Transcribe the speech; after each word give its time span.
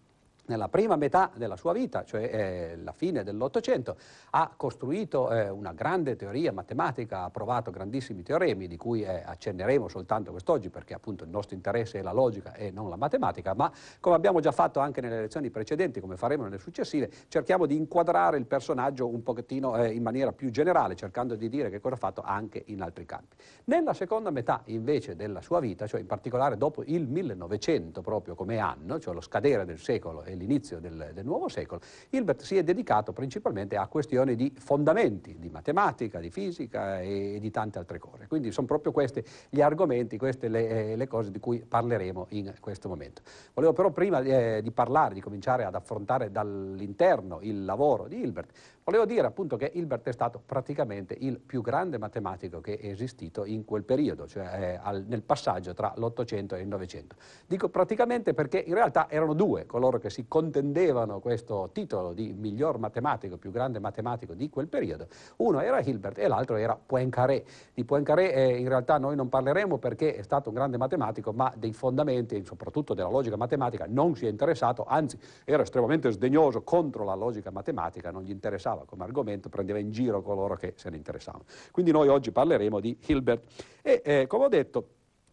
nella 0.50 0.68
prima 0.68 0.96
metà 0.96 1.30
della 1.36 1.54
sua 1.54 1.72
vita, 1.72 2.04
cioè 2.04 2.22
eh, 2.22 2.76
la 2.82 2.90
fine 2.90 3.22
dell'Ottocento, 3.22 3.96
ha 4.30 4.52
costruito 4.56 5.30
eh, 5.30 5.48
una 5.48 5.72
grande 5.72 6.16
teoria 6.16 6.52
matematica, 6.52 7.22
ha 7.22 7.30
provato 7.30 7.70
grandissimi 7.70 8.24
teoremi 8.24 8.66
di 8.66 8.76
cui 8.76 9.02
eh, 9.02 9.22
accenneremo 9.24 9.86
soltanto 9.86 10.32
quest'oggi 10.32 10.68
perché 10.68 10.92
appunto 10.92 11.22
il 11.22 11.30
nostro 11.30 11.54
interesse 11.54 12.00
è 12.00 12.02
la 12.02 12.12
logica 12.12 12.52
e 12.54 12.72
non 12.72 12.88
la 12.88 12.96
matematica, 12.96 13.54
ma 13.54 13.70
come 14.00 14.16
abbiamo 14.16 14.40
già 14.40 14.50
fatto 14.50 14.80
anche 14.80 15.00
nelle 15.00 15.20
lezioni 15.20 15.50
precedenti, 15.50 16.00
come 16.00 16.16
faremo 16.16 16.42
nelle 16.42 16.58
successive, 16.58 17.08
cerchiamo 17.28 17.66
di 17.66 17.76
inquadrare 17.76 18.36
il 18.36 18.46
personaggio 18.46 19.06
un 19.06 19.22
pochettino 19.22 19.76
eh, 19.76 19.92
in 19.92 20.02
maniera 20.02 20.32
più 20.32 20.50
generale, 20.50 20.96
cercando 20.96 21.36
di 21.36 21.48
dire 21.48 21.70
che 21.70 21.78
cosa 21.78 21.94
ha 21.94 21.98
fatto 21.98 22.22
anche 22.22 22.60
in 22.66 22.82
altri 22.82 23.06
campi. 23.06 23.36
Nella 23.66 23.94
seconda 23.94 24.30
metà 24.30 24.62
invece 24.64 25.14
della 25.14 25.40
sua 25.40 25.60
vita, 25.60 25.86
cioè 25.86 26.00
in 26.00 26.06
particolare 26.06 26.56
dopo 26.56 26.82
il 26.86 27.06
1900 27.06 28.02
proprio 28.02 28.34
come 28.34 28.58
anno, 28.58 28.98
cioè 28.98 29.14
lo 29.14 29.20
scadere 29.20 29.64
del 29.64 29.78
secolo 29.78 30.24
e 30.24 30.38
l'inizio 30.40 30.80
del, 30.80 31.10
del, 31.12 31.24
nuovo 31.24 31.48
secolo, 31.48 31.80
Hilbert 32.08 32.40
si 32.42 32.56
è 32.56 32.64
dedicato 32.64 33.12
principalmente 33.12 33.76
a 33.76 33.86
questioni 33.86 34.34
di 34.34 34.52
fondamenti, 34.56 35.36
di 35.38 35.50
matematica, 35.50 36.18
di 36.18 36.30
fisica 36.30 37.00
e, 37.00 37.38
di 37.40 37.50
tante 37.50 37.78
altre 37.78 37.98
cose. 37.98 38.26
Quindi 38.26 38.50
sono 38.50 38.66
proprio 38.66 38.90
questi 38.90 39.22
gli 39.48 39.60
argomenti, 39.60 40.16
queste 40.16 40.48
le, 40.48 40.92
eh, 40.92 40.96
le 40.96 41.06
cose 41.06 41.30
di 41.30 41.38
cui 41.38 41.60
parleremo 41.60 42.26
in 42.30 42.54
questo 42.60 42.88
momento. 42.88 43.22
Volevo 43.54 43.72
però 43.72 43.90
prima 43.90 44.20
eh, 44.20 44.60
di 44.62 44.70
parlare, 44.70 45.14
di 45.14 45.20
cominciare 45.20 45.64
ad 45.64 45.74
affrontare 45.74 46.30
dall'interno 46.30 47.38
il 47.42 47.64
lavoro 47.64 48.08
di 48.08 48.18
Hilbert, 48.20 48.52
Volevo 48.90 49.06
dire 49.06 49.24
appunto 49.24 49.56
che 49.56 49.70
Hilbert 49.72 50.08
è 50.08 50.12
stato 50.12 50.42
praticamente 50.44 51.14
il 51.16 51.38
più 51.38 51.60
grande 51.60 51.96
matematico 51.96 52.60
che 52.60 52.76
è 52.76 52.88
esistito 52.88 53.44
in 53.44 53.64
quel 53.64 53.84
periodo, 53.84 54.26
cioè 54.26 54.44
eh, 54.44 54.80
al, 54.82 55.04
nel 55.06 55.22
passaggio 55.22 55.74
tra 55.74 55.92
l'Ottocento 55.96 56.56
e 56.56 56.62
il 56.62 56.66
Novecento. 56.66 57.14
Dico 57.46 57.68
praticamente 57.68 58.34
perché 58.34 58.58
in 58.58 58.74
realtà 58.74 59.08
erano 59.08 59.34
due 59.34 59.64
coloro 59.64 59.98
che 59.98 60.10
si 60.10 60.19
contendevano 60.28 61.20
questo 61.20 61.70
titolo 61.72 62.12
di 62.12 62.32
miglior 62.32 62.78
matematico, 62.78 63.36
più 63.36 63.50
grande 63.50 63.78
matematico 63.78 64.34
di 64.34 64.48
quel 64.48 64.68
periodo. 64.68 65.06
Uno 65.36 65.60
era 65.60 65.80
Hilbert 65.80 66.18
e 66.18 66.28
l'altro 66.28 66.56
era 66.56 66.76
Poincaré. 66.76 67.44
Di 67.74 67.84
Poincaré 67.84 68.32
eh, 68.32 68.56
in 68.58 68.68
realtà 68.68 68.98
noi 68.98 69.16
non 69.16 69.28
parleremo 69.28 69.78
perché 69.78 70.14
è 70.14 70.22
stato 70.22 70.48
un 70.48 70.54
grande 70.54 70.76
matematico, 70.76 71.32
ma 71.32 71.52
dei 71.56 71.72
fondamenti, 71.72 72.44
soprattutto 72.44 72.94
della 72.94 73.08
logica 73.08 73.36
matematica, 73.36 73.86
non 73.88 74.14
si 74.16 74.26
è 74.26 74.28
interessato, 74.28 74.84
anzi 74.86 75.18
era 75.44 75.62
estremamente 75.62 76.10
sdegnoso 76.10 76.62
contro 76.62 77.04
la 77.04 77.14
logica 77.14 77.50
matematica, 77.50 78.10
non 78.10 78.22
gli 78.22 78.30
interessava 78.30 78.84
come 78.84 79.04
argomento, 79.04 79.48
prendeva 79.48 79.78
in 79.78 79.90
giro 79.90 80.22
coloro 80.22 80.56
che 80.56 80.74
se 80.76 80.90
ne 80.90 80.96
interessavano. 80.96 81.44
Quindi 81.70 81.92
noi 81.92 82.08
oggi 82.08 82.30
parleremo 82.30 82.80
di 82.80 82.96
Hilbert 83.06 83.42
e 83.82 84.02
eh, 84.04 84.26
come 84.26 84.44
ho 84.44 84.48
detto 84.48 84.86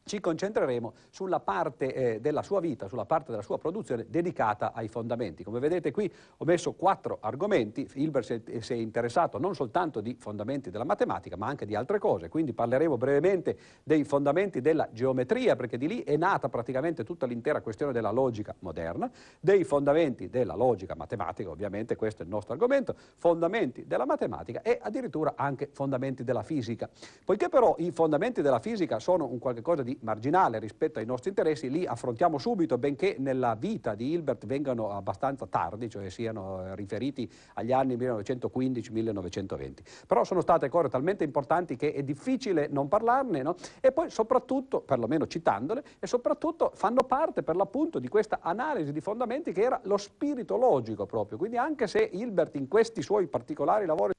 ci 0.08 0.20
concentreremo 0.20 0.94
sulla 1.10 1.40
parte 1.40 1.94
eh, 1.94 2.20
della 2.20 2.42
sua 2.42 2.60
vita, 2.60 2.88
sulla 2.88 3.06
parte 3.06 3.32
della 3.32 3.44
sua 3.44 3.60
produzione 3.60 4.08
dedicata 4.10 4.74
ai 4.74 4.88
fondamenti. 4.88 5.44
Come 5.44 5.60
vedete 5.60 5.92
qui 5.92 6.12
ho 6.38 6.46
messo 6.46 6.74
quattro 6.74 7.18
argomenti, 7.22 7.88
Hilbert 7.94 8.60
si 8.60 8.74
è 8.74 8.76
interessato 8.76 9.38
non 9.38 9.54
soltanto 9.54 10.02
di 10.02 10.16
fondamenti 10.20 10.70
della 10.72 10.86
matematica 10.86 11.36
ma 11.38 11.48
anche 11.48 11.66
di 11.66 11.76
altre 11.76 12.00
cose, 12.00 12.30
quindi 12.30 12.54
parleremo 12.54 12.98
brevemente 12.98 13.58
dei 13.84 14.04
fondamenti 14.04 14.62
della 14.62 14.88
geometria 14.92 15.56
perché 15.56 15.78
di 15.78 15.88
lì 15.88 16.04
è 16.04 16.18
nata 16.18 16.50
praticamente 16.50 17.04
tutta 17.04 17.26
l'intera 17.26 17.62
questione 17.62 17.92
della 17.92 18.12
logica 18.12 18.56
moderna, 18.60 19.10
dei 19.40 19.64
fondamenti 19.64 20.30
della 20.30 20.56
logica 20.56 20.96
matematica, 20.96 21.50
ovviamente 21.50 21.96
questo 21.96 22.22
è 22.22 22.26
il 22.26 22.32
nostro 22.32 22.54
argomento, 22.54 22.96
fondamenti 23.18 23.86
della 23.86 24.06
matematica 24.06 24.62
e 24.62 24.80
addirittura 24.82 25.34
anche 25.36 25.70
fondamenti 25.72 26.24
della 26.24 26.44
fisica. 26.44 26.90
Poiché 27.24 27.50
però 27.50 27.76
i 27.80 27.92
fondamenti 27.92 28.42
della 28.42 28.60
fisica 28.60 29.00
sono 29.00 29.26
un 29.26 29.40
qualche 29.40 29.62
cosa 29.62 29.84
marginale 30.02 30.60
rispetto 30.60 31.00
ai 31.00 31.06
nostri 31.06 31.30
interessi, 31.30 31.70
li 31.70 31.86
affrontiamo 31.86 32.38
subito, 32.38 32.78
benché 32.78 33.16
nella 33.20 33.56
vita 33.56 33.96
di 33.96 34.12
Hilbert 34.12 34.46
vengano 34.46 34.92
abbastanza 34.92 35.46
tardi, 35.48 35.90
cioè 35.90 36.10
siano 36.10 36.66
eh, 36.66 36.76
riferiti 36.76 37.30
agli 37.56 37.72
anni 37.72 37.96
1915-1920. 37.98 39.74
Però 40.08 40.24
sono 40.24 40.42
state 40.42 40.70
cose 40.70 40.90
talmente 40.90 41.24
importanti 41.24 41.76
che 41.76 41.94
è 41.94 42.04
difficile 42.04 42.68
non 42.70 42.88
parlarne, 42.88 43.42
no? 43.42 43.56
e 43.80 43.92
poi 43.92 44.10
soprattutto, 44.10 44.82
perlomeno 44.82 45.28
citandole, 45.28 45.84
e 46.00 46.08
soprattutto 46.08 46.72
fanno 46.76 47.04
parte 47.04 47.44
per 47.44 47.56
l'appunto 47.56 48.00
di 48.00 48.08
questa 48.08 48.40
analisi 48.42 48.92
di 48.92 49.02
fondamenti 49.02 49.52
che 49.52 49.62
era 49.62 49.80
lo 49.84 49.98
spirito 49.98 50.58
logico 50.58 51.06
proprio. 51.06 51.38
Quindi 51.38 51.58
anche 51.58 51.88
se 51.88 52.10
Hilbert 52.12 52.56
in 52.56 52.68
questi 52.68 53.02
suoi 53.02 53.28
particolari 53.28 53.86
lavori 53.86 54.16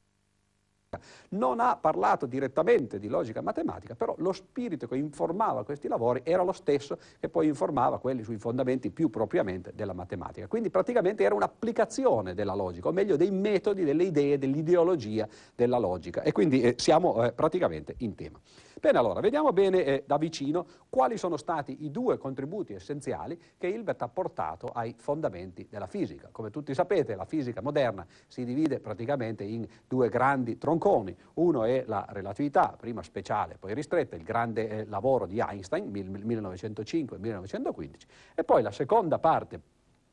non 1.30 1.60
ha 1.60 1.76
parlato 1.76 2.26
direttamente 2.26 2.98
di 2.98 3.08
logica 3.08 3.40
matematica, 3.40 3.94
però 3.94 4.14
lo 4.18 4.32
spirito 4.32 4.86
che 4.86 4.96
informava 4.96 5.64
questi 5.64 5.88
lavori 5.88 6.20
era 6.24 6.42
lo 6.42 6.52
stesso 6.52 6.98
che 7.18 7.28
poi 7.28 7.46
informava 7.46 7.98
quelli 7.98 8.22
sui 8.22 8.38
fondamenti 8.38 8.90
più 8.90 9.10
propriamente 9.10 9.72
della 9.74 9.92
matematica. 9.92 10.46
Quindi 10.46 10.70
praticamente 10.70 11.24
era 11.24 11.34
un'applicazione 11.34 12.34
della 12.34 12.54
logica, 12.54 12.88
o 12.88 12.92
meglio 12.92 13.16
dei 13.16 13.30
metodi, 13.30 13.84
delle 13.84 14.04
idee, 14.04 14.38
dell'ideologia 14.38 15.28
della 15.54 15.78
logica. 15.78 16.22
E 16.22 16.32
quindi 16.32 16.60
eh, 16.62 16.74
siamo 16.78 17.24
eh, 17.24 17.32
praticamente 17.32 17.94
in 17.98 18.14
tema. 18.14 18.38
Bene, 18.80 18.98
allora, 18.98 19.18
vediamo 19.18 19.52
bene 19.52 19.84
eh, 19.84 20.04
da 20.06 20.18
vicino 20.18 20.64
quali 20.88 21.18
sono 21.18 21.36
stati 21.36 21.84
i 21.84 21.90
due 21.90 22.16
contributi 22.16 22.74
essenziali 22.74 23.36
che 23.56 23.66
Hilbert 23.66 24.02
ha 24.02 24.08
portato 24.08 24.68
ai 24.68 24.94
fondamenti 24.96 25.66
della 25.68 25.86
fisica. 25.86 26.28
Come 26.30 26.50
tutti 26.50 26.72
sapete, 26.74 27.16
la 27.16 27.24
fisica 27.24 27.60
moderna 27.60 28.06
si 28.28 28.44
divide 28.44 28.78
praticamente 28.78 29.42
in 29.42 29.66
due 29.86 30.08
grandi 30.08 30.58
tronconi. 30.58 31.16
Uno 31.34 31.64
è 31.64 31.82
la 31.86 32.06
relatività, 32.10 32.76
prima 32.78 33.02
speciale, 33.02 33.56
poi 33.58 33.74
ristretta, 33.74 34.14
il 34.14 34.22
grande 34.22 34.68
eh, 34.68 34.84
lavoro 34.84 35.26
di 35.26 35.40
Einstein, 35.40 35.90
1905-1915, 35.90 37.94
e 38.36 38.44
poi 38.44 38.62
la 38.62 38.70
seconda 38.70 39.18
parte 39.18 39.60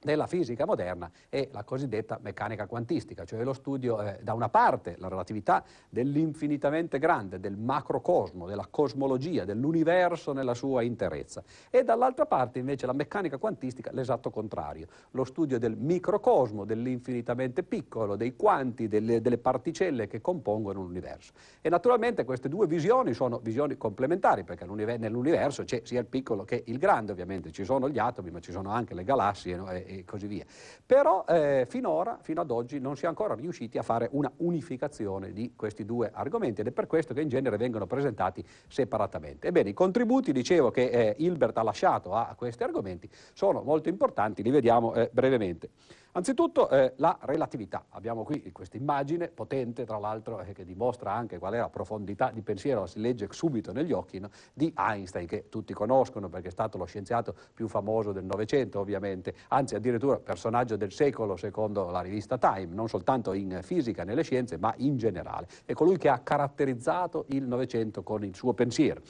della 0.05 0.27
fisica 0.27 0.65
moderna 0.65 1.11
è 1.27 1.49
la 1.51 1.63
cosiddetta 1.63 2.19
meccanica 2.21 2.67
quantistica, 2.67 3.25
cioè 3.25 3.43
lo 3.43 3.53
studio 3.53 4.01
eh, 4.01 4.19
da 4.21 4.33
una 4.33 4.49
parte 4.49 4.95
la 4.99 5.07
relatività 5.07 5.63
dell'infinitamente 5.89 6.99
grande, 6.99 7.39
del 7.39 7.57
macrocosmo, 7.57 8.45
della 8.45 8.67
cosmologia, 8.69 9.43
dell'universo 9.45 10.31
nella 10.31 10.53
sua 10.53 10.83
interezza 10.83 11.43
e 11.71 11.83
dall'altra 11.83 12.27
parte 12.27 12.59
invece 12.59 12.85
la 12.85 12.93
meccanica 12.93 13.37
quantistica 13.37 13.91
l'esatto 13.91 14.29
contrario, 14.29 14.87
lo 15.11 15.23
studio 15.23 15.57
del 15.57 15.75
microcosmo, 15.75 16.65
dell'infinitamente 16.65 17.63
piccolo, 17.63 18.15
dei 18.15 18.35
quanti, 18.35 18.87
delle, 18.87 19.21
delle 19.21 19.39
particelle 19.39 20.07
che 20.07 20.21
compongono 20.21 20.81
l'universo. 20.83 21.33
E 21.61 21.69
naturalmente 21.69 22.23
queste 22.25 22.47
due 22.47 22.67
visioni 22.67 23.13
sono 23.13 23.39
visioni 23.39 23.75
complementari 23.75 24.43
perché 24.43 24.65
nell'universo 24.65 25.63
c'è 25.63 25.81
sia 25.83 25.99
il 25.99 26.05
piccolo 26.05 26.43
che 26.43 26.63
il 26.67 26.77
grande, 26.77 27.11
ovviamente 27.11 27.51
ci 27.51 27.63
sono 27.63 27.89
gli 27.89 27.97
atomi 27.97 28.29
ma 28.29 28.39
ci 28.39 28.51
sono 28.51 28.69
anche 28.69 28.93
le 28.93 29.03
galassie 29.03 29.55
no? 29.55 29.71
e, 29.71 29.94
e 29.99 30.05
così 30.05 30.27
via. 30.27 30.45
Però 30.85 31.25
eh, 31.27 31.65
finora, 31.67 32.17
fino 32.21 32.41
ad 32.41 32.51
oggi, 32.51 32.79
non 32.79 32.95
si 32.95 33.05
è 33.05 33.07
ancora 33.07 33.35
riusciti 33.35 33.77
a 33.77 33.83
fare 33.83 34.09
una 34.11 34.31
unificazione 34.37 35.31
di 35.31 35.53
questi 35.55 35.85
due 35.85 36.11
argomenti 36.13 36.61
ed 36.61 36.67
è 36.67 36.71
per 36.71 36.87
questo 36.87 37.13
che 37.13 37.21
in 37.21 37.29
genere 37.29 37.57
vengono 37.57 37.87
presentati 37.87 38.45
separatamente. 38.67 39.47
Ebbene, 39.47 39.69
i 39.69 39.73
contributi, 39.73 40.31
dicevo, 40.31 40.71
che 40.71 40.85
eh, 40.85 41.15
Hilbert 41.17 41.57
ha 41.57 41.63
lasciato 41.63 42.13
a 42.13 42.33
questi 42.37 42.63
argomenti 42.63 43.09
sono 43.33 43.61
molto 43.61 43.89
importanti, 43.89 44.43
li 44.43 44.51
vediamo 44.51 44.93
eh, 44.93 45.09
brevemente. 45.11 45.69
Anzitutto 46.17 46.69
eh, 46.69 46.93
la 46.97 47.17
relatività. 47.23 47.87
Abbiamo 47.89 48.23
qui 48.23 48.49
questa 48.53 48.77
immagine 48.77 49.27
potente, 49.27 49.83
tra 49.83 49.97
l'altro, 49.97 50.39
eh, 50.39 50.53
che 50.53 50.63
dimostra 50.63 51.11
anche 51.11 51.37
qual 51.37 51.51
è 51.55 51.57
la 51.57 51.67
profondità 51.67 52.31
di 52.33 52.41
pensiero, 52.41 52.85
si 52.85 53.01
legge 53.01 53.27
subito 53.31 53.73
negli 53.73 53.91
occhi, 53.91 54.19
no? 54.19 54.29
di 54.53 54.73
Einstein, 54.77 55.27
che 55.27 55.49
tutti 55.49 55.73
conoscono 55.73 56.29
perché 56.29 56.47
è 56.47 56.51
stato 56.51 56.77
lo 56.77 56.85
scienziato 56.85 57.35
più 57.53 57.67
famoso 57.67 58.13
del 58.13 58.23
Novecento, 58.23 58.79
ovviamente, 58.79 59.33
anzi 59.49 59.75
addirittura 59.75 60.17
personaggio 60.17 60.77
del 60.77 60.93
secolo 60.93 61.35
secondo 61.35 61.89
la 61.89 61.99
rivista 61.99 62.37
Time, 62.37 62.73
non 62.73 62.87
soltanto 62.87 63.33
in 63.33 63.59
fisica, 63.61 64.05
nelle 64.05 64.23
scienze, 64.23 64.55
ma 64.55 64.73
in 64.77 64.95
generale. 64.95 65.49
È 65.65 65.73
colui 65.73 65.97
che 65.97 66.07
ha 66.07 66.19
caratterizzato 66.19 67.25
il 67.31 67.43
Novecento 67.43 68.03
con 68.03 68.23
il 68.23 68.33
suo 68.33 68.53
pensiero. 68.53 69.01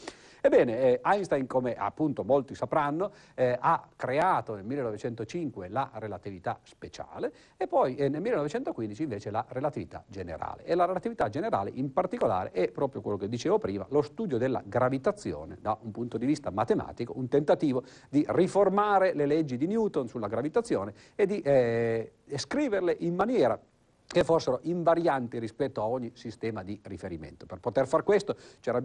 Ebbene, 0.45 0.80
eh, 0.80 1.01
Einstein, 1.03 1.47
come 1.47 1.74
appunto 1.74 2.24
molti 2.24 2.53
sapranno, 2.53 3.12
eh, 3.33 3.57
ha 3.59 3.83
creato 3.95 4.53
nel 4.53 4.63
1905 4.63 5.69
la 5.69 5.89
relatività 5.95 6.59
speciale 6.62 7.33
e 7.57 7.65
poi 7.65 7.95
eh, 7.95 8.09
nel 8.09 8.21
1915 8.21 9.01
invece 9.01 9.31
la 9.31 9.44
relatività 9.50 10.03
generale. 10.06 10.63
E 10.63 10.75
la 10.75 10.86
relatività 10.86 11.30
generale 11.30 11.71
in 11.74 11.92
particolare 11.92 12.51
è 12.51 12.69
proprio 12.69 13.01
quello 13.01 13.18
che 13.18 13.27
dicevo 13.27 13.57
prima, 13.57 13.88
lo 13.89 14.03
studio 14.03 14.38
della 14.38 14.62
gravitazione 14.63 15.57
da 15.59 15.75
un 15.81 15.89
punto 15.89 16.19
di 16.19 16.27
vista 16.27 16.51
matematico, 16.51 17.18
un 17.18 17.27
tentativo 17.27 17.81
di 18.12 18.24
riformare 18.30 19.15
le 19.15 19.25
leggi 19.25 19.57
di 19.57 19.65
Newton 19.65 20.07
sulla 20.07 20.27
gravitazione 20.27 20.94
e 21.15 21.25
di 21.25 21.42
eh, 21.42 22.12
scriverle 22.36 22.95
in 23.00 23.15
maniera 23.15 23.59
che 24.06 24.24
fossero 24.24 24.59
invarianti 24.62 25.39
rispetto 25.39 25.81
a 25.81 25.88
ogni 25.88 26.12
sistema 26.13 26.62
di 26.62 26.80
riferimento. 26.83 27.47
Per 27.47 27.59
poter 27.59 27.88
far 27.88 28.03
questo 28.03 28.36
c'era 28.59 28.80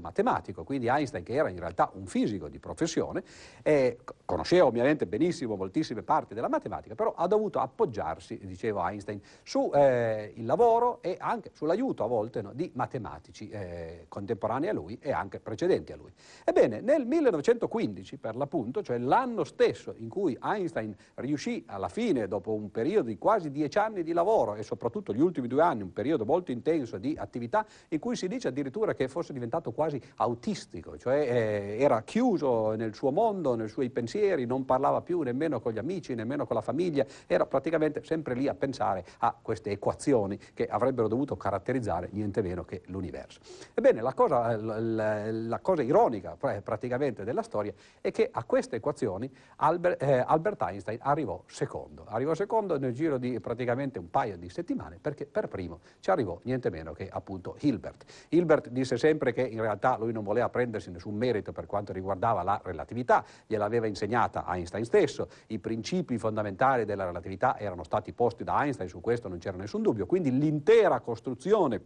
matematico, 0.00 0.64
quindi 0.64 0.86
Einstein 0.88 1.24
che 1.24 1.34
era 1.34 1.48
in 1.48 1.58
realtà 1.58 1.90
un 1.94 2.06
fisico 2.06 2.48
di 2.48 2.58
professione, 2.58 3.22
eh, 3.62 3.98
conosceva 4.24 4.66
ovviamente 4.66 5.06
benissimo 5.06 5.56
moltissime 5.56 6.02
parti 6.02 6.34
della 6.34 6.48
matematica, 6.48 6.94
però 6.94 7.12
ha 7.16 7.26
dovuto 7.26 7.58
appoggiarsi, 7.60 8.38
diceva 8.44 8.90
Einstein, 8.90 9.20
sul 9.42 9.74
eh, 9.74 10.32
lavoro 10.38 11.02
e 11.02 11.16
anche 11.18 11.50
sull'aiuto 11.52 12.04
a 12.04 12.06
volte 12.06 12.42
no, 12.42 12.52
di 12.52 12.70
matematici 12.74 13.48
eh, 13.48 14.06
contemporanei 14.08 14.68
a 14.68 14.72
lui 14.72 14.98
e 15.00 15.12
anche 15.12 15.40
precedenti 15.40 15.92
a 15.92 15.96
lui. 15.96 16.12
Ebbene, 16.44 16.80
nel 16.80 17.06
1915 17.06 18.16
per 18.18 18.36
l'appunto, 18.36 18.82
cioè 18.82 18.98
l'anno 18.98 19.44
stesso 19.44 19.94
in 19.98 20.08
cui 20.08 20.36
Einstein 20.42 20.94
riuscì 21.16 21.64
alla 21.66 21.88
fine, 21.88 22.28
dopo 22.28 22.52
un 22.52 22.70
periodo 22.70 23.08
di 23.08 23.18
quasi 23.18 23.50
dieci 23.50 23.78
anni 23.78 24.02
di 24.02 24.12
lavoro 24.12 24.54
e 24.54 24.62
soprattutto 24.62 25.12
gli 25.12 25.20
ultimi 25.20 25.48
due 25.48 25.62
anni, 25.62 25.82
un 25.82 25.92
periodo 25.92 26.24
molto 26.24 26.52
intenso 26.52 26.98
di 26.98 27.16
attività, 27.18 27.66
in 27.88 27.98
cui 27.98 28.16
si 28.16 28.28
dice 28.28 28.48
addirittura 28.48 28.94
che 28.94 29.08
fosse 29.08 29.32
diventato 29.32 29.63
diventato 29.64 29.72
quasi 29.72 30.00
autistico, 30.16 30.98
cioè 30.98 31.20
eh, 31.20 31.76
era 31.80 32.02
chiuso 32.02 32.74
nel 32.74 32.94
suo 32.94 33.10
mondo, 33.10 33.54
nei 33.54 33.68
suoi 33.68 33.88
pensieri, 33.90 34.44
non 34.44 34.64
parlava 34.64 35.00
più 35.00 35.22
nemmeno 35.22 35.60
con 35.60 35.72
gli 35.72 35.78
amici, 35.78 36.14
nemmeno 36.14 36.46
con 36.46 36.56
la 36.56 36.62
famiglia, 36.62 37.06
era 37.26 37.46
praticamente 37.46 38.02
sempre 38.04 38.34
lì 38.34 38.48
a 38.48 38.54
pensare 38.54 39.04
a 39.18 39.34
queste 39.40 39.70
equazioni 39.70 40.38
che 40.52 40.66
avrebbero 40.66 41.08
dovuto 41.08 41.36
caratterizzare 41.36 42.08
niente 42.12 42.42
meno 42.42 42.64
che 42.64 42.82
l'universo. 42.86 43.40
Ebbene, 43.72 44.00
la 44.00 44.12
cosa, 44.12 44.56
la, 44.56 45.30
la 45.30 45.58
cosa 45.60 45.82
ironica 45.82 46.36
praticamente 46.36 47.24
della 47.24 47.42
storia 47.42 47.72
è 48.00 48.10
che 48.10 48.28
a 48.30 48.44
queste 48.44 48.76
equazioni 48.76 49.30
Albert, 49.56 50.02
eh, 50.02 50.24
Albert 50.26 50.60
Einstein 50.62 50.98
arrivò 51.00 51.42
secondo, 51.46 52.04
arrivò 52.08 52.34
secondo 52.34 52.78
nel 52.78 52.92
giro 52.92 53.18
di 53.18 53.38
praticamente 53.40 53.98
un 53.98 54.10
paio 54.10 54.36
di 54.36 54.48
settimane 54.48 54.98
perché 55.00 55.26
per 55.26 55.48
primo 55.48 55.80
ci 56.00 56.10
arrivò 56.10 56.38
niente 56.42 56.70
meno 56.70 56.92
che 56.92 57.08
appunto 57.10 57.56
Hilbert. 57.60 58.04
Hilbert 58.30 58.68
disse 58.68 58.96
sempre 58.96 59.32
che 59.32 59.53
in 59.54 59.60
realtà 59.60 59.96
lui 59.98 60.12
non 60.12 60.22
voleva 60.22 60.48
prendersi 60.48 60.90
nessun 60.90 61.14
merito 61.14 61.52
per 61.52 61.66
quanto 61.66 61.92
riguardava 61.92 62.42
la 62.42 62.60
relatività, 62.62 63.24
gliel'aveva 63.46 63.86
insegnata 63.86 64.44
Einstein 64.46 64.84
stesso, 64.84 65.28
i 65.48 65.58
principi 65.58 66.18
fondamentali 66.18 66.84
della 66.84 67.04
relatività 67.04 67.58
erano 67.58 67.82
stati 67.84 68.12
posti 68.12 68.44
da 68.44 68.62
Einstein, 68.62 68.88
su 68.88 69.00
questo 69.00 69.28
non 69.28 69.38
c'era 69.38 69.56
nessun 69.56 69.82
dubbio, 69.82 70.06
quindi 70.06 70.36
l'intera 70.36 71.00
costruzione 71.00 71.80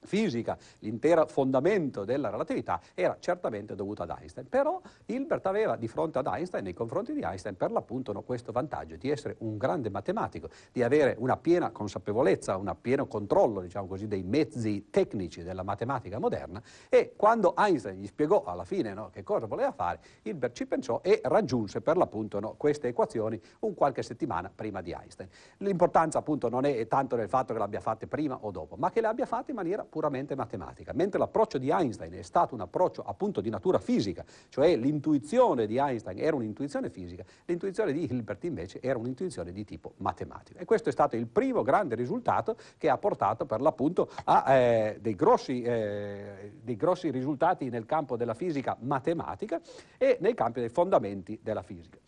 fisica, 0.00 0.56
l'intero 0.80 1.26
fondamento 1.26 2.04
della 2.04 2.30
relatività 2.30 2.80
era 2.94 3.16
certamente 3.18 3.74
dovuto 3.74 4.02
ad 4.02 4.14
Einstein. 4.18 4.48
Però 4.48 4.80
Hilbert 5.06 5.46
aveva 5.46 5.76
di 5.76 5.88
fronte 5.88 6.18
ad 6.18 6.26
Einstein, 6.26 6.64
nei 6.64 6.72
confronti 6.72 7.12
di 7.12 7.20
Einstein, 7.20 7.56
per 7.56 7.70
l'appunto 7.70 8.12
no, 8.12 8.22
questo 8.22 8.52
vantaggio 8.52 8.96
di 8.96 9.10
essere 9.10 9.36
un 9.38 9.56
grande 9.56 9.90
matematico, 9.90 10.48
di 10.72 10.82
avere 10.82 11.16
una 11.18 11.36
piena 11.36 11.70
consapevolezza, 11.70 12.56
un 12.56 12.74
pieno 12.80 13.06
controllo, 13.06 13.60
diciamo 13.60 13.86
così, 13.86 14.06
dei 14.06 14.22
mezzi 14.22 14.88
tecnici 14.90 15.42
della 15.42 15.62
matematica 15.62 16.18
moderna 16.18 16.62
e 16.88 17.14
quando 17.16 17.54
Einstein 17.56 18.00
gli 18.00 18.06
spiegò 18.06 18.44
alla 18.44 18.64
fine 18.64 18.94
no, 18.94 19.10
che 19.10 19.22
cosa 19.22 19.46
voleva 19.46 19.72
fare, 19.72 20.00
Hilbert 20.22 20.54
ci 20.54 20.66
pensò 20.66 21.00
e 21.02 21.20
raggiunse 21.24 21.80
per 21.80 21.96
l'appunto 21.96 22.40
no, 22.40 22.54
queste 22.56 22.88
equazioni 22.88 23.40
un 23.60 23.74
qualche 23.74 24.02
settimana 24.02 24.50
prima 24.54 24.80
di 24.80 24.92
Einstein. 24.92 25.28
L'importanza 25.58 26.18
appunto 26.18 26.48
non 26.48 26.64
è 26.64 26.86
tanto 26.86 27.16
nel 27.16 27.28
fatto 27.28 27.52
che 27.52 27.58
le 27.58 27.64
abbia 27.64 27.80
fatte 27.80 28.06
prima 28.06 28.38
o 28.40 28.50
dopo, 28.50 28.76
ma 28.76 28.90
che 28.90 29.00
le 29.00 29.06
abbia 29.06 29.26
fatte 29.26 29.50
in 29.50 29.56
maniera 29.56 29.86
puramente 29.88 30.34
matematica, 30.34 30.92
mentre 30.94 31.18
l'approccio 31.18 31.58
di 31.58 31.70
Einstein 31.70 32.12
è 32.12 32.22
stato 32.22 32.54
un 32.54 32.60
approccio 32.60 33.02
appunto 33.02 33.40
di 33.40 33.50
natura 33.50 33.78
fisica, 33.78 34.24
cioè 34.48 34.76
l'intuizione 34.76 35.66
di 35.66 35.78
Einstein 35.78 36.18
era 36.18 36.36
un'intuizione 36.36 36.90
fisica, 36.90 37.24
l'intuizione 37.46 37.92
di 37.92 38.04
Hilbert 38.04 38.44
invece 38.44 38.80
era 38.80 38.98
un'intuizione 38.98 39.52
di 39.52 39.64
tipo 39.64 39.94
matematico. 39.96 40.58
E 40.58 40.64
questo 40.64 40.88
è 40.88 40.92
stato 40.92 41.16
il 41.16 41.26
primo 41.26 41.62
grande 41.62 41.94
risultato 41.94 42.56
che 42.76 42.88
ha 42.88 42.98
portato 42.98 43.46
per 43.46 43.60
l'appunto 43.60 44.10
a 44.24 44.54
eh, 44.54 44.98
dei, 45.00 45.14
grossi, 45.14 45.62
eh, 45.62 46.52
dei 46.62 46.76
grossi 46.76 47.10
risultati 47.10 47.68
nel 47.68 47.86
campo 47.86 48.16
della 48.16 48.34
fisica 48.34 48.76
matematica 48.80 49.60
e 49.96 50.18
nei 50.20 50.34
campi 50.34 50.60
dei 50.60 50.68
fondamenti 50.68 51.38
della 51.42 51.62
fisica. 51.62 51.98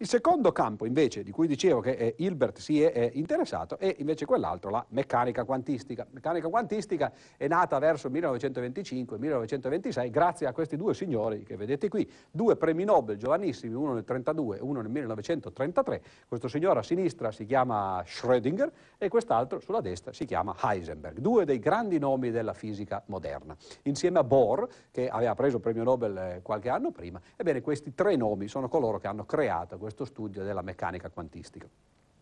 Il 0.00 0.06
secondo 0.06 0.52
campo 0.52 0.86
invece 0.86 1.24
di 1.24 1.32
cui 1.32 1.48
dicevo 1.48 1.80
che 1.80 1.90
eh, 1.90 2.14
Hilbert 2.18 2.58
si 2.58 2.80
è 2.80 2.92
eh, 2.94 3.10
interessato 3.14 3.78
è 3.78 3.96
invece 3.98 4.26
quell'altro, 4.26 4.70
la 4.70 4.86
meccanica 4.90 5.42
quantistica. 5.42 6.06
Meccanica 6.12 6.46
quantistica 6.46 7.12
è 7.36 7.48
nata 7.48 7.80
verso 7.80 8.08
1925-1926 8.08 10.08
grazie 10.08 10.46
a 10.46 10.52
questi 10.52 10.76
due 10.76 10.94
signori 10.94 11.42
che 11.42 11.56
vedete 11.56 11.88
qui, 11.88 12.08
due 12.30 12.54
premi 12.54 12.84
Nobel 12.84 13.16
giovanissimi, 13.16 13.74
uno 13.74 13.94
nel 13.94 14.04
1932 14.06 14.58
e 14.58 14.60
uno 14.60 14.82
nel 14.82 14.90
1933. 14.92 16.02
Questo 16.28 16.46
signore 16.46 16.78
a 16.78 16.84
sinistra 16.84 17.32
si 17.32 17.44
chiama 17.44 18.00
Schrödinger 18.06 18.70
e 18.98 19.08
quest'altro 19.08 19.58
sulla 19.58 19.80
destra 19.80 20.12
si 20.12 20.26
chiama 20.26 20.54
Heisenberg, 20.62 21.18
due 21.18 21.44
dei 21.44 21.58
grandi 21.58 21.98
nomi 21.98 22.30
della 22.30 22.54
fisica 22.54 23.02
moderna. 23.06 23.56
Insieme 23.82 24.20
a 24.20 24.22
Bohr, 24.22 24.68
che 24.92 25.08
aveva 25.08 25.34
preso 25.34 25.56
il 25.56 25.62
premio 25.62 25.82
Nobel 25.82 26.16
eh, 26.16 26.40
qualche 26.40 26.68
anno 26.68 26.92
prima, 26.92 27.20
ebbene 27.34 27.62
questi 27.62 27.94
tre 27.94 28.14
nomi 28.14 28.46
sono 28.46 28.68
coloro 28.68 28.98
che 28.98 29.08
hanno 29.08 29.24
creato 29.24 29.76
questo 29.76 29.86
studio 29.90 30.42
della 30.44 30.62
meccanica 30.62 31.10
quantistica. 31.10 31.68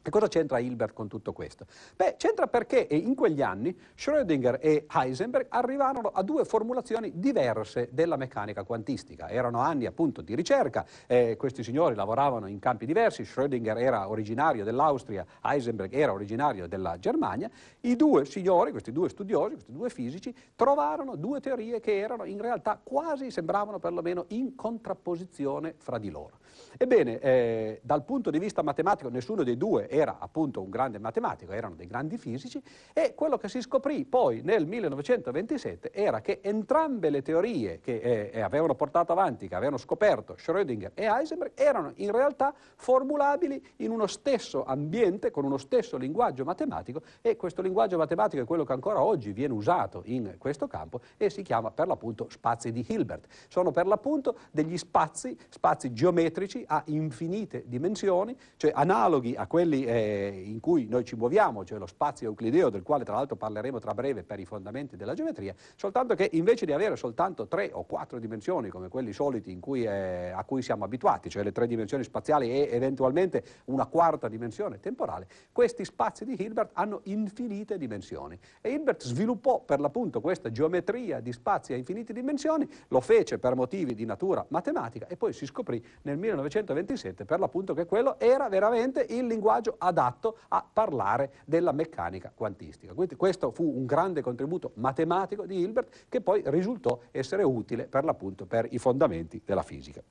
E 0.07 0.11
cosa 0.11 0.29
c'entra 0.29 0.61
Hilbert 0.61 0.93
con 0.95 1.09
tutto 1.09 1.33
questo? 1.33 1.67
Beh, 1.97 2.15
c'entra 2.17 2.47
perché 2.47 2.87
in 2.89 3.17
quegli 3.17 3.43
anni 3.43 3.77
Schrödinger 3.97 4.59
e 4.61 4.87
Heisenberg 4.89 5.47
arrivarono 5.49 6.11
a 6.15 6.23
due 6.23 6.45
formulazioni 6.45 7.11
diverse 7.17 7.89
della 7.91 8.15
meccanica 8.15 8.63
quantistica. 8.63 9.29
Erano 9.29 9.59
anni 9.59 9.85
appunto 9.85 10.21
di 10.21 10.37
ricerca, 10.37 10.87
eh, 11.09 11.35
questi 11.37 11.65
signori 11.65 11.97
lavoravano 11.97 12.47
in 12.47 12.61
campi 12.61 12.87
diversi, 12.87 13.25
Schrödinger 13.25 13.79
era 13.79 14.09
originario 14.09 14.63
dell'Austria, 14.63 15.27
Heisenberg 15.43 15.93
era 15.93 16.13
originario 16.13 16.69
della 16.69 17.01
Germania. 17.01 17.51
I 17.81 17.97
due 17.97 18.27
signori, 18.27 18.71
questi 18.71 18.93
due 18.93 19.09
studiosi, 19.09 19.55
questi 19.55 19.73
due 19.73 19.91
fisici, 19.91 20.33
trovarono 20.55 21.17
due 21.17 21.41
teorie 21.41 21.81
che 21.81 21.99
erano 21.99 22.23
in 22.23 22.41
realtà 22.41 22.79
quasi, 22.81 23.33
sembravano 23.33 23.81
perlomeno 23.81 24.27
in 24.29 24.55
contrapposizione 24.55 25.75
fra 25.79 25.99
di 25.99 26.11
loro. 26.11 26.39
Ebbene, 26.77 27.19
eh, 27.21 27.81
dal 27.83 28.05
punto 28.05 28.31
di 28.31 28.39
vista 28.39 28.63
matematico 28.63 29.09
nessuno 29.09 29.43
dei 29.43 29.57
due 29.57 29.89
era 29.89 30.19
appunto 30.19 30.61
un 30.61 30.71
grande 30.71 30.99
matematico, 30.99 31.53
erano 31.53 31.75
dei 31.75 31.87
grandi 31.87 32.19
fisici 32.19 32.63
e 32.93 33.15
quello 33.15 33.39
che 33.39 33.49
si 33.49 33.61
scoprì 33.61 34.05
poi 34.05 34.43
nel 34.43 34.67
1927 34.67 35.93
era 35.93 36.21
che 36.21 36.41
entrambe 36.43 37.11
le 37.11 37.23
teorie 37.23 37.81
che 37.81 37.97
eh, 37.97 38.31
eh, 38.33 38.41
avevano 38.41 38.75
portato 38.75 39.13
avanti, 39.13 39.49
che 39.49 39.55
avevano 39.55 39.79
scoperto 39.79 40.35
Schrödinger 40.35 40.93
e 40.95 41.05
Heisenberg, 41.05 41.53
erano 41.55 41.93
in 41.97 42.11
realtà 42.11 42.55
formulabili 42.77 43.65
in 43.77 43.91
uno 43.91 44.07
stesso 44.07 44.65
ambiente, 44.65 45.31
con 45.31 45.45
uno 45.45 45.57
stesso 45.57 45.97
linguaggio 45.97 46.45
matematico 46.45 47.03
e 47.21 47.37
questo 47.37 47.63
linguaggio 47.63 47.97
matematico 47.97 48.43
è 48.43 48.47
quello 48.47 48.65
che 48.65 48.73
ancora 48.73 49.03
oggi 49.03 49.33
viene 49.33 49.53
usato 49.53 50.03
in 50.05 50.35
questo 50.39 50.67
campo 50.67 51.01
e 51.17 51.31
si 51.31 51.43
chiama 51.43 51.71
per 51.71 51.87
l'appunto 51.87 52.29
spazi 52.31 52.73
di 52.73 52.85
Hilbert. 52.87 53.27
Sono 53.49 53.71
per 53.71 53.87
l'appunto 53.87 54.39
degli 54.51 54.77
spazi, 54.77 55.37
spazi 55.49 55.93
geometrici 55.93 56.46
geometrici 56.47 56.65
a 56.67 56.83
infinite 56.87 57.65
dimensioni, 57.67 58.37
cioè 58.57 58.73
analoghi 58.75 59.35
a 59.37 59.47
quelli 59.47 59.85
eh, 59.85 60.43
in 60.47 60.61
cui 60.61 60.87
noi 60.89 61.05
ci 61.05 61.17
muoviamo, 61.17 61.65
cioè 61.65 61.79
lo 61.79 61.87
spazio 61.87 62.29
euclideo, 62.29 62.71
del 62.71 62.83
quale 62.83 63.05
tra 63.05 63.15
l'altro 63.15 63.37
parleremo 63.37 63.79
tra 63.79 63.93
breve 63.93 64.23
per 64.23 64.41
i 64.41 64.45
fondamenti 64.45 64.97
della 64.97 65.15
geometria, 65.15 65.55
soltanto 65.75 66.15
che 66.15 66.31
invece 66.33 66.65
di 66.65 66.73
avere 66.73 66.97
soltanto 66.97 67.47
tre 67.47 67.71
o 67.73 67.85
quattro 67.85 68.19
dimensioni, 68.19 68.69
come 68.69 68.89
quelli 68.89 69.13
soliti 69.13 69.59
cui, 69.59 69.85
eh, 69.85 70.31
a 70.31 70.45
cui 70.45 70.63
siamo 70.63 70.85
abituati, 70.85 71.29
cioè 71.29 71.43
le 71.43 71.53
tre 71.53 71.67
dimensioni 71.67 72.05
spaziali 72.05 72.51
e 72.51 72.69
eventualmente 72.71 73.45
una 73.67 73.87
quarta 73.87 74.29
dimensione 74.29 74.81
temporale, 74.81 75.27
questi 75.53 75.85
spazi 75.85 76.25
di 76.25 76.37
Hilbert 76.39 76.71
hanno 76.75 77.01
infinite 77.05 77.77
dimensioni. 77.79 78.39
E 78.61 78.71
Hilbert 78.71 79.03
sviluppò 79.03 79.61
per 79.61 79.81
l'appunto 79.81 80.21
questa 80.21 80.51
geometria 80.51 81.21
di 81.21 81.33
spazi 81.33 81.73
a 81.73 81.77
infinite 81.77 82.13
dimensioni, 82.13 82.69
lo 82.89 83.01
fece 83.01 83.39
per 83.39 83.55
motivi 83.55 83.95
di 83.95 84.05
natura 84.05 84.45
matematica 84.49 85.07
e 85.07 85.17
poi 85.17 85.33
si 85.33 85.47
scoprì 85.47 85.83
nel 86.03 86.19
1927 86.43 87.25
per 87.25 87.39
l'appunto 87.39 87.75
che 87.75 87.87
quello 87.87 88.19
era 88.19 88.49
veramente 88.49 89.07
il 89.09 89.27
linguaggio 89.27 89.75
adatto 89.79 90.39
a 90.49 90.67
parlare 90.71 91.35
della 91.45 91.73
meccanica 91.73 92.33
quantistica. 92.35 92.95
Quindi 92.95 93.17
questo 93.17 93.51
fu 93.51 93.65
un 93.65 93.87
grande 93.87 94.23
contributo 94.23 94.73
matematico 94.75 95.47
di 95.47 95.59
Hilbert 95.59 96.07
che 96.09 96.21
poi 96.21 96.43
risultò 96.47 97.01
essere 97.11 97.43
utile 97.43 97.87
per 97.87 98.05
l'appunto 98.05 98.47
per 98.47 98.67
i 98.71 98.79
fondamenti 98.79 99.43
della 99.45 99.63
fisica. 99.63 100.03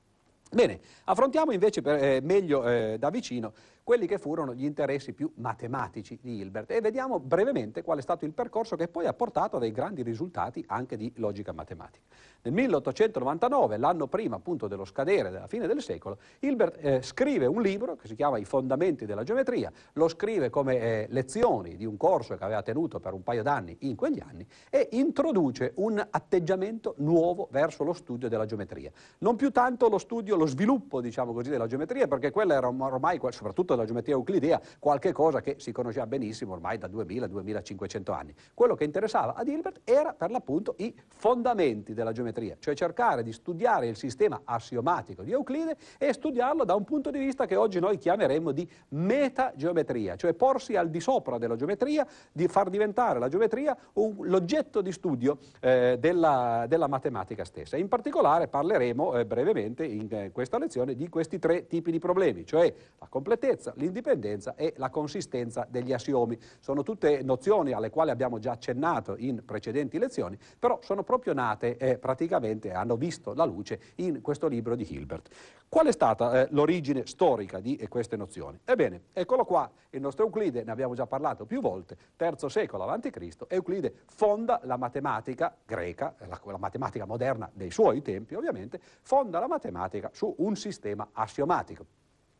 Bene, 0.56 0.80
affrontiamo 1.04 1.52
invece 1.52 1.82
per, 1.82 2.02
eh, 2.02 2.20
meglio 2.22 2.66
eh, 2.66 2.96
da 2.98 3.10
vicino 3.10 3.52
quelli 3.86 4.08
che 4.08 4.18
furono 4.18 4.52
gli 4.52 4.64
interessi 4.64 5.12
più 5.12 5.30
matematici 5.36 6.18
di 6.20 6.40
Hilbert 6.40 6.72
e 6.72 6.80
vediamo 6.80 7.20
brevemente 7.20 7.84
qual 7.84 7.98
è 7.98 8.02
stato 8.02 8.24
il 8.24 8.32
percorso 8.32 8.74
che 8.74 8.88
poi 8.88 9.06
ha 9.06 9.12
portato 9.12 9.58
a 9.58 9.60
dei 9.60 9.70
grandi 9.70 10.02
risultati 10.02 10.64
anche 10.66 10.96
di 10.96 11.12
logica 11.18 11.52
matematica. 11.52 12.04
Nel 12.42 12.52
1899, 12.52 13.76
l'anno 13.76 14.08
prima 14.08 14.34
appunto 14.34 14.66
dello 14.66 14.84
scadere 14.84 15.30
della 15.30 15.46
fine 15.46 15.68
del 15.68 15.80
secolo, 15.80 16.18
Hilbert 16.40 16.84
eh, 16.84 17.02
scrive 17.02 17.46
un 17.46 17.62
libro 17.62 17.94
che 17.94 18.08
si 18.08 18.16
chiama 18.16 18.38
I 18.38 18.44
fondamenti 18.44 19.06
della 19.06 19.22
geometria, 19.22 19.70
lo 19.92 20.08
scrive 20.08 20.50
come 20.50 20.80
eh, 20.80 21.06
lezioni 21.10 21.76
di 21.76 21.84
un 21.84 21.96
corso 21.96 22.34
che 22.34 22.42
aveva 22.42 22.62
tenuto 22.62 22.98
per 22.98 23.12
un 23.12 23.22
paio 23.22 23.44
d'anni 23.44 23.76
in 23.82 23.94
quegli 23.94 24.18
anni 24.18 24.44
e 24.68 24.88
introduce 24.92 25.74
un 25.76 26.04
atteggiamento 26.10 26.94
nuovo 26.98 27.46
verso 27.52 27.84
lo 27.84 27.92
studio 27.92 28.28
della 28.28 28.46
geometria. 28.46 28.90
Non 29.18 29.36
più 29.36 29.52
tanto 29.52 29.88
lo 29.88 29.98
studio, 29.98 30.34
lo 30.34 30.45
sviluppo 30.46 31.00
diciamo 31.00 31.32
così 31.32 31.50
della 31.50 31.66
geometria 31.66 32.06
perché 32.06 32.30
quella 32.30 32.54
era 32.54 32.68
ormai, 32.68 33.20
soprattutto 33.30 33.74
della 33.74 33.86
geometria 33.86 34.14
euclidea, 34.14 34.60
qualche 34.78 35.12
cosa 35.12 35.40
che 35.40 35.56
si 35.58 35.72
conosceva 35.72 36.06
benissimo 36.06 36.52
ormai 36.52 36.78
da 36.78 36.88
2000-2500 36.88 38.12
anni. 38.12 38.34
Quello 38.54 38.74
che 38.74 38.84
interessava 38.84 39.34
ad 39.34 39.48
Hilbert 39.48 39.80
era 39.84 40.12
per 40.12 40.30
l'appunto 40.30 40.74
i 40.78 40.94
fondamenti 41.08 41.94
della 41.94 42.12
geometria, 42.12 42.56
cioè 42.58 42.74
cercare 42.74 43.22
di 43.22 43.32
studiare 43.32 43.86
il 43.86 43.96
sistema 43.96 44.42
assiomatico 44.44 45.22
di 45.22 45.32
Euclide 45.32 45.76
e 45.98 46.12
studiarlo 46.12 46.64
da 46.64 46.74
un 46.74 46.84
punto 46.84 47.10
di 47.10 47.18
vista 47.18 47.46
che 47.46 47.56
oggi 47.56 47.80
noi 47.80 47.98
chiameremmo 47.98 48.52
di 48.52 48.68
metageometria, 48.88 50.16
cioè 50.16 50.34
porsi 50.34 50.76
al 50.76 50.90
di 50.90 51.00
sopra 51.00 51.38
della 51.38 51.56
geometria, 51.56 52.06
di 52.32 52.48
far 52.48 52.70
diventare 52.70 53.18
la 53.18 53.28
geometria 53.28 53.76
l'oggetto 53.92 54.80
di 54.80 54.92
studio 54.92 55.38
eh, 55.60 55.96
della, 55.98 56.66
della, 56.68 56.86
matematica 56.86 57.44
stessa. 57.44 57.76
In 57.76 57.88
particolare 57.88 58.48
parleremo 58.48 59.18
eh, 59.18 59.26
brevemente 59.26 59.84
in 59.84 60.25
eh, 60.26 60.32
questa 60.32 60.58
lezione 60.58 60.94
di 60.94 61.08
questi 61.08 61.38
tre 61.38 61.66
tipi 61.66 61.90
di 61.90 61.98
problemi, 61.98 62.44
cioè 62.44 62.72
la 62.98 63.06
completezza, 63.08 63.72
l'indipendenza 63.76 64.54
e 64.54 64.74
la 64.76 64.90
consistenza 64.90 65.66
degli 65.68 65.92
assiomi. 65.92 66.38
Sono 66.60 66.82
tutte 66.82 67.22
nozioni 67.22 67.72
alle 67.72 67.90
quali 67.90 68.10
abbiamo 68.10 68.38
già 68.38 68.52
accennato 68.52 69.16
in 69.16 69.44
precedenti 69.44 69.98
lezioni, 69.98 70.38
però 70.58 70.78
sono 70.82 71.02
proprio 71.02 71.32
nate 71.32 71.76
e 71.76 71.98
praticamente 71.98 72.72
hanno 72.72 72.96
visto 72.96 73.34
la 73.34 73.44
luce 73.44 73.80
in 73.96 74.20
questo 74.20 74.48
libro 74.48 74.74
di 74.76 74.86
Hilbert. 74.88 75.28
Qual 75.68 75.86
è 75.86 75.92
stata 75.92 76.42
eh, 76.42 76.48
l'origine 76.50 77.06
storica 77.06 77.58
di 77.58 77.76
eh, 77.76 77.88
queste 77.88 78.16
nozioni? 78.16 78.58
Ebbene, 78.64 79.06
eccolo 79.12 79.44
qua, 79.44 79.68
il 79.90 80.00
nostro 80.00 80.24
Euclide, 80.24 80.62
ne 80.62 80.70
abbiamo 80.70 80.94
già 80.94 81.06
parlato 81.06 81.44
più 81.44 81.60
volte, 81.60 81.96
terzo 82.16 82.48
secolo 82.48 82.84
a.C., 82.84 83.44
Euclide 83.48 83.92
fonda 84.06 84.60
la 84.64 84.76
matematica 84.76 85.56
greca, 85.64 86.14
la, 86.28 86.40
la 86.44 86.58
matematica 86.58 87.04
moderna 87.04 87.50
dei 87.52 87.70
suoi 87.70 88.02
tempi 88.02 88.34
ovviamente, 88.34 88.80
fonda 89.02 89.40
la 89.40 89.48
matematica 89.48 90.10
su 90.16 90.34
un 90.38 90.56
sistema 90.56 91.10
assiomatico 91.12 91.86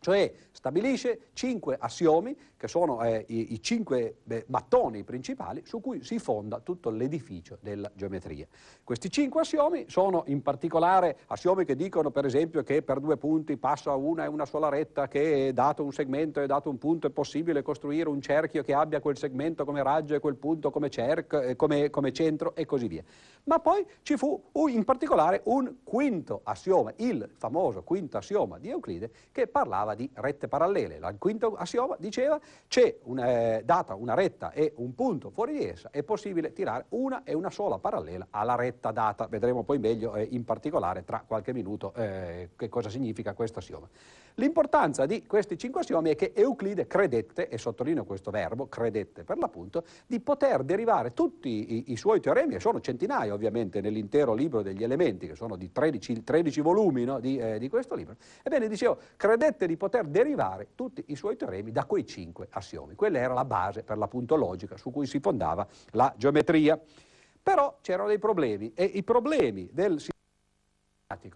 cioè 0.06 0.32
stabilisce 0.52 1.30
cinque 1.32 1.76
assiomi, 1.76 2.36
che 2.56 2.68
sono 2.68 3.02
eh, 3.02 3.24
i, 3.26 3.54
i, 3.54 3.60
cinque 3.60 4.18
beh, 4.22 4.44
mattoni 4.48 5.02
principali 5.02 5.62
su 5.66 5.80
cui 5.80 6.04
si 6.04 6.20
fonda 6.20 6.60
tutto 6.60 6.90
l'edificio 6.90 7.58
della 7.60 7.90
geometria. 7.92 8.46
Questi 8.84 9.10
cinque 9.10 9.40
assiomi 9.40 9.86
sono 9.88 10.22
in 10.28 10.42
particolare 10.42 11.18
assiomi 11.26 11.64
che 11.64 11.74
dicono 11.74 12.12
per 12.12 12.24
esempio 12.24 12.62
che 12.62 12.82
per 12.82 13.00
due 13.00 13.16
punti 13.16 13.56
passa 13.56 13.94
una 13.96 14.24
e 14.24 14.28
una 14.28 14.46
sola 14.46 14.68
retta, 14.68 15.08
che 15.08 15.50
dato 15.52 15.82
un 15.82 15.92
segmento 15.92 16.40
e 16.40 16.46
dato 16.46 16.70
un 16.70 16.78
punto 16.78 17.08
è 17.08 17.10
possibile 17.10 17.62
costruire 17.62 18.08
un 18.08 18.20
cerchio 18.20 18.62
che 18.62 18.74
abbia 18.74 19.00
quel 19.00 19.18
segmento 19.18 19.64
come 19.64 19.82
raggio 19.82 20.14
e 20.14 20.20
quel 20.20 20.36
punto 20.36 20.70
come, 20.70 20.88
cerco, 20.88 21.40
eh, 21.40 21.56
come, 21.56 21.90
come 21.90 22.12
centro 22.12 22.54
e 22.54 22.64
così 22.64 22.86
via. 22.86 23.02
Ma 23.44 23.58
poi 23.58 23.84
ci 24.02 24.16
fu 24.16 24.40
in 24.68 24.84
particolare 24.84 25.40
un 25.44 25.78
quinto 25.84 26.40
assioma, 26.44 26.92
il 26.96 27.28
famoso 27.36 27.82
quinto 27.82 28.16
assioma 28.16 28.58
di 28.58 28.70
Euclide, 28.70 29.10
che 29.30 29.46
parlava 29.46 29.94
di 29.96 30.08
rette 30.14 30.46
parallele. 30.46 30.96
Il 30.96 31.16
quinto 31.18 31.56
assioma 31.56 31.96
diceva 31.98 32.38
c'è 32.68 32.98
una, 33.04 33.56
eh, 33.56 33.62
data 33.64 33.94
una 33.94 34.14
retta 34.14 34.52
e 34.52 34.72
un 34.76 34.94
punto 34.94 35.30
fuori 35.30 35.54
di 35.54 35.64
essa, 35.64 35.90
è 35.90 36.04
possibile 36.04 36.52
tirare 36.52 36.84
una 36.90 37.24
e 37.24 37.34
una 37.34 37.50
sola 37.50 37.78
parallela 37.78 38.28
alla 38.30 38.54
retta 38.54 38.92
data. 38.92 39.26
Vedremo 39.26 39.64
poi 39.64 39.78
meglio 39.78 40.14
eh, 40.14 40.28
in 40.30 40.44
particolare 40.44 41.02
tra 41.04 41.24
qualche 41.26 41.52
minuto 41.52 41.92
eh, 41.94 42.50
che 42.54 42.68
cosa 42.68 42.88
significa 42.88 43.34
questo 43.34 43.58
assioma. 43.58 43.88
L'importanza 44.38 45.06
di 45.06 45.24
questi 45.26 45.56
cinque 45.56 45.80
assiomi 45.80 46.10
è 46.10 46.14
che 46.14 46.32
Euclide 46.34 46.86
credette, 46.86 47.48
e 47.48 47.56
sottolineo 47.56 48.04
questo 48.04 48.30
verbo, 48.30 48.68
credette 48.68 49.24
per 49.24 49.38
l'appunto, 49.38 49.84
di 50.06 50.20
poter 50.20 50.62
derivare 50.62 51.14
tutti 51.14 51.48
i, 51.48 51.92
i 51.92 51.96
suoi 51.96 52.20
teoremi, 52.20 52.54
e 52.54 52.60
sono 52.60 52.82
centinaia 52.82 53.32
ovviamente 53.32 53.80
nell'intero 53.80 54.34
libro 54.34 54.60
degli 54.60 54.84
elementi, 54.84 55.26
che 55.26 55.36
sono 55.36 55.56
di 55.56 55.72
13, 55.72 56.22
13 56.22 56.60
volumi 56.60 57.04
no, 57.04 57.18
di, 57.18 57.38
eh, 57.38 57.58
di 57.58 57.70
questo 57.70 57.94
libro, 57.94 58.16
ebbene 58.42 58.68
dicevo, 58.68 58.98
credette 59.16 59.66
di 59.66 59.75
poter 59.76 60.06
derivare 60.06 60.68
tutti 60.74 61.04
i 61.08 61.16
suoi 61.16 61.36
teoremi 61.36 61.70
da 61.72 61.84
quei 61.84 62.06
cinque 62.06 62.48
assiomi. 62.50 62.94
Quella 62.94 63.18
era 63.18 63.34
la 63.34 63.44
base 63.44 63.82
per 63.82 63.98
l'appunto 63.98 64.36
logica 64.36 64.76
su 64.76 64.90
cui 64.90 65.06
si 65.06 65.20
fondava 65.20 65.66
la 65.92 66.12
geometria. 66.16 66.80
Però 67.42 67.78
c'erano 67.80 68.08
dei 68.08 68.18
problemi 68.18 68.72
e 68.74 68.84
i 68.84 69.02
problemi 69.04 69.68
del 69.72 70.00
sistema 70.00 70.14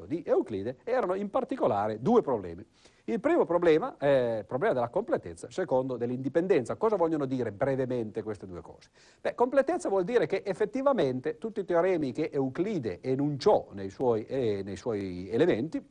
di 0.06 0.24
Euclide 0.26 0.78
erano 0.82 1.14
in 1.14 1.30
particolare 1.30 2.00
due 2.00 2.22
problemi. 2.22 2.66
Il 3.04 3.20
primo 3.20 3.44
problema 3.44 3.96
è 3.96 4.38
il 4.38 4.44
problema 4.44 4.74
della 4.74 4.88
completezza, 4.88 5.46
il 5.46 5.52
secondo 5.52 5.96
dell'indipendenza. 5.96 6.74
Cosa 6.74 6.96
vogliono 6.96 7.24
dire 7.24 7.52
brevemente 7.52 8.22
queste 8.22 8.46
due 8.46 8.60
cose? 8.60 8.90
Beh, 9.20 9.34
completezza 9.34 9.88
vuol 9.88 10.04
dire 10.04 10.26
che 10.26 10.42
effettivamente 10.44 11.38
tutti 11.38 11.60
i 11.60 11.64
teoremi 11.64 12.12
che 12.12 12.30
Euclide 12.32 13.00
enunciò 13.00 13.68
nei 13.72 13.90
suoi, 13.90 14.24
eh, 14.26 14.62
nei 14.64 14.76
suoi 14.76 15.28
elementi, 15.30 15.84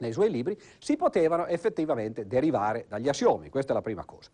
nei 0.00 0.12
suoi 0.12 0.30
libri, 0.30 0.58
si 0.78 0.96
potevano 0.96 1.46
effettivamente 1.46 2.26
derivare 2.26 2.86
dagli 2.88 3.08
assiomi. 3.08 3.48
Questa 3.48 3.72
è 3.72 3.74
la 3.74 3.82
prima 3.82 4.04
cosa. 4.04 4.30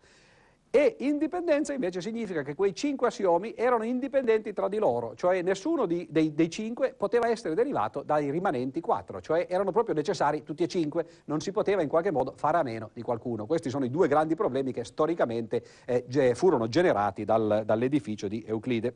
E 0.69 0.97
indipendenza 0.99 1.71
invece 1.71 2.01
significa 2.01 2.43
che 2.43 2.53
quei 2.53 2.75
cinque 2.75 3.07
assiomi 3.07 3.53
erano 3.55 3.85
indipendenti 3.85 4.51
tra 4.51 4.67
di 4.67 4.77
loro, 4.77 5.15
cioè 5.15 5.41
nessuno 5.41 5.85
di, 5.85 6.05
dei, 6.09 6.33
dei, 6.33 6.49
cinque 6.49 6.93
poteva 6.93 7.29
essere 7.29 7.55
derivato 7.55 8.03
dai 8.03 8.29
rimanenti 8.29 8.81
quattro, 8.81 9.21
cioè 9.21 9.47
erano 9.49 9.71
proprio 9.71 9.95
necessari 9.95 10.43
tutti 10.43 10.63
e 10.63 10.67
cinque, 10.67 11.05
non 11.25 11.39
si 11.39 11.51
poteva 11.51 11.81
in 11.81 11.87
qualche 11.87 12.11
modo 12.11 12.33
fare 12.35 12.57
a 12.57 12.63
meno 12.63 12.89
di 12.93 13.01
qualcuno. 13.01 13.45
Questi 13.45 13.69
sono 13.69 13.85
i 13.85 13.89
due 13.89 14.09
grandi 14.09 14.35
problemi 14.35 14.73
che 14.73 14.83
storicamente 14.83 15.63
eh, 15.85 16.35
furono 16.35 16.67
generati 16.67 17.23
dal, 17.23 17.63
dall'edificio 17.65 18.27
di 18.27 18.43
Euclide. 18.45 18.95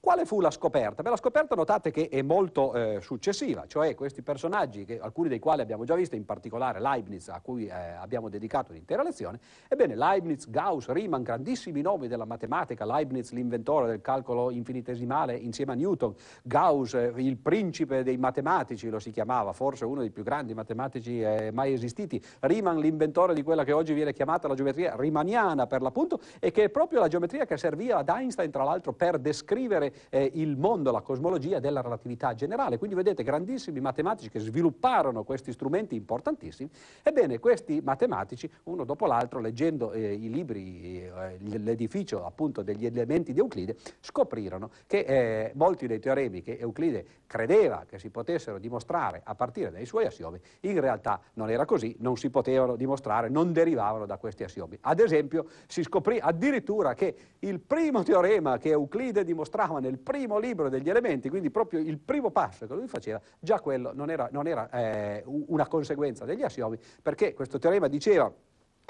Quale 0.00 0.26
fu 0.26 0.40
la 0.40 0.52
scoperta? 0.52 1.02
Beh, 1.02 1.10
la 1.10 1.16
scoperta 1.16 1.56
notate 1.56 1.90
che 1.90 2.08
è 2.08 2.22
molto 2.22 2.72
eh, 2.72 3.00
successiva, 3.00 3.64
cioè 3.66 3.96
questi 3.96 4.22
personaggi, 4.22 4.84
che, 4.84 5.00
alcuni 5.00 5.28
dei 5.28 5.40
quali 5.40 5.60
abbiamo 5.60 5.84
già 5.84 5.96
visto, 5.96 6.14
in 6.14 6.24
particolare 6.24 6.80
Leibniz, 6.80 7.28
a 7.28 7.40
cui 7.40 7.66
eh, 7.66 7.72
abbiamo 7.72 8.28
dedicato 8.28 8.70
un'intera 8.70 9.02
lezione, 9.02 9.40
ebbene 9.66 9.96
Leibniz, 9.96 10.48
Gauss, 10.48 10.88
Riemann, 10.90 11.22
grandissimi 11.22 11.80
nomi 11.80 12.06
della 12.06 12.24
matematica, 12.24 12.86
Leibniz 12.86 13.32
l'inventore 13.32 13.88
del 13.88 14.00
calcolo 14.00 14.50
infinitesimale 14.50 15.34
insieme 15.34 15.72
a 15.72 15.74
Newton, 15.74 16.14
Gauss 16.44 16.94
eh, 16.94 17.12
il 17.16 17.36
principe 17.36 18.04
dei 18.04 18.18
matematici 18.18 18.88
lo 18.90 19.00
si 19.00 19.10
chiamava, 19.10 19.52
forse 19.52 19.84
uno 19.84 20.00
dei 20.00 20.10
più 20.10 20.22
grandi 20.22 20.54
matematici 20.54 21.20
eh, 21.20 21.50
mai 21.52 21.72
esistiti, 21.72 22.22
Riemann 22.40 22.78
l'inventore 22.78 23.34
di 23.34 23.42
quella 23.42 23.64
che 23.64 23.72
oggi 23.72 23.94
viene 23.94 24.12
chiamata 24.12 24.46
la 24.46 24.54
geometria 24.54 24.94
riemanniana 24.96 25.66
per 25.66 25.82
l'appunto 25.82 26.20
e 26.38 26.52
che 26.52 26.64
è 26.64 26.68
proprio 26.68 27.00
la 27.00 27.08
geometria 27.08 27.46
che 27.46 27.56
serviva 27.56 27.96
ad 27.96 28.08
Einstein 28.08 28.52
tra 28.52 28.62
l'altro 28.62 28.92
per 28.92 29.18
descrivere 29.18 29.86
comprendere 29.88 29.92
eh, 30.10 30.30
il 30.34 30.56
mondo, 30.56 30.90
la 30.90 31.00
cosmologia 31.00 31.58
della 31.58 31.80
relatività 31.80 32.34
generale. 32.34 32.78
Quindi 32.78 32.96
vedete 32.96 33.22
grandissimi 33.22 33.80
matematici 33.80 34.28
che 34.28 34.38
svilupparono 34.38 35.24
questi 35.24 35.52
strumenti 35.52 35.94
importantissimi. 35.94 36.68
Ebbene, 37.02 37.38
questi 37.38 37.80
matematici, 37.82 38.50
uno 38.64 38.84
dopo 38.84 39.06
l'altro, 39.06 39.40
leggendo 39.40 39.92
eh, 39.92 40.12
i 40.12 40.30
libri, 40.30 41.02
eh, 41.02 41.38
l'edificio 41.40 42.24
appunto 42.24 42.62
degli 42.62 42.86
elementi 42.86 43.32
di 43.32 43.40
Euclide, 43.40 43.76
scoprirono 44.00 44.70
che 44.86 44.98
eh, 44.98 45.52
molti 45.54 45.86
dei 45.86 45.98
teoremi 45.98 46.42
che 46.42 46.58
Euclide 46.58 47.06
credeva 47.26 47.84
che 47.88 47.98
si 47.98 48.10
potessero 48.10 48.58
dimostrare 48.58 49.20
a 49.24 49.34
partire 49.34 49.70
dai 49.70 49.86
suoi 49.86 50.06
assiomi, 50.06 50.40
in 50.60 50.80
realtà 50.80 51.20
non 51.34 51.50
era 51.50 51.64
così, 51.64 51.94
non 52.00 52.16
si 52.16 52.30
potevano 52.30 52.76
dimostrare, 52.76 53.28
non 53.28 53.52
derivavano 53.52 54.06
da 54.06 54.16
questi 54.16 54.44
assiomi. 54.44 54.78
Ad 54.80 55.00
esempio, 55.00 55.46
si 55.66 55.82
scoprì 55.82 56.18
addirittura 56.18 56.94
che 56.94 57.14
il 57.40 57.60
primo 57.60 58.02
teorema 58.02 58.58
che 58.58 58.70
Euclide 58.70 59.24
dimostrava 59.24 59.77
nel 59.80 59.98
primo 59.98 60.38
libro 60.38 60.68
degli 60.68 60.88
elementi, 60.88 61.28
quindi 61.28 61.50
proprio 61.50 61.80
il 61.80 61.98
primo 61.98 62.30
passo 62.30 62.66
che 62.66 62.74
lui 62.74 62.88
faceva, 62.88 63.20
già 63.38 63.60
quello 63.60 63.92
non 63.94 64.10
era, 64.10 64.28
non 64.32 64.46
era 64.46 64.68
eh, 64.70 65.22
una 65.26 65.66
conseguenza 65.66 66.24
degli 66.24 66.42
assiomi, 66.42 66.78
perché 67.02 67.34
questo 67.34 67.58
teorema 67.58 67.88
diceva 67.88 68.32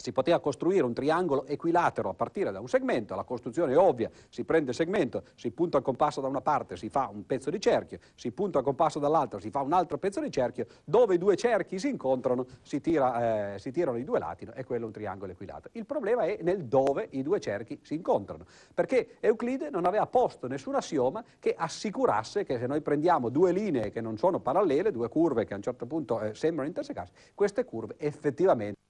si 0.01 0.13
poteva 0.13 0.39
costruire 0.39 0.85
un 0.85 0.95
triangolo 0.95 1.45
equilatero 1.45 2.11
a 2.11 2.15
partire 2.15 2.53
da 2.53 2.61
un 2.61 2.69
segmento, 2.69 3.17
la 3.17 3.25
costruzione 3.25 3.73
è 3.73 3.77
ovvia, 3.77 4.09
si 4.29 4.45
prende 4.45 4.71
il 4.71 4.77
segmento, 4.77 5.25
si 5.35 5.51
punta 5.51 5.79
il 5.79 5.85
compasso 5.85 6.21
da 6.21 6.29
una 6.29 6.41
parte, 6.41 6.77
si 6.77 6.89
fa 6.89 7.11
un 7.13 7.27
pezzo 7.27 7.51
di 7.51 7.61
cerchio, 7.61 7.99
si 8.15 8.31
punta 8.31 8.59
il 8.59 8.65
compasso 8.65 9.01
dall'altra, 9.01 9.41
si 9.41 9.51
fa 9.51 9.61
un 9.61 9.73
altro 9.73 9.99
pezzo 9.99 10.21
di 10.21 10.31
cerchio, 10.31 10.67
dove 10.85 11.17
i 11.17 11.19
due 11.19 11.35
cerchi 11.35 11.81
si 11.81 11.89
incontrano, 11.89 12.47
si, 12.63 12.81
tira, 12.81 13.55
eh, 13.55 13.59
si 13.59 13.73
tirano 13.73 13.99
i 13.99 14.05
due 14.05 14.21
lati 14.21 14.49
e 14.55 14.65
quello 14.65 14.85
è 14.85 14.87
un 14.87 14.93
triangolo 14.93 15.33
equilatero. 15.33 15.71
Il 15.73 15.85
problema 15.85 16.23
è 16.23 16.39
nel 16.43 16.65
dove 16.67 17.09
i 17.11 17.23
due 17.23 17.41
cerchi 17.41 17.81
si 17.83 17.95
incontrano, 17.95 18.45
perché 18.73 19.17
Euclide 19.19 19.69
non 19.69 19.85
aveva 19.85 20.07
posto 20.07 20.47
nessun 20.47 20.77
assioma 20.77 21.25
che 21.41 21.55
assicurasse 21.59 22.45
che 22.45 22.57
se 22.57 22.67
noi 22.69 22.83
prendiamo 22.83 23.31
due 23.31 23.51
linee 23.51 23.91
che 23.91 24.01
non 24.01 24.17
sono 24.17 24.39
parallele, 24.39 24.93
due 24.93 25.09
curve 25.09 25.45
che 25.45 25.55
a 25.55 25.57
un 25.57 25.63
certo 25.63 25.87
punto 25.87 26.21
eh, 26.21 26.35
sembrano 26.35 26.69
intersecarsi, 26.69 27.13
queste 27.35 27.65
curve 27.65 27.97
effettivamente 27.99 28.87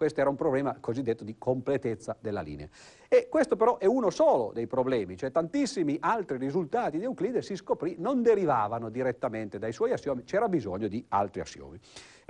questo 0.00 0.22
era 0.22 0.30
un 0.30 0.36
problema 0.36 0.78
cosiddetto 0.80 1.24
di 1.24 1.36
completezza 1.36 2.16
della 2.18 2.40
linea. 2.40 2.66
E 3.06 3.28
questo 3.28 3.56
però 3.56 3.76
è 3.76 3.84
uno 3.84 4.08
solo 4.08 4.50
dei 4.54 4.66
problemi, 4.66 5.14
cioè 5.14 5.30
tantissimi 5.30 5.98
altri 6.00 6.38
risultati 6.38 6.96
di 6.96 7.04
Euclide 7.04 7.42
si 7.42 7.54
scoprì 7.54 7.96
non 7.98 8.22
derivavano 8.22 8.88
direttamente 8.88 9.58
dai 9.58 9.74
suoi 9.74 9.92
assiomi, 9.92 10.24
c'era 10.24 10.48
bisogno 10.48 10.88
di 10.88 11.04
altri 11.08 11.42
assiomi. 11.42 11.78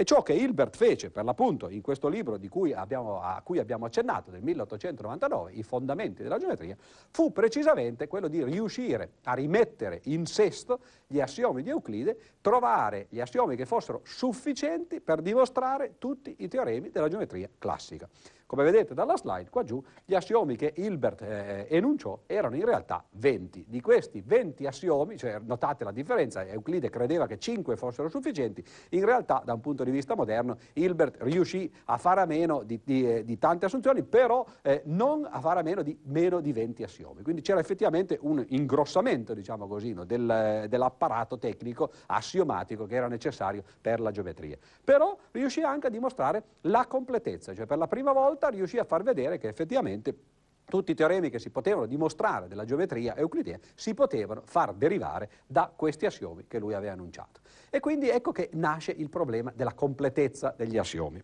E 0.00 0.04
ciò 0.04 0.22
che 0.22 0.32
Hilbert 0.32 0.76
fece, 0.76 1.10
per 1.10 1.24
l'appunto, 1.24 1.68
in 1.68 1.82
questo 1.82 2.08
libro 2.08 2.38
cui 2.48 2.72
abbiamo, 2.72 3.20
a 3.20 3.38
cui 3.44 3.58
abbiamo 3.58 3.84
accennato, 3.84 4.30
del 4.30 4.40
1899, 4.40 5.52
I 5.52 5.62
fondamenti 5.62 6.22
della 6.22 6.38
geometria, 6.38 6.74
fu 7.10 7.32
precisamente 7.32 8.08
quello 8.08 8.26
di 8.26 8.42
riuscire 8.42 9.16
a 9.24 9.34
rimettere 9.34 10.00
in 10.04 10.24
sesto 10.24 10.80
gli 11.06 11.20
assiomi 11.20 11.62
di 11.62 11.68
Euclide, 11.68 12.16
trovare 12.40 13.08
gli 13.10 13.20
assiomi 13.20 13.56
che 13.56 13.66
fossero 13.66 14.00
sufficienti 14.04 15.02
per 15.02 15.20
dimostrare 15.20 15.96
tutti 15.98 16.34
i 16.38 16.48
teoremi 16.48 16.88
della 16.88 17.08
geometria 17.08 17.50
classica. 17.58 18.08
Come 18.50 18.64
vedete 18.64 18.94
dalla 18.94 19.16
slide 19.16 19.48
qua 19.48 19.62
giù, 19.62 19.80
gli 20.04 20.12
assiomi 20.12 20.56
che 20.56 20.72
Hilbert 20.74 21.22
eh, 21.22 21.68
enunciò 21.70 22.18
erano 22.26 22.56
in 22.56 22.64
realtà 22.64 23.04
20. 23.12 23.66
Di 23.68 23.80
questi 23.80 24.24
20 24.26 24.66
assiomi, 24.66 25.16
cioè 25.16 25.38
notate 25.38 25.84
la 25.84 25.92
differenza, 25.92 26.44
Euclide 26.44 26.90
credeva 26.90 27.28
che 27.28 27.38
5 27.38 27.76
fossero 27.76 28.08
sufficienti, 28.08 28.60
in 28.88 29.04
realtà 29.04 29.40
da 29.44 29.52
un 29.52 29.60
punto 29.60 29.84
di 29.84 29.92
vista 29.92 30.16
moderno 30.16 30.56
Hilbert 30.72 31.18
riuscì 31.20 31.72
a 31.84 31.96
fare 31.96 32.22
a 32.22 32.24
meno 32.24 32.64
di, 32.64 32.80
di, 32.82 33.08
eh, 33.08 33.24
di 33.24 33.38
tante 33.38 33.66
assunzioni, 33.66 34.02
però 34.02 34.44
eh, 34.62 34.82
non 34.86 35.28
a 35.30 35.38
fare 35.38 35.60
a 35.60 35.62
meno 35.62 35.82
di 35.82 35.96
meno 36.06 36.40
di 36.40 36.52
20 36.52 36.82
assiomi. 36.82 37.22
Quindi 37.22 37.42
c'era 37.42 37.60
effettivamente 37.60 38.18
un 38.22 38.44
ingrossamento, 38.48 39.32
diciamo 39.32 39.68
così, 39.68 39.92
no, 39.92 40.04
del, 40.04 40.66
dell'apparato 40.68 41.38
tecnico 41.38 41.92
assiomatico 42.06 42.86
che 42.86 42.96
era 42.96 43.06
necessario 43.06 43.62
per 43.80 44.00
la 44.00 44.10
geometria. 44.10 44.58
Però 44.82 45.16
riuscì 45.30 45.62
anche 45.62 45.86
a 45.86 45.90
dimostrare 45.90 46.42
la 46.62 46.88
completezza, 46.88 47.54
cioè 47.54 47.66
per 47.66 47.78
la 47.78 47.86
prima 47.86 48.10
volta 48.10 48.38
volta 48.40 48.48
riuscì 48.48 48.78
a 48.78 48.84
far 48.84 49.02
vedere 49.02 49.36
che 49.36 49.48
effettivamente 49.48 50.16
tutti 50.64 50.92
i 50.92 50.94
teoremi 50.94 51.30
che 51.30 51.38
si 51.38 51.50
potevano 51.50 51.86
dimostrare 51.86 52.48
della 52.48 52.64
geometria 52.64 53.16
euclidea 53.16 53.58
si 53.74 53.92
potevano 53.92 54.42
far 54.46 54.72
derivare 54.72 55.28
da 55.46 55.70
questi 55.74 56.06
assiomi 56.06 56.46
che 56.46 56.58
lui 56.58 56.74
aveva 56.74 56.92
annunciato. 56.92 57.40
E 57.68 57.80
quindi 57.80 58.08
ecco 58.08 58.32
che 58.32 58.48
nasce 58.52 58.92
il 58.92 59.10
problema 59.10 59.52
della 59.54 59.74
completezza 59.74 60.54
degli 60.56 60.78
assiomi. 60.78 61.22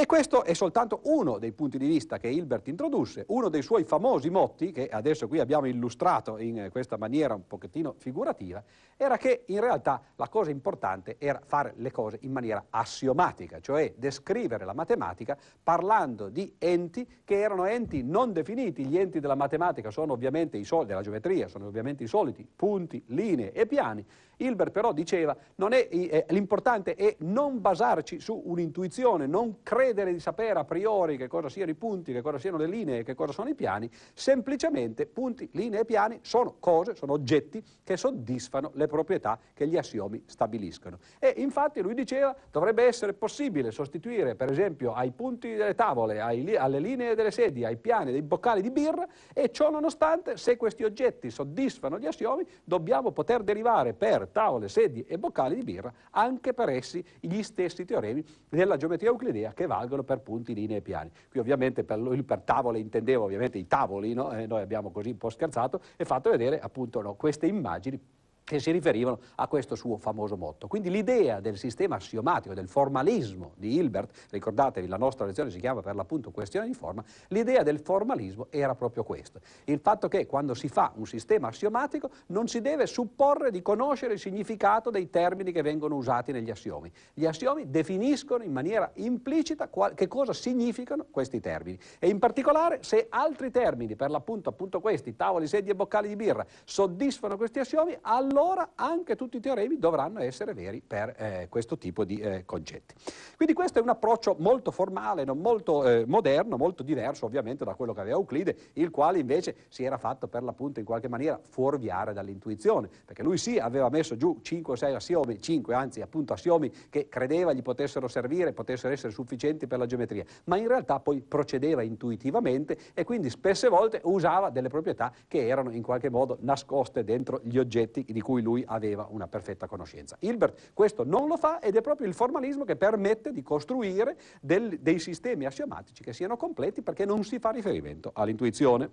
E 0.00 0.06
questo 0.06 0.44
è 0.44 0.54
soltanto 0.54 1.00
uno 1.06 1.38
dei 1.38 1.50
punti 1.50 1.76
di 1.76 1.88
vista 1.88 2.18
che 2.18 2.28
Hilbert 2.28 2.68
introdusse, 2.68 3.24
uno 3.30 3.48
dei 3.48 3.62
suoi 3.62 3.82
famosi 3.82 4.30
motti, 4.30 4.70
che 4.70 4.88
adesso 4.88 5.26
qui 5.26 5.40
abbiamo 5.40 5.66
illustrato 5.66 6.38
in 6.38 6.68
questa 6.70 6.96
maniera 6.96 7.34
un 7.34 7.48
pochettino 7.48 7.96
figurativa, 7.98 8.62
era 8.96 9.16
che 9.16 9.42
in 9.46 9.58
realtà 9.58 10.00
la 10.14 10.28
cosa 10.28 10.52
importante 10.52 11.16
era 11.18 11.40
fare 11.44 11.72
le 11.78 11.90
cose 11.90 12.18
in 12.20 12.30
maniera 12.30 12.66
assiomatica, 12.70 13.58
cioè 13.58 13.92
descrivere 13.96 14.64
la 14.64 14.72
matematica 14.72 15.36
parlando 15.60 16.28
di 16.28 16.54
enti 16.58 17.04
che 17.24 17.40
erano 17.40 17.64
enti 17.64 18.04
non 18.04 18.32
definiti. 18.32 18.86
Gli 18.86 18.98
enti 18.98 19.18
della 19.18 19.34
matematica 19.34 19.90
sono 19.90 20.12
ovviamente 20.12 20.58
i 20.58 20.64
soliti, 20.64 20.90
della 20.90 21.02
geometria, 21.02 21.48
sono 21.48 21.66
ovviamente 21.66 22.04
i 22.04 22.06
soliti 22.06 22.46
punti, 22.54 23.02
linee 23.06 23.50
e 23.50 23.66
piani. 23.66 24.06
Hilbert 24.38 24.72
però 24.72 24.92
diceva 24.92 25.36
eh, 25.56 26.26
l'importante 26.28 26.94
è 26.94 27.16
non 27.20 27.60
basarci 27.60 28.20
su 28.20 28.40
un'intuizione, 28.44 29.26
non 29.26 29.62
credere 29.62 30.12
di 30.12 30.20
sapere 30.20 30.58
a 30.58 30.64
priori 30.64 31.16
che 31.16 31.26
cosa 31.28 31.48
siano 31.48 31.70
i 31.70 31.74
punti, 31.74 32.12
che 32.12 32.22
cosa 32.22 32.38
siano 32.38 32.56
le 32.56 32.66
linee, 32.66 33.02
che 33.02 33.14
cosa 33.14 33.32
sono 33.32 33.48
i 33.48 33.54
piani, 33.54 33.90
semplicemente 34.14 35.06
punti, 35.06 35.48
linee 35.52 35.80
e 35.80 35.84
piani 35.84 36.18
sono 36.22 36.56
cose, 36.60 36.94
sono 36.94 37.12
oggetti 37.12 37.62
che 37.82 37.96
soddisfano 37.96 38.70
le 38.74 38.86
proprietà 38.86 39.38
che 39.54 39.66
gli 39.66 39.76
assiomi 39.76 40.22
stabiliscono. 40.26 40.98
E 41.18 41.34
infatti 41.38 41.80
lui 41.80 41.94
diceva 41.94 42.34
dovrebbe 42.50 42.84
essere 42.84 43.14
possibile 43.14 43.70
sostituire 43.70 44.34
per 44.34 44.50
esempio 44.50 44.92
ai 44.92 45.10
punti 45.10 45.54
delle 45.54 45.74
tavole, 45.74 46.20
ai, 46.20 46.56
alle 46.56 46.78
linee 46.78 47.14
delle 47.14 47.30
sedie, 47.30 47.66
ai 47.66 47.76
piani 47.76 48.12
dei 48.12 48.22
boccali 48.22 48.62
di 48.62 48.70
birra 48.70 49.06
e 49.32 49.50
ciò 49.50 49.70
nonostante 49.70 50.36
se 50.36 50.56
questi 50.56 50.84
oggetti 50.84 51.30
soddisfano 51.30 51.98
gli 51.98 52.06
assiomi 52.06 52.46
dobbiamo 52.62 53.10
poter 53.10 53.42
derivare 53.42 53.94
per 53.94 54.27
tavole, 54.30 54.68
sedie 54.68 55.04
e 55.06 55.18
boccali 55.18 55.56
di 55.56 55.62
birra, 55.62 55.92
anche 56.10 56.54
per 56.54 56.68
essi 56.68 57.04
gli 57.20 57.42
stessi 57.42 57.84
teoremi 57.84 58.24
della 58.48 58.76
geometria 58.76 59.10
euclidea 59.10 59.52
che 59.52 59.66
valgono 59.66 60.02
per 60.02 60.20
punti, 60.20 60.54
linee 60.54 60.78
e 60.78 60.82
piani. 60.82 61.10
Qui 61.30 61.40
ovviamente 61.40 61.84
per, 61.84 61.98
per 62.24 62.40
tavole 62.42 62.78
intendevo 62.78 63.24
ovviamente 63.24 63.58
i 63.58 63.66
tavoli, 63.66 64.14
no? 64.14 64.32
eh, 64.32 64.46
noi 64.46 64.62
abbiamo 64.62 64.90
così 64.90 65.10
un 65.10 65.18
po' 65.18 65.30
scherzato 65.30 65.80
e 65.96 66.04
fatto 66.04 66.30
vedere 66.30 66.60
appunto 66.60 67.00
no, 67.00 67.14
queste 67.14 67.46
immagini 67.46 68.00
che 68.48 68.60
si 68.60 68.70
riferivano 68.70 69.18
a 69.34 69.46
questo 69.46 69.74
suo 69.74 69.98
famoso 69.98 70.34
motto. 70.38 70.68
Quindi 70.68 70.88
l'idea 70.88 71.38
del 71.40 71.58
sistema 71.58 71.96
assiomatico, 71.96 72.54
del 72.54 72.66
formalismo 72.66 73.52
di 73.56 73.74
Hilbert, 73.74 74.28
ricordatevi 74.30 74.86
la 74.88 74.96
nostra 74.96 75.26
lezione 75.26 75.50
si 75.50 75.60
chiama 75.60 75.82
per 75.82 75.94
l'appunto 75.94 76.30
questione 76.30 76.66
di 76.66 76.72
forma, 76.72 77.04
l'idea 77.28 77.62
del 77.62 77.78
formalismo 77.78 78.46
era 78.48 78.74
proprio 78.74 79.04
questo. 79.04 79.40
Il 79.64 79.80
fatto 79.80 80.08
che 80.08 80.24
quando 80.26 80.54
si 80.54 80.68
fa 80.68 80.92
un 80.96 81.06
sistema 81.06 81.48
assiomatico 81.48 82.08
non 82.28 82.48
si 82.48 82.62
deve 82.62 82.86
supporre 82.86 83.50
di 83.50 83.60
conoscere 83.60 84.14
il 84.14 84.18
significato 84.18 84.88
dei 84.88 85.10
termini 85.10 85.52
che 85.52 85.60
vengono 85.60 85.96
usati 85.96 86.32
negli 86.32 86.50
assiomi. 86.50 86.90
Gli 87.12 87.26
assiomi 87.26 87.68
definiscono 87.68 88.44
in 88.44 88.52
maniera 88.52 88.90
implicita 88.94 89.68
qual- 89.68 89.92
che 89.92 90.08
cosa 90.08 90.32
significano 90.32 91.04
questi 91.10 91.38
termini 91.38 91.78
e 91.98 92.08
in 92.08 92.18
particolare 92.18 92.78
se 92.80 93.08
altri 93.10 93.50
termini, 93.50 93.94
per 93.94 94.08
l'appunto 94.08 94.48
appunto 94.48 94.80
questi, 94.80 95.14
tavoli, 95.14 95.46
sedie 95.46 95.72
e 95.72 95.74
boccali 95.74 96.08
di 96.08 96.16
birra, 96.16 96.46
soddisfano 96.64 97.36
questi 97.36 97.58
assiomi, 97.58 97.94
allora 98.00 98.36
allora 98.38 98.70
anche 98.76 99.16
tutti 99.16 99.38
i 99.38 99.40
teoremi 99.40 99.78
dovranno 99.78 100.20
essere 100.20 100.54
veri 100.54 100.80
per 100.80 101.14
eh, 101.16 101.46
questo 101.48 101.76
tipo 101.76 102.04
di 102.04 102.18
eh, 102.18 102.44
concetti. 102.44 102.94
Quindi 103.36 103.52
questo 103.52 103.80
è 103.80 103.82
un 103.82 103.88
approccio 103.88 104.36
molto 104.38 104.70
formale, 104.70 105.24
molto 105.26 105.84
eh, 105.84 106.04
moderno, 106.06 106.56
molto 106.56 106.84
diverso 106.84 107.26
ovviamente 107.26 107.64
da 107.64 107.74
quello 107.74 107.92
che 107.92 108.00
aveva 108.00 108.16
Euclide, 108.16 108.56
il 108.74 108.90
quale 108.90 109.18
invece 109.18 109.56
si 109.68 109.82
era 109.82 109.98
fatto 109.98 110.28
per 110.28 110.44
l'appunto 110.44 110.78
in 110.78 110.86
qualche 110.86 111.08
maniera 111.08 111.38
fuorviare 111.42 112.12
dall'intuizione, 112.12 112.88
perché 113.04 113.24
lui 113.24 113.38
sì 113.38 113.58
aveva 113.58 113.88
messo 113.88 114.16
giù 114.16 114.38
5 114.40 114.72
o 114.72 114.76
6 114.76 114.94
assiomi, 114.94 115.40
5 115.40 115.74
anzi 115.74 116.00
appunto 116.00 116.32
assiomi 116.32 116.70
che 116.88 117.08
credeva 117.08 117.52
gli 117.52 117.62
potessero 117.62 118.06
servire, 118.06 118.52
potessero 118.52 118.92
essere 118.92 119.12
sufficienti 119.12 119.66
per 119.66 119.78
la 119.78 119.86
geometria, 119.86 120.24
ma 120.44 120.56
in 120.56 120.68
realtà 120.68 121.00
poi 121.00 121.20
procedeva 121.20 121.82
intuitivamente 121.82 122.78
e 122.94 123.02
quindi 123.02 123.30
spesse 123.30 123.68
volte 123.68 124.00
usava 124.04 124.50
delle 124.50 124.68
proprietà 124.68 125.12
che 125.26 125.46
erano 125.46 125.70
in 125.72 125.82
qualche 125.82 126.08
modo 126.08 126.36
nascoste 126.40 127.02
dentro 127.02 127.40
gli 127.42 127.58
oggetti 127.58 128.04
di 128.08 128.20
cui 128.28 128.42
lui 128.42 128.62
aveva 128.66 129.08
una 129.08 129.26
perfetta 129.26 129.66
conoscenza. 129.66 130.18
Hilbert 130.20 130.72
questo 130.74 131.02
non 131.02 131.28
lo 131.28 131.38
fa 131.38 131.60
ed 131.60 131.76
è 131.76 131.80
proprio 131.80 132.06
il 132.06 132.12
formalismo 132.12 132.64
che 132.64 132.76
permette 132.76 133.32
di 133.32 133.40
costruire 133.40 134.18
del, 134.42 134.78
dei 134.80 134.98
sistemi 134.98 135.46
assiomatici 135.46 136.02
che 136.02 136.12
siano 136.12 136.36
completi 136.36 136.82
perché 136.82 137.06
non 137.06 137.24
si 137.24 137.38
fa 137.38 137.48
riferimento 137.48 138.10
all'intuizione. 138.12 138.90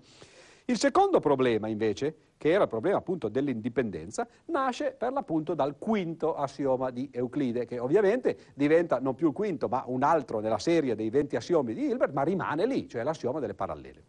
Il 0.68 0.78
secondo 0.78 1.20
problema, 1.20 1.68
invece, 1.68 2.16
che 2.38 2.50
era 2.50 2.64
il 2.64 2.70
problema 2.70 2.96
appunto 2.98 3.28
dell'indipendenza, 3.28 4.26
nasce 4.46 4.96
per 4.98 5.12
l'appunto 5.12 5.54
dal 5.54 5.78
quinto 5.78 6.34
assioma 6.34 6.90
di 6.90 7.10
Euclide, 7.12 7.66
che 7.66 7.78
ovviamente 7.78 8.38
diventa 8.56 9.02
non 9.02 9.16
più 9.16 9.28
il 9.28 9.34
quinto, 9.34 9.68
ma 9.68 9.84
un 9.88 10.04
altro 10.04 10.40
nella 10.40 10.60
serie 10.60 10.96
dei 10.96 11.10
20 11.10 11.36
assiomi 11.36 11.74
di 11.74 11.88
Hilbert, 11.88 12.14
ma 12.14 12.24
rimane 12.24 12.66
lì, 12.66 12.88
cioè 12.88 13.04
l'assioma 13.04 13.42
delle 13.42 13.54
parallele. 13.54 14.04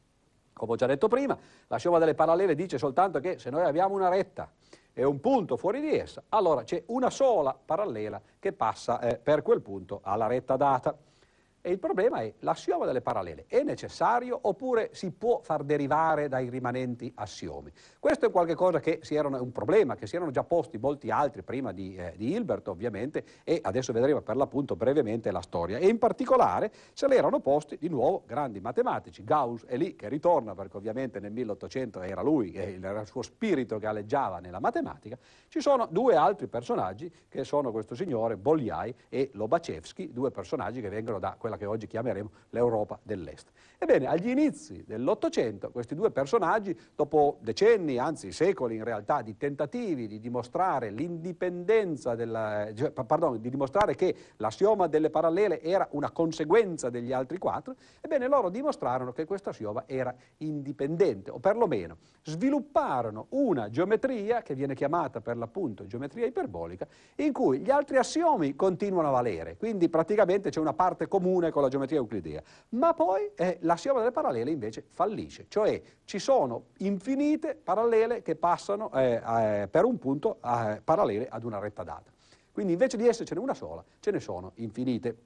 Come 0.53 0.73
ho 0.73 0.77
già 0.77 0.87
detto 0.87 1.09
prima, 1.09 1.37
l'assioma 1.67 1.99
delle 1.99 2.15
parallele 2.15 2.55
dice 2.55 2.79
soltanto 2.79 3.19
che 3.19 3.41
se 3.41 3.51
noi 3.51 3.65
abbiamo 3.65 3.95
una 3.95 4.09
retta 4.09 4.51
e 4.99 5.05
un 5.05 5.21
punto 5.21 5.59
fuori 5.59 5.83
di 5.83 5.95
essa, 5.95 6.23
allora 6.31 6.65
c'è 6.65 6.83
una 6.87 7.11
sola 7.11 7.55
parallela 7.63 8.19
che 8.39 8.55
passa 8.55 8.99
eh, 9.01 9.19
per 9.19 9.43
quel 9.43 9.61
punto 9.61 10.01
alla 10.03 10.27
retta 10.27 10.57
data. 10.57 10.97
E 11.67 11.73
il 11.73 11.81
problema 11.81 12.21
è 12.21 12.33
l'assioma 12.43 12.87
delle 12.87 13.01
parallele 13.01 13.47
è 13.49 13.65
necessario 13.65 14.39
oppure 14.41 14.91
si 14.93 15.11
può 15.11 15.41
far 15.43 15.65
derivare 15.65 16.29
dai 16.29 16.49
rimanenti 16.49 17.11
assiomi? 17.17 17.73
Questo 17.99 18.27
è 18.27 18.31
qualcosa 18.31 18.79
che 18.79 19.01
erano, 19.09 19.43
un 19.43 19.51
problema 19.51 19.97
che 19.97 20.07
si 20.07 20.15
erano 20.15 20.31
già 20.31 20.45
posti 20.45 20.79
molti 20.79 21.11
altri 21.11 21.43
prima 21.43 21.73
di, 21.73 21.97
eh, 21.97 22.15
di 22.17 22.31
Hilbert 22.31 22.69
ovviamente 22.69 23.25
e 23.43 23.59
adesso 23.61 23.93
vedremo 23.93 24.21
per 24.21 24.37
l'appunto 24.37 24.77
brevemente 24.77 25.33
la 25.33 25.41
storia. 25.41 25.79
E 25.79 25.89
in 25.89 25.99
particolare 25.99 26.71
se 26.93 27.09
l'erano 27.09 27.41
posti 27.41 27.77
di 27.81 27.89
nuovo 27.89 28.23
grandi 28.25 28.61
matematici, 28.61 29.25
Gauss 29.25 29.65
è 29.65 29.77
lì 29.77 29.97
che 29.97 30.09
ritorna 30.09 30.55
perché 30.55 30.77
ovviamente 30.77 31.19
nel 31.19 31.33
1800 31.33 32.01
era 32.03 32.23
lui, 32.23 32.55
era 32.55 33.01
il 33.01 33.09
suo 33.09 33.23
spirito 33.23 33.79
che 33.79 33.89
alleggiava 33.89 34.39
nella 34.39 34.61
matematica, 34.61 35.19
ci 35.49 35.61
sono 35.61 35.89
due 35.91 36.15
altri 36.15 36.47
personaggi 36.47 37.13
che 37.29 37.43
sono 37.43 37.73
questo 37.73 37.97
signore 37.97 38.37
Bolyai 38.37 38.95
e 39.09 39.31
Lobachevsky, 39.33 40.13
due 40.13 40.31
personaggi 40.31 40.81
che 40.81 40.89
vengono 40.89 41.19
da 41.19 41.35
quella 41.37 41.55
quella 41.57 41.59
che 41.59 41.67
oggi 41.67 41.87
chiameremo 41.87 42.31
l'Europa 42.51 42.99
dell'Est. 43.03 43.51
Ebbene, 43.79 44.07
agli 44.07 44.29
inizi 44.29 44.85
dell'Ottocento 44.87 45.71
questi 45.71 45.95
due 45.95 46.11
personaggi, 46.11 46.79
dopo 46.95 47.39
decenni, 47.41 47.99
anzi 47.99 48.33
secoli 48.33 48.77
in 48.77 48.85
realtà, 48.85 49.23
di 49.23 49.37
tentativi 49.37 50.07
di 50.07 50.21
dimostrare 50.21 50.91
l'indipendenza 50.91 52.15
della, 52.15 52.69
cioè, 52.75 52.91
pardon, 52.91 53.41
di 53.41 53.51
dimostrare 53.51 53.95
che 53.95 54.15
l'assioma 54.37 54.87
delle 54.87 55.11
parallele 55.11 55.61
era 55.61 55.89
una 55.93 56.11
conseguenza 56.11 56.91
degli 56.91 57.13
altri 57.13 57.39
quattro, 57.39 57.75
ebbene 58.01 58.29
loro 58.29 58.51
dimostrarono 58.51 59.13
che 59.13 59.25
questo 59.25 59.51
assioma 59.51 59.85
era 59.87 60.15
indipendente, 60.39 61.31
o 61.31 61.39
perlomeno 61.39 61.97
svilupparono 62.23 63.27
una 63.31 63.71
geometria 63.71 64.43
che 64.43 64.55
viene 64.55 64.75
chiamata 64.75 65.21
per 65.21 65.37
l'appunto 65.37 65.87
geometria 65.87 66.27
iperbolica, 66.27 66.87
in 67.17 67.33
cui 67.33 67.61
gli 67.61 67.71
altri 67.71 67.97
assiomi 67.97 68.55
continuano 68.57 69.09
a 69.09 69.13
valere, 69.13 69.57
quindi 69.57 69.89
praticamente 69.89 70.51
c'è 70.51 70.61
una 70.61 70.73
parte 70.73 71.07
comune 71.09 71.46
comune 71.47 71.51
con 71.51 71.63
la 71.63 71.69
geometria 71.69 71.99
euclidea, 71.99 72.43
ma 72.71 72.95
poi 72.95 73.31
eh, 73.35 73.59
l'assioma 73.63 74.01
delle 74.01 74.13
parallele 74.13 74.51
invece 74.51 74.85
fallisce, 74.91 75.47
cioè 75.49 75.81
ci 76.05 76.19
sono 76.19 76.67
infinite 76.79 77.55
parallele 77.55 78.23
che 78.23 78.37
passano 78.37 78.93
eh, 78.93 79.21
eh, 79.25 79.69
per 79.69 79.85
un 79.85 79.99
punto 79.99 80.39
eh, 80.45 80.81
parallele 80.83 81.29
ad 81.29 81.45
una 81.45 81.59
retta 81.59 81.83
data. 81.83 82.11
Quindi 82.53 82.73
invece 82.73 82.97
di 82.97 83.07
essercene 83.07 83.41
una 83.41 83.55
sola, 83.55 83.85
ce 84.01 84.11
ne 84.11 84.21
sono 84.21 84.53
infinite. 84.57 85.17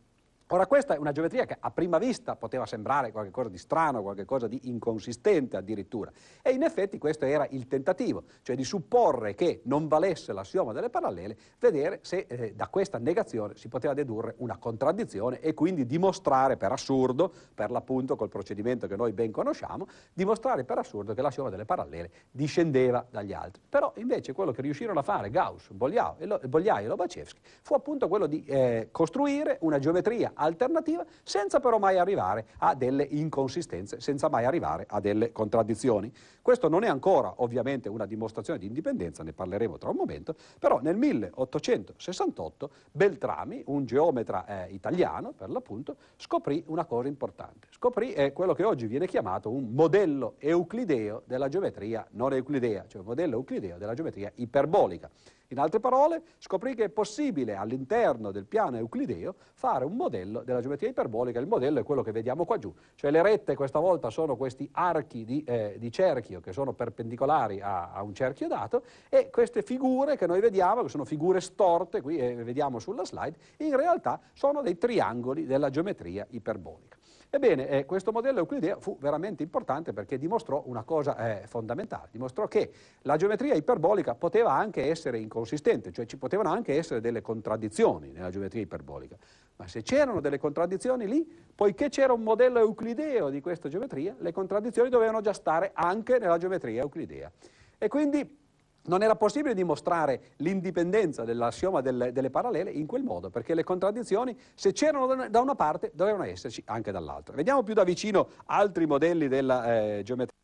Ora 0.52 0.66
questa 0.66 0.94
è 0.94 0.98
una 0.98 1.12
geometria 1.12 1.44
che 1.44 1.56
a 1.60 1.70
prima 1.70 1.98
vista 1.98 2.34
poteva 2.34 2.66
sembrare 2.66 3.12
qualcosa 3.12 3.48
di 3.48 3.56
strano, 3.56 4.02
qualcosa 4.02 4.48
di 4.48 4.58
inconsistente 4.64 5.56
addirittura 5.56 6.10
e 6.42 6.50
in 6.50 6.64
effetti 6.64 6.98
questo 6.98 7.24
era 7.24 7.46
il 7.50 7.68
tentativo, 7.68 8.24
cioè 8.42 8.56
di 8.56 8.64
supporre 8.64 9.36
che 9.36 9.60
non 9.66 9.86
valesse 9.86 10.32
l'assioma 10.32 10.72
delle 10.72 10.90
parallele, 10.90 11.36
vedere 11.60 12.00
se 12.02 12.26
eh, 12.28 12.52
da 12.52 12.66
questa 12.66 12.98
negazione 12.98 13.54
si 13.56 13.68
poteva 13.68 13.94
dedurre 13.94 14.34
una 14.38 14.56
contraddizione 14.56 15.38
e 15.38 15.54
quindi 15.54 15.86
dimostrare 15.86 16.56
per 16.56 16.72
assurdo, 16.72 17.32
per 17.54 17.70
l'appunto 17.70 18.16
col 18.16 18.28
procedimento 18.28 18.88
che 18.88 18.96
noi 18.96 19.12
ben 19.12 19.30
conosciamo, 19.30 19.86
dimostrare 20.12 20.64
per 20.64 20.78
assurdo 20.78 21.14
che 21.14 21.22
l'assioma 21.22 21.50
delle 21.50 21.64
parallele 21.64 22.10
discendeva 22.28 23.06
dagli 23.08 23.32
altri. 23.32 23.62
Però 23.68 23.92
invece 23.98 24.32
quello 24.32 24.50
che 24.50 24.62
riuscirono 24.62 24.98
a 24.98 25.04
fare 25.04 25.30
Gauss, 25.30 25.70
Bolyai 25.70 26.84
e, 26.84 26.88
Lobachevsky 26.88 27.40
fu 27.62 27.74
appunto 27.74 28.08
quello 28.08 28.26
di 28.26 28.42
eh, 28.46 28.88
costruire 28.90 29.58
una 29.60 29.78
geometria 29.78 30.32
alternativa 30.40 31.04
senza 31.22 31.60
però 31.60 31.78
mai 31.78 31.98
arrivare 31.98 32.46
a 32.58 32.74
delle 32.74 33.06
inconsistenze, 33.10 34.00
senza 34.00 34.28
mai 34.28 34.44
arrivare 34.44 34.86
a 34.88 35.00
delle 35.00 35.32
contraddizioni. 35.32 36.12
Questo 36.42 36.68
non 36.68 36.84
è 36.84 36.88
ancora 36.88 37.34
ovviamente 37.36 37.88
una 37.88 38.06
dimostrazione 38.06 38.58
di 38.58 38.66
indipendenza, 38.66 39.22
ne 39.22 39.32
parleremo 39.32 39.78
tra 39.78 39.90
un 39.90 39.96
momento, 39.96 40.34
però 40.58 40.80
nel 40.80 40.96
1868 40.96 42.70
Beltrami, 42.90 43.62
un 43.66 43.84
geometra 43.84 44.46
eh, 44.46 44.72
italiano 44.72 45.32
per 45.32 45.50
l'appunto, 45.50 45.96
scoprì 46.16 46.64
una 46.66 46.84
cosa 46.84 47.08
importante. 47.08 47.68
Scoprì 47.70 48.12
eh, 48.12 48.32
quello 48.32 48.54
che 48.54 48.64
oggi 48.64 48.86
viene 48.86 49.06
chiamato 49.06 49.50
un 49.50 49.72
modello 49.72 50.34
euclideo 50.38 51.22
della 51.26 51.48
geometria 51.48 52.06
non 52.12 52.32
euclidea, 52.32 52.84
cioè 52.88 53.00
un 53.00 53.08
modello 53.08 53.36
euclideo 53.36 53.78
della 53.78 53.94
geometria 53.94 54.32
iperbolica. 54.36 55.10
In 55.50 55.58
altre 55.58 55.80
parole, 55.80 56.22
scoprì 56.38 56.76
che 56.76 56.84
è 56.84 56.88
possibile 56.90 57.56
all'interno 57.56 58.30
del 58.30 58.46
piano 58.46 58.76
euclideo 58.76 59.34
fare 59.54 59.84
un 59.84 59.96
modello 59.96 60.42
della 60.42 60.60
geometria 60.60 60.90
iperbolica. 60.90 61.40
Il 61.40 61.48
modello 61.48 61.80
è 61.80 61.82
quello 61.82 62.02
che 62.02 62.12
vediamo 62.12 62.44
qua 62.44 62.56
giù, 62.58 62.72
cioè 62.94 63.10
le 63.10 63.20
rette 63.20 63.56
questa 63.56 63.80
volta 63.80 64.10
sono 64.10 64.36
questi 64.36 64.68
archi 64.72 65.24
di, 65.24 65.42
eh, 65.44 65.74
di 65.78 65.90
cerchio 65.90 66.40
che 66.40 66.52
sono 66.52 66.72
perpendicolari 66.72 67.60
a, 67.60 67.90
a, 67.92 68.02
un 68.02 68.14
cerchio 68.14 68.46
dato 68.46 68.84
e 69.08 69.28
queste 69.30 69.62
figure 69.62 70.16
che 70.16 70.28
noi 70.28 70.40
vediamo, 70.40 70.82
che 70.82 70.88
sono 70.88 71.04
figure 71.04 71.40
storte, 71.40 72.00
qui 72.00 72.18
eh, 72.18 72.36
vediamo 72.36 72.78
sulla 72.78 73.04
slide, 73.04 73.36
in 73.58 73.76
realtà 73.76 74.20
sono 74.32 74.62
dei 74.62 74.78
triangoli 74.78 75.46
della 75.46 75.68
geometria 75.68 76.24
iperbolica. 76.30 76.99
Ebbene, 77.32 77.68
eh, 77.68 77.86
questo 77.86 78.10
modello 78.10 78.40
euclideo 78.40 78.80
fu 78.80 78.96
veramente 78.98 79.44
importante 79.44 79.92
perché 79.92 80.18
dimostrò 80.18 80.64
una 80.66 80.82
cosa 80.82 81.40
eh, 81.40 81.46
fondamentale, 81.46 82.08
dimostrò 82.10 82.48
che 82.48 82.72
la 83.02 83.16
geometria 83.16 83.54
iperbolica 83.54 84.16
poteva 84.16 84.52
anche 84.52 84.88
essere 84.90 85.18
inconsistente, 85.18 85.92
cioè 85.92 86.06
ci 86.06 86.16
potevano 86.16 86.50
anche 86.50 86.76
essere 86.76 87.00
delle 87.00 87.22
contraddizioni 87.22 88.10
nella 88.10 88.30
geometria 88.30 88.62
iperbolica, 88.62 89.16
ma 89.54 89.68
se 89.68 89.82
c'erano 89.82 90.20
delle 90.20 90.40
contraddizioni 90.40 91.06
lì, 91.06 91.24
poiché 91.54 91.88
c'era 91.88 92.12
un 92.12 92.22
modello 92.22 92.58
euclideo 92.58 93.30
di 93.30 93.40
questa 93.40 93.68
geometria, 93.68 94.16
le 94.18 94.32
contraddizioni 94.32 94.88
dovevano 94.88 95.20
già 95.20 95.32
stare 95.32 95.70
anche 95.72 96.18
nella 96.18 96.36
geometria 96.36 96.82
euclidea. 96.82 97.30
E 97.78 97.86
quindi 97.86 98.38
non 98.84 99.02
era 99.02 99.16
possibile 99.16 99.54
dimostrare 99.54 100.32
l'indipendenza 100.36 101.24
dell'assioma 101.24 101.80
delle, 101.80 102.12
delle, 102.12 102.30
parallele 102.30 102.70
in 102.70 102.86
quel 102.86 103.02
modo, 103.02 103.30
perché 103.30 103.54
le 103.54 103.64
contraddizioni, 103.64 104.36
se 104.54 104.72
c'erano 104.72 105.28
da 105.28 105.40
una 105.40 105.54
parte, 105.54 105.90
dovevano 105.94 106.24
esserci 106.24 106.62
anche 106.66 106.90
dall'altra. 106.90 107.34
Vediamo 107.34 107.62
più 107.62 107.74
da 107.74 107.84
vicino 107.84 108.28
altri 108.46 108.86
modelli 108.86 109.28
della 109.28 109.98
eh, 109.98 110.02
geometria 110.02 110.38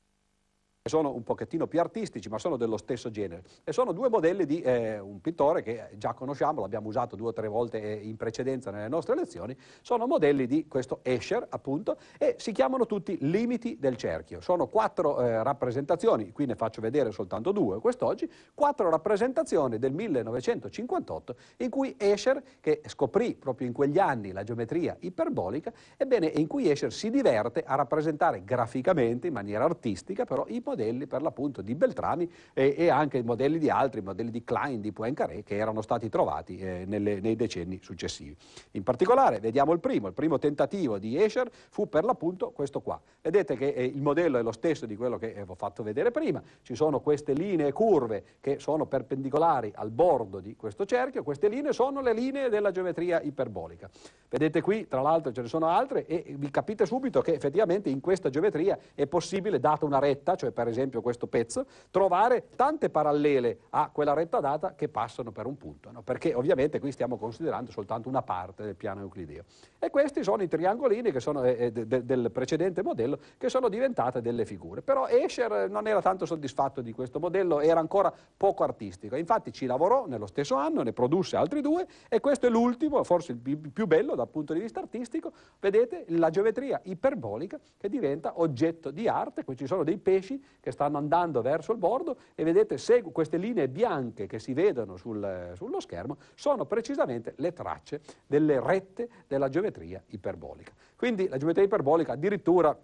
sono 0.89 1.15
un 1.15 1.23
pochettino 1.23 1.67
più 1.67 1.81
artistici, 1.81 2.29
ma 2.29 2.39
sono 2.39 2.57
dello 2.57 2.77
stesso 2.77 3.11
genere. 3.11 3.43
E 3.65 3.73
sono 3.73 3.93
due 3.93 4.09
modelli 4.09 4.47
di 4.47 4.61
eh, 4.61 4.99
un 4.99 5.21
pittore 5.21 5.63
che 5.63 5.89
già 5.97 6.13
conosciamo, 6.13 6.61
l'abbiamo 6.61 6.89
usato 6.89 7.17
due 7.17 7.29
o 7.29 7.33
tre 7.33 7.49
volte 7.49 7.83
eh, 7.83 7.95
in 8.07 8.17
precedenza 8.17 8.71
nelle 8.71 8.89
nostre 8.89 9.15
lezioni, 9.15 9.57
sono 9.83 10.07
modelli 10.07 10.47
di 10.47 10.67
questo 10.69 11.01
Escher, 11.03 11.45
appunto, 11.51 11.99
e 12.19 12.37
si 12.39 12.53
chiamano 12.53 12.87
tutti 12.87 13.17
limiti 13.21 13.79
del 13.79 13.97
cerchio. 13.97 14.41
Sono 14.41 14.69
quattro 14.69 15.21
eh, 15.21 15.43
rappresentazioni, 15.43 16.31
qui 16.33 16.47
ne 16.47 16.55
faccio 16.55 16.81
vedere 16.81 17.11
soltanto 17.11 17.53
due 17.53 17.81
quest'oggi, 17.81 18.31
quattro 18.55 18.89
rappresentazioni 18.89 19.79
del 19.79 19.93
1958 19.93 21.37
in 21.59 21.71
cui 21.71 21.95
Escher, 21.99 22.43
che 22.61 22.83
scoprì 22.87 23.35
proprio 23.35 23.67
in 23.67 23.73
quegli 23.73 23.99
anni 23.99 24.33
la 24.33 24.45
geometria 24.45 24.97
iperbolica, 25.01 25.73
ebbene, 25.97 26.27
in 26.27 26.47
cui 26.47 26.71
Escher 26.71 26.93
si 26.93 27.11
diverte 27.11 27.63
a 27.67 27.75
rappresentare 27.75 28.45
graficamente, 28.45 29.27
in 29.27 29.33
maniera 29.33 29.65
artistica, 29.65 30.25
però 30.25 30.45
i 30.49 30.63
modelli 30.65 30.76
modelli 30.77 31.07
per 31.07 31.23
l'appunto 31.23 31.63
di 31.63 31.75
Beltrami 31.75 32.31
e, 32.53 32.75
e, 32.77 32.91
anche 32.91 33.23
modelli 33.23 33.59
di 33.59 33.71
altri, 33.71 34.03
modelli 34.03 34.31
di 34.31 34.45
Klein, 34.45 34.83
di 34.83 34.93
Poincaré, 34.93 35.43
che 35.43 35.57
erano 35.57 35.81
stati 35.81 36.11
trovati 36.11 36.59
eh, 36.59 36.85
nelle, 36.87 37.21
nei 37.21 37.35
decenni 37.35 37.81
successivi. 37.83 38.37
In 38.73 38.83
particolare 38.83 39.41
vediamo 39.41 39.73
il 39.73 39.81
primo, 39.81 40.07
il 40.09 40.13
primo 40.13 40.39
tentativo 40.39 40.99
di 40.99 41.21
Escher 41.21 41.51
fu 41.71 41.89
per 41.89 42.05
l'appunto 42.05 42.51
questo 42.51 42.81
qua. 42.81 43.01
Vedete 43.23 43.57
che 43.57 43.69
eh, 43.69 43.85
il 43.85 44.03
modello 44.03 44.39
è 44.39 44.43
lo 44.43 44.53
stesso 44.53 44.85
di 44.85 44.97
quello 44.97 45.17
che 45.17 45.33
eh, 45.33 45.45
vi 45.45 45.51
ho 45.51 45.55
fatto 45.55 45.83
vedere 45.83 46.11
prima, 46.11 46.43
ci 46.63 46.75
sono 46.75 47.01
queste 47.01 47.33
linee 47.33 47.73
curve 47.73 48.23
che 48.41 48.59
sono 48.59 48.85
perpendicolari 48.87 49.73
al 49.75 49.91
bordo 49.91 50.41
di 50.41 50.55
questo 50.57 50.85
cerchio, 50.85 51.23
queste 51.23 51.49
linee 51.49 51.73
sono 51.73 52.03
le 52.03 52.13
linee 52.13 52.51
della 52.51 52.71
geometria 52.71 53.21
iperbolica. 53.23 53.89
Vedete 54.29 54.61
qui, 54.61 54.87
tra 54.87 55.01
l'altro 55.01 55.33
ce 55.33 55.41
ne 55.41 55.49
sono 55.49 55.69
altre 55.69 56.05
e 56.07 56.35
vi 56.37 56.51
capite 56.51 56.85
subito 56.85 57.23
che 57.23 57.33
effettivamente 57.33 57.89
in 57.89 58.01
questa 58.01 58.29
geometria 58.29 58.79
è 58.95 59.07
possibile, 59.07 59.59
data 59.59 59.87
una 59.87 59.99
retta, 59.99 60.35
cioè 60.35 60.51
per 60.51 60.66
per 60.67 60.75
esempio 60.75 61.01
questo 61.01 61.29
pezzo, 61.29 61.65
trovare 61.93 62.49
tante 62.57 62.91
parallele 62.91 63.59
a 63.71 63.89
quella 63.93 64.15
retta 64.15 64.41
data 64.41 64.75
che 64.75 64.89
passano 64.89 65.31
per 65.31 65.47
un 65.47 65.57
punto, 65.57 65.93
no? 65.93 66.03
perché 66.03 66.35
ovviamente 66.35 66.81
qui 66.81 66.91
stiamo 66.91 67.17
considerando 67.17 67.71
soltanto 67.71 68.09
una 68.09 68.23
parte 68.23 68.65
del 68.65 68.75
piano 68.75 69.01
euclideo. 69.03 69.45
E 69.79 69.91
questi 69.91 70.25
sono 70.25 70.43
i 70.43 70.49
triangolini 70.49 71.13
sono, 71.21 71.45
eh, 71.45 71.71
de, 71.71 71.87
de, 71.87 72.05
del 72.05 72.33
precedente 72.33 72.83
modello 72.83 73.21
che 73.39 73.49
sono 73.49 73.69
diventate 73.69 74.21
delle 74.21 74.45
figure. 74.45 74.83
Però 74.83 75.07
Escher 75.07 75.71
non 75.71 75.87
era 75.87 76.03
tanto 76.03 76.27
soddisfatto 76.27 76.81
di 76.81 76.93
questo 76.93 77.21
modello, 77.21 77.61
era 77.61 77.79
ancora 77.79 78.13
poco 78.37 78.65
artistico. 78.65 79.15
Infatti 79.15 79.53
ci 79.53 79.67
lavorò 79.67 80.07
nello 80.07 80.27
stesso 80.27 80.57
anno, 80.57 80.83
ne 80.83 80.93
produsse 80.93 81.37
altri 81.37 81.61
due 81.61 81.87
e 82.09 82.19
questo 82.19 82.47
è 82.47 82.51
l'ultimo, 82.51 83.05
forse 83.05 83.33
il 83.33 83.39
più 83.39 83.87
bello 83.87 84.17
dal 84.17 84.29
punto 84.29 84.53
di 84.53 84.59
vista 84.59 84.81
artistico, 84.81 85.33
vedete 85.61 86.07
la 86.09 86.31
geometria 86.31 86.81
iperbolica 86.83 87.61
che 87.79 87.89
diventa 87.89 88.41
oggetto 88.41 88.91
di 88.91 89.07
arte, 89.07 89.45
qui 89.45 89.57
ci 89.57 89.67
sono 89.69 89.85
dei 89.85 89.99
pesci 89.99 90.43
che 90.61 90.71
stanno 90.71 90.99
andando 90.99 91.43
verso 91.43 91.73
il 91.73 91.79
bordo 91.79 92.17
e 92.35 92.45
vedete 92.45 92.79
se 92.79 93.03
queste 93.03 93.37
linee 93.37 93.69
bianche 93.69 94.27
che 94.27 94.39
si 94.39 94.53
vedono 94.53 94.97
sul, 94.97 95.53
sullo 95.55 95.81
schermo 95.81 96.17
sono 96.35 96.67
precisamente 96.67 97.35
le 97.37 97.53
tracce 97.53 98.01
delle 98.27 98.61
rette 98.61 99.09
della 99.27 99.49
geometria 99.49 100.03
iperbolica. 100.09 100.73
Quindi 100.97 101.29
la 101.29 101.37
geometria 101.37 101.65
iperbolica 101.65 102.13
addirittura 102.13 102.77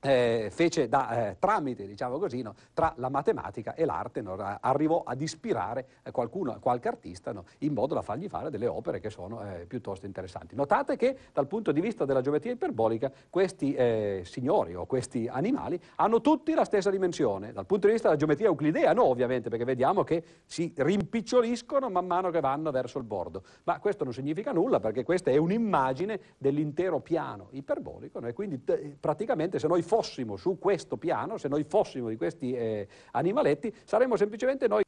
eh, 0.00 0.48
fece 0.50 0.88
da 0.88 1.28
eh, 1.28 1.36
tramite, 1.38 1.86
diciamo 1.86 2.18
così, 2.18 2.42
no, 2.42 2.54
tra 2.72 2.92
la 2.96 3.08
matematica 3.08 3.74
e 3.74 3.84
l'arte, 3.84 4.22
no, 4.22 4.36
arrivò 4.60 5.02
ad 5.04 5.20
ispirare 5.20 5.86
eh, 6.02 6.10
qualcuno, 6.10 6.58
qualche 6.58 6.88
artista 6.88 7.32
no, 7.32 7.44
in 7.58 7.72
modo 7.72 7.94
da 7.94 8.02
fargli 8.02 8.28
fare 8.28 8.50
delle 8.50 8.66
opere 8.66 9.00
che 9.00 9.10
sono 9.10 9.42
eh, 9.42 9.66
piuttosto 9.66 10.06
interessanti. 10.06 10.54
Notate 10.54 10.96
che 10.96 11.16
dal 11.32 11.46
punto 11.46 11.72
di 11.72 11.80
vista 11.80 12.04
della 12.04 12.22
geometria 12.22 12.52
iperbolica 12.52 13.12
questi 13.28 13.74
eh, 13.74 14.22
signori 14.24 14.74
o 14.74 14.86
questi 14.86 15.28
animali 15.28 15.78
hanno 15.96 16.20
tutti 16.20 16.54
la 16.54 16.64
stessa 16.64 16.90
dimensione, 16.90 17.52
dal 17.52 17.66
punto 17.66 17.86
di 17.86 17.92
vista 17.92 18.08
della 18.08 18.18
geometria 18.18 18.48
euclidea 18.48 18.92
no 18.92 19.04
ovviamente 19.04 19.48
perché 19.50 19.64
vediamo 19.64 20.02
che 20.02 20.22
si 20.46 20.72
rimpiccioliscono 20.74 21.90
man 21.90 22.06
mano 22.06 22.30
che 22.30 22.40
vanno 22.40 22.70
verso 22.70 22.98
il 22.98 23.04
bordo, 23.04 23.42
ma 23.64 23.78
questo 23.78 24.04
non 24.04 24.12
significa 24.12 24.52
nulla 24.52 24.80
perché 24.80 25.04
questa 25.04 25.30
è 25.30 25.36
un'immagine 25.36 26.20
dell'intero 26.38 27.00
piano 27.00 27.48
iperbolico 27.50 28.20
e 28.20 28.32
quindi 28.32 28.58
praticamente 28.98 29.58
se 29.58 29.66
noi 29.66 29.82
fossimo 29.90 30.36
su 30.36 30.56
questo 30.56 30.96
piano, 30.96 31.36
se 31.36 31.48
noi 31.48 31.64
fossimo 31.64 32.10
di 32.10 32.16
questi 32.16 32.52
eh, 32.52 32.86
animaletti, 33.10 33.74
saremmo 33.82 34.16
semplicemente 34.16 34.68
noi 34.68 34.82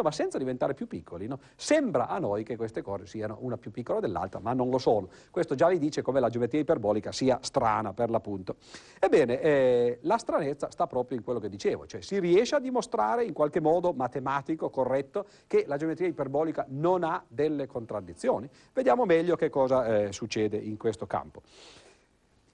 ma 0.00 0.12
senza 0.12 0.36
diventare 0.36 0.74
più 0.74 0.86
piccoli. 0.86 1.26
No? 1.26 1.40
Sembra 1.56 2.06
a 2.06 2.18
noi 2.18 2.44
che 2.44 2.54
queste 2.54 2.82
cose 2.82 3.06
siano 3.06 3.38
una 3.40 3.56
più 3.56 3.72
piccola 3.72 3.98
dell'altra, 3.98 4.38
ma 4.38 4.52
non 4.52 4.68
lo 4.68 4.76
sono. 4.78 5.08
Questo 5.30 5.56
già 5.56 5.68
vi 5.68 5.78
dice 5.78 6.02
come 6.02 6.20
la 6.20 6.28
geometria 6.28 6.60
iperbolica 6.60 7.10
sia 7.10 7.38
strana 7.40 7.94
per 7.94 8.10
l'appunto. 8.10 8.56
Ebbene, 9.00 9.40
eh, 9.40 9.98
la 10.02 10.18
stranezza 10.18 10.70
sta 10.70 10.86
proprio 10.86 11.16
in 11.16 11.24
quello 11.24 11.40
che 11.40 11.48
dicevo, 11.48 11.86
cioè 11.86 12.02
si 12.02 12.20
riesce 12.20 12.54
a 12.54 12.60
dimostrare 12.60 13.24
in 13.24 13.32
qualche 13.32 13.60
modo 13.60 13.92
matematico, 13.92 14.68
corretto, 14.68 15.26
che 15.48 15.64
la 15.66 15.78
geometria 15.78 16.06
iperbolica 16.06 16.66
non 16.68 17.02
ha 17.02 17.24
delle 17.26 17.66
contraddizioni. 17.66 18.48
Vediamo 18.72 19.06
meglio 19.06 19.34
che 19.34 19.48
cosa 19.48 19.86
eh, 19.86 20.12
succede 20.12 20.58
in 20.58 20.76
questo 20.76 21.06
campo. 21.06 21.40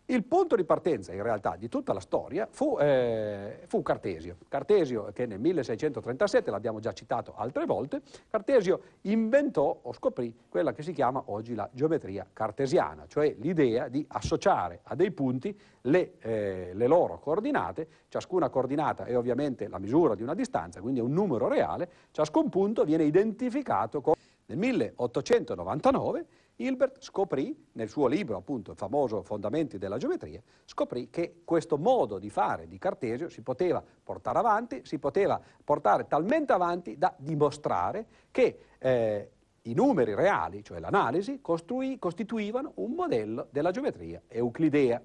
Il 0.07 0.25
punto 0.25 0.57
di 0.57 0.65
partenza 0.65 1.13
in 1.13 1.23
realtà 1.23 1.55
di 1.57 1.69
tutta 1.69 1.93
la 1.93 2.01
storia 2.01 2.49
fu, 2.51 2.77
eh, 2.79 3.61
fu, 3.69 3.83
Cartesio. 3.83 4.37
Cartesio 4.49 5.11
che 5.13 5.27
nel 5.27 5.39
1637, 5.39 6.51
l'abbiamo 6.51 6.81
già 6.81 6.93
citato 6.93 7.35
altre 7.37 7.67
volte, 7.67 8.03
Cartesio 8.29 8.81
inventò 9.03 9.79
o 9.81 9.93
scoprì 9.93 10.35
quella 10.49 10.73
che 10.73 10.83
si 10.83 10.93
chiama 10.93 11.23
oggi 11.27 11.55
la 11.55 11.69
geometria 11.73 12.27
cartesiana, 12.33 13.05
cioè 13.07 13.35
l'idea 13.39 13.87
di 13.87 14.05
associare 14.09 14.81
a 14.83 14.97
dei 14.97 15.13
punti 15.13 15.57
le, 15.83 16.15
eh, 16.19 16.71
le 16.75 16.87
loro 16.89 17.21
coordinate, 17.21 17.87
ciascuna 18.09 18.49
coordinata 18.49 19.05
è 19.05 19.17
ovviamente 19.17 19.69
la 19.69 19.79
misura 19.79 20.17
di 20.17 20.23
una 20.23 20.35
distanza, 20.35 20.81
quindi 20.81 20.99
è 20.99 21.03
un 21.03 21.13
numero 21.13 21.47
reale, 21.47 21.89
ciascun 22.11 22.49
punto 22.49 22.85
viene 22.85 23.05
identificato 23.05 24.01
con... 24.01 24.15
Nel 24.47 24.59
1899 24.59 26.27
Hilbert 26.57 27.03
scoprì, 27.03 27.69
nel 27.73 27.89
suo 27.89 28.07
libro 28.07 28.37
appunto, 28.37 28.73
il 28.73 28.77
famoso 28.77 29.23
Fondamenti 29.23 29.79
della 29.79 29.97
geometria, 29.97 30.41
scoprì 30.65 31.09
che 31.11 31.43
questo 31.45 31.79
modo 31.79 32.19
di 32.19 32.31
fare 32.31 32.69
di 32.69 32.79
Cartesio 32.79 33.29
si 33.29 33.43
poteva 33.43 33.83
portare 34.03 34.39
avanti, 34.39 34.83
si 34.85 34.99
poteva 34.99 35.41
portare 35.65 36.07
talmente 36.07 36.53
avanti 36.53 36.99
da 36.99 37.15
dimostrare 37.17 38.07
che 38.31 38.59
eh, 38.79 39.31
i 39.63 39.75
numeri 39.75 40.15
reali, 40.15 40.63
cioè 40.63 40.81
l'analisi, 40.81 41.41
costituivano 41.41 42.73
un 42.77 42.93
modello 42.93 43.49
della 43.51 43.71
geometria 43.71 44.23
euclidea. 44.29 45.01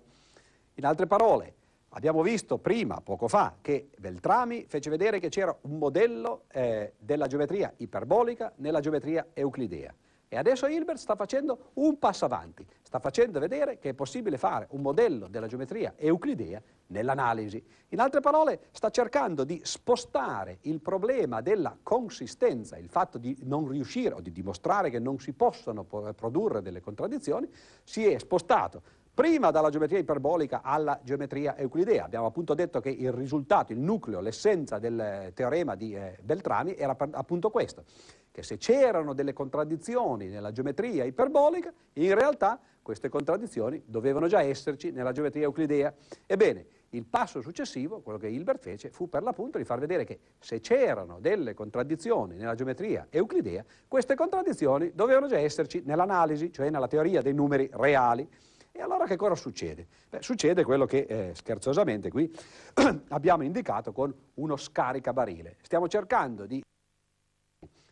In 0.76 0.86
altre 0.86 1.08
parole, 1.08 1.56
abbiamo 1.90 2.22
visto 2.22 2.58
prima, 2.58 3.02
poco 3.02 3.28
fa, 3.28 3.56
che 3.62 3.90
Beltrami 3.98 4.66
fece 4.68 4.90
vedere 4.90 5.20
che 5.20 5.30
c'era 5.30 5.56
un 5.62 5.78
modello 5.78 6.44
eh, 6.50 6.94
della 6.98 7.28
geometria 7.28 7.72
iperbolica 7.78 8.52
nella 8.58 8.80
geometria 8.80 9.28
euclidea. 9.34 9.94
E 10.30 10.36
adesso 10.36 10.68
Hilbert 10.68 10.98
sta 10.98 11.16
facendo 11.16 11.72
un 11.76 11.98
passo 12.00 12.26
avanti, 12.26 12.66
sta 12.82 13.00
facendo 13.00 13.40
vedere 13.40 13.80
che 13.80 13.90
è 13.90 13.94
possibile 13.94 14.38
fare 14.38 14.68
un 14.72 14.82
modello 14.82 15.28
della 15.28 15.48
geometria 15.48 15.94
euclidea 15.96 16.62
nell'analisi. 16.88 17.64
In 17.90 18.02
altre 18.02 18.20
parole, 18.20 18.68
sta 18.72 18.90
cercando 18.90 19.46
di 19.46 19.62
spostare 19.64 20.58
il 20.62 20.82
problema 20.82 21.40
della 21.40 21.78
consistenza, 21.82 22.78
il 22.78 22.90
fatto 22.90 23.18
di 23.18 23.38
non 23.44 23.70
riuscire 23.70 24.16
o 24.16 24.20
di 24.20 24.34
dimostrare 24.34 24.90
che 24.90 25.00
non 25.00 25.18
si 25.20 25.32
possono 25.32 25.86
produrre 25.86 26.62
delle 26.62 26.82
contraddizioni, 26.82 27.50
si 27.84 28.06
è 28.06 28.18
spostato 28.18 28.82
prima 29.18 29.50
dalla 29.50 29.72
geometria 29.72 29.98
iperbolica 29.98 30.62
alla 30.62 31.00
geometria 31.02 31.58
euclidea. 31.58 32.06
Abbiamo 32.06 32.28
appunto 32.28 32.54
detto 32.54 32.80
che 32.80 32.92
il 32.92 33.12
risultato, 33.12 33.74
il 33.74 33.80
nucleo, 33.80 34.20
l'essenza 34.20 34.78
del 34.78 35.32
teorema 35.34 35.74
di 35.74 35.96
eh, 35.96 36.20
Beltrami 36.22 36.76
era 36.76 36.96
appunto 37.14 37.50
questo, 37.50 37.84
che 38.30 38.44
se 38.44 38.58
c'erano 38.58 39.14
delle 39.14 39.34
contraddizioni 39.34 40.28
nella 40.28 40.52
geometria 40.52 41.04
iperbolica, 41.04 41.74
in 41.94 42.14
realtà 42.14 42.60
queste 42.84 43.10
contraddizioni 43.10 43.82
dovevano 43.88 44.28
già 44.28 44.44
esserci 44.44 44.92
nella 44.92 45.12
geometria 45.14 45.46
euclidea. 45.46 45.92
Ebbene, 46.28 46.68
il 46.90 47.04
passo 47.04 47.42
successivo, 47.42 48.02
quello 48.02 48.20
che 48.20 48.28
Hilbert 48.28 48.62
fece, 48.62 48.92
fu 48.92 49.10
per 49.10 49.24
l'appunto 49.24 49.58
di 49.58 49.64
far 49.64 49.80
vedere 49.80 50.04
che 50.04 50.20
se 50.38 50.60
c'erano 50.60 51.18
delle 51.20 51.56
contraddizioni 51.56 52.36
nella 52.36 52.54
geometria 52.54 53.08
euclidea, 53.10 53.66
queste 53.88 54.14
contraddizioni 54.14 54.92
dovevano 54.94 55.26
già 55.26 55.40
esserci 55.40 55.82
nell'analisi, 55.84 56.54
cioè 56.54 56.70
nella 56.70 56.88
teoria 56.88 57.24
dei 57.24 57.34
numeri 57.34 57.68
reali. 57.74 58.30
E 58.78 58.82
allora 58.84 59.08
che 59.08 59.16
cosa 59.16 59.34
succede? 59.34 59.88
Beh, 60.08 60.22
succede 60.22 60.64
quello 60.64 60.86
che 60.86 61.08
eh, 61.10 61.32
scherzosamente 61.34 62.12
qui 62.12 62.32
abbiamo 63.10 63.42
indicato 63.42 63.92
con 63.92 64.14
uno 64.36 64.56
scaricabarile. 64.56 65.58
Stiamo 65.62 65.88
cercando 65.88 66.46
di 66.46 66.62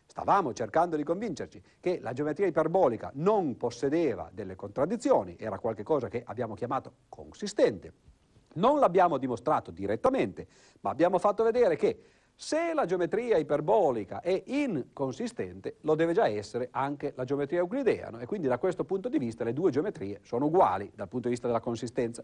stavamo 0.06 0.52
cercando 0.52 0.94
di 0.94 1.02
convincerci 1.02 1.60
che 1.80 1.98
la 2.00 2.12
geometria 2.12 2.46
iperbolica 2.46 3.10
non 3.14 3.56
possedeva 3.56 4.30
delle 4.32 4.54
contraddizioni, 4.54 5.34
era 5.36 5.58
qualcosa 5.58 6.06
che 6.06 6.22
abbiamo 6.24 6.54
chiamato 6.54 6.92
consistente. 7.08 7.92
Non 8.54 8.78
l'abbiamo 8.78 9.18
dimostrato 9.18 9.72
direttamente, 9.72 10.46
ma 10.82 10.90
abbiamo 10.90 11.18
fatto 11.18 11.42
vedere 11.42 11.74
che 11.74 12.15
se 12.38 12.74
la 12.74 12.84
geometria 12.84 13.38
iperbolica 13.38 14.20
è 14.20 14.42
inconsistente, 14.44 15.76
lo 15.80 15.94
deve 15.94 16.12
già 16.12 16.28
essere 16.28 16.68
anche 16.70 17.14
la 17.16 17.24
geometria 17.24 17.60
euclidea, 17.60 18.10
no? 18.10 18.18
e 18.18 18.26
quindi 18.26 18.46
da 18.46 18.58
questo 18.58 18.84
punto 18.84 19.08
di 19.08 19.18
vista 19.18 19.42
le 19.42 19.54
due 19.54 19.70
geometrie 19.70 20.20
sono 20.22 20.44
uguali 20.44 20.92
dal 20.94 21.08
punto 21.08 21.28
di 21.28 21.32
vista 21.32 21.46
della 21.46 21.60
consistenza. 21.60 22.22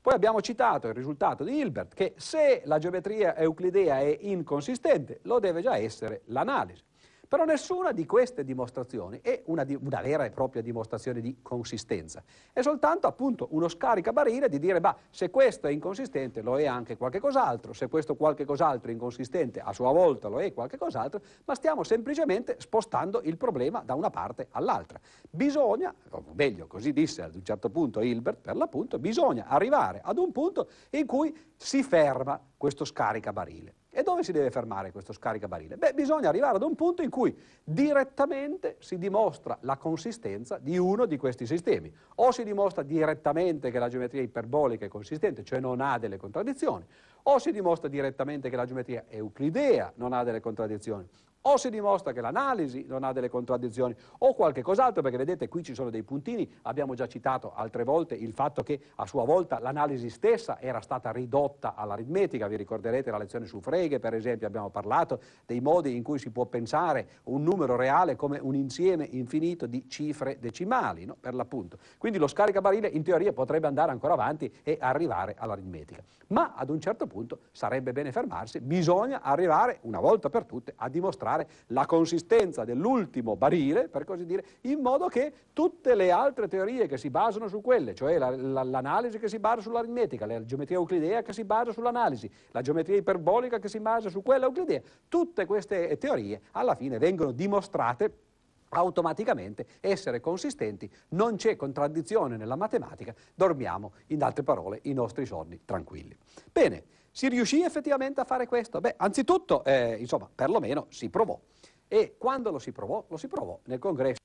Poi 0.00 0.12
abbiamo 0.12 0.42
citato 0.42 0.86
il 0.88 0.94
risultato 0.94 1.44
di 1.44 1.56
Hilbert, 1.56 1.94
che 1.94 2.12
se 2.18 2.60
la 2.66 2.78
geometria 2.78 3.36
euclidea 3.36 4.00
è 4.00 4.18
inconsistente, 4.20 5.20
lo 5.22 5.38
deve 5.38 5.62
già 5.62 5.78
essere 5.78 6.20
l'analisi. 6.26 6.84
Però 7.28 7.44
nessuna 7.44 7.92
di 7.92 8.06
queste 8.06 8.42
dimostrazioni 8.42 9.20
è 9.20 9.42
una, 9.46 9.66
una, 9.82 10.00
vera 10.00 10.24
e 10.24 10.30
propria 10.30 10.62
dimostrazione 10.62 11.20
di 11.20 11.36
consistenza. 11.42 12.22
È 12.54 12.62
soltanto 12.62 13.06
appunto 13.06 13.48
uno 13.50 13.68
scaricabarile 13.68 14.48
di 14.48 14.58
dire, 14.58 14.80
bah, 14.80 14.96
se 15.10 15.28
questo 15.28 15.66
è 15.66 15.70
inconsistente 15.70 16.40
lo 16.40 16.58
è 16.58 16.64
anche 16.64 16.96
qualche 16.96 17.20
cos'altro, 17.20 17.74
se 17.74 17.88
questo 17.88 18.16
qualche 18.16 18.46
cos'altro 18.46 18.88
è 18.88 18.94
inconsistente 18.94 19.60
a 19.60 19.74
sua 19.74 19.92
volta 19.92 20.28
lo 20.28 20.40
è 20.40 20.54
qualche 20.54 20.78
cos'altro, 20.78 21.20
ma 21.44 21.54
stiamo 21.54 21.84
semplicemente 21.84 22.56
spostando 22.60 23.20
il 23.22 23.36
problema 23.36 23.82
da 23.84 23.94
una 23.94 24.08
parte 24.08 24.48
all'altra. 24.52 24.98
Bisogna, 25.28 25.94
o 26.08 26.24
meglio, 26.32 26.66
così 26.66 26.94
disse 26.94 27.20
ad 27.20 27.34
un 27.34 27.44
certo 27.44 27.68
punto 27.68 28.00
Hilbert, 28.00 28.40
per 28.40 28.56
l'appunto, 28.56 28.98
bisogna 28.98 29.44
arrivare 29.48 30.00
ad 30.02 30.16
un 30.16 30.32
punto 30.32 30.70
in 30.90 31.04
cui 31.04 31.36
si 31.56 31.82
ferma 31.82 32.40
questo 32.56 32.86
scaricabarile. 32.86 33.77
E 33.90 34.02
dove 34.02 34.22
si 34.22 34.32
deve 34.32 34.50
fermare 34.50 34.92
questo 34.92 35.12
scaricabarile? 35.12 35.76
Beh, 35.76 35.94
bisogna 35.94 36.28
arrivare 36.28 36.56
ad 36.56 36.62
un 36.62 36.74
punto 36.74 37.02
in 37.02 37.10
cui 37.10 37.36
direttamente 37.64 38.76
si 38.80 38.98
dimostra 38.98 39.56
la 39.62 39.76
consistenza 39.76 40.58
di 40.58 40.76
uno 40.76 41.06
di 41.06 41.16
questi 41.16 41.46
sistemi. 41.46 41.92
O 42.16 42.30
si 42.30 42.44
dimostra 42.44 42.82
direttamente 42.82 43.70
che 43.70 43.78
la 43.78 43.88
geometria 43.88 44.22
iperbolica 44.22 44.84
è 44.84 44.88
consistente, 44.88 45.42
cioè 45.42 45.58
non 45.58 45.80
ha 45.80 45.98
delle 45.98 46.18
contraddizioni, 46.18 46.86
o 47.24 47.38
si 47.38 47.50
dimostra 47.50 47.88
direttamente 47.88 48.50
che 48.50 48.56
la 48.56 48.66
geometria 48.66 49.04
euclidea 49.08 49.90
non 49.96 50.12
ha 50.12 50.22
delle 50.22 50.40
contraddizioni, 50.40 51.08
o 51.42 51.56
si 51.56 51.70
dimostra 51.70 52.12
che 52.12 52.20
l'analisi 52.20 52.84
non 52.86 53.04
ha 53.04 53.12
delle 53.12 53.28
contraddizioni 53.28 53.94
o 54.18 54.34
qualche 54.34 54.62
cos'altro, 54.62 55.02
perché 55.02 55.16
vedete 55.16 55.48
qui 55.48 55.62
ci 55.62 55.74
sono 55.74 55.90
dei 55.90 56.02
puntini, 56.02 56.50
abbiamo 56.62 56.94
già 56.94 57.06
citato 57.06 57.52
altre 57.54 57.84
volte 57.84 58.14
il 58.14 58.32
fatto 58.32 58.62
che 58.62 58.80
a 58.96 59.06
sua 59.06 59.24
volta 59.24 59.58
l'analisi 59.58 60.10
stessa 60.10 60.60
era 60.60 60.80
stata 60.80 61.10
ridotta 61.10 61.74
all'aritmetica, 61.74 62.48
vi 62.48 62.56
ricorderete 62.56 63.10
la 63.10 63.18
lezione 63.18 63.46
su 63.46 63.60
Frege 63.60 63.98
per 63.98 64.14
esempio, 64.14 64.46
abbiamo 64.46 64.70
parlato 64.70 65.20
dei 65.46 65.60
modi 65.60 65.96
in 65.96 66.02
cui 66.02 66.18
si 66.18 66.30
può 66.30 66.44
pensare 66.46 67.20
un 67.24 67.42
numero 67.42 67.76
reale 67.76 68.16
come 68.16 68.38
un 68.38 68.54
insieme 68.54 69.06
infinito 69.10 69.66
di 69.66 69.88
cifre 69.88 70.38
decimali, 70.40 71.04
no? 71.04 71.16
per 71.18 71.34
l'appunto. 71.34 71.78
Quindi 71.96 72.18
lo 72.18 72.26
scaricabarile 72.26 72.88
in 72.88 73.02
teoria 73.02 73.32
potrebbe 73.32 73.66
andare 73.66 73.92
ancora 73.92 74.12
avanti 74.14 74.52
e 74.62 74.76
arrivare 74.80 75.34
all'aritmetica, 75.38 76.02
ma 76.28 76.54
ad 76.54 76.68
un 76.70 76.80
certo 76.80 77.06
punto 77.06 77.40
sarebbe 77.52 77.92
bene 77.92 78.12
fermarsi, 78.12 78.60
bisogna 78.60 79.22
arrivare 79.22 79.78
una 79.82 80.00
volta 80.00 80.28
per 80.28 80.44
tutte 80.44 80.72
a 80.76 80.88
dimostrare 80.88 81.37
dimostrare 81.38 81.48
la 81.68 81.86
consistenza 81.86 82.64
dell'ultimo 82.64 83.36
barile, 83.36 83.88
per 83.88 84.04
così 84.04 84.24
dire, 84.24 84.44
in 84.62 84.80
modo 84.80 85.06
che 85.06 85.32
tutte 85.52 85.94
le 85.94 86.10
altre 86.10 86.48
teorie 86.48 86.86
che 86.86 86.98
si 86.98 87.10
basano 87.10 87.48
su 87.48 87.60
quelle, 87.60 87.94
cioè 87.94 88.18
la, 88.18 88.30
la, 88.30 88.62
l'analisi 88.62 89.18
che 89.18 89.28
si 89.28 89.38
basa 89.38 89.60
sull'aritmetica, 89.60 90.26
la 90.26 90.44
geometria 90.44 90.78
euclidea 90.78 91.22
che 91.22 91.32
si 91.32 91.44
basa 91.44 91.72
sull'analisi, 91.72 92.30
la 92.50 92.60
geometria 92.60 92.96
iperbolica 92.96 93.58
che 93.58 93.68
si 93.68 93.80
basa 93.80 94.08
su 94.08 94.22
quella 94.22 94.46
euclidea, 94.46 94.80
tutte 95.08 95.46
queste 95.46 95.96
teorie 95.98 96.40
alla 96.52 96.74
fine 96.74 96.98
vengono 96.98 97.32
dimostrate 97.32 98.26
automaticamente 98.70 99.66
essere 99.80 100.20
consistenti, 100.20 100.90
non 101.10 101.36
c'è 101.36 101.56
contraddizione 101.56 102.36
nella 102.36 102.56
matematica, 102.56 103.14
dormiamo, 103.34 103.92
in 104.08 104.22
altre 104.22 104.42
parole, 104.42 104.80
i 104.82 104.92
nostri 104.92 105.24
sonni 105.24 105.60
tranquilli. 105.64 106.14
Bene, 106.52 106.84
si 107.18 107.28
riuscì 107.28 107.62
effettivamente 107.62 108.20
a 108.20 108.24
fare 108.24 108.46
questo? 108.46 108.80
Beh, 108.80 108.94
anzitutto, 108.96 109.64
eh, 109.64 109.96
insomma, 109.98 110.30
perlomeno 110.32 110.86
si 110.88 111.10
provò. 111.10 111.36
E 111.88 112.14
quando 112.16 112.52
lo 112.52 112.60
si 112.60 112.70
provò? 112.70 113.04
Lo 113.08 113.16
si 113.16 113.26
provò 113.26 113.58
nel 113.64 113.80
congresso 113.80 114.20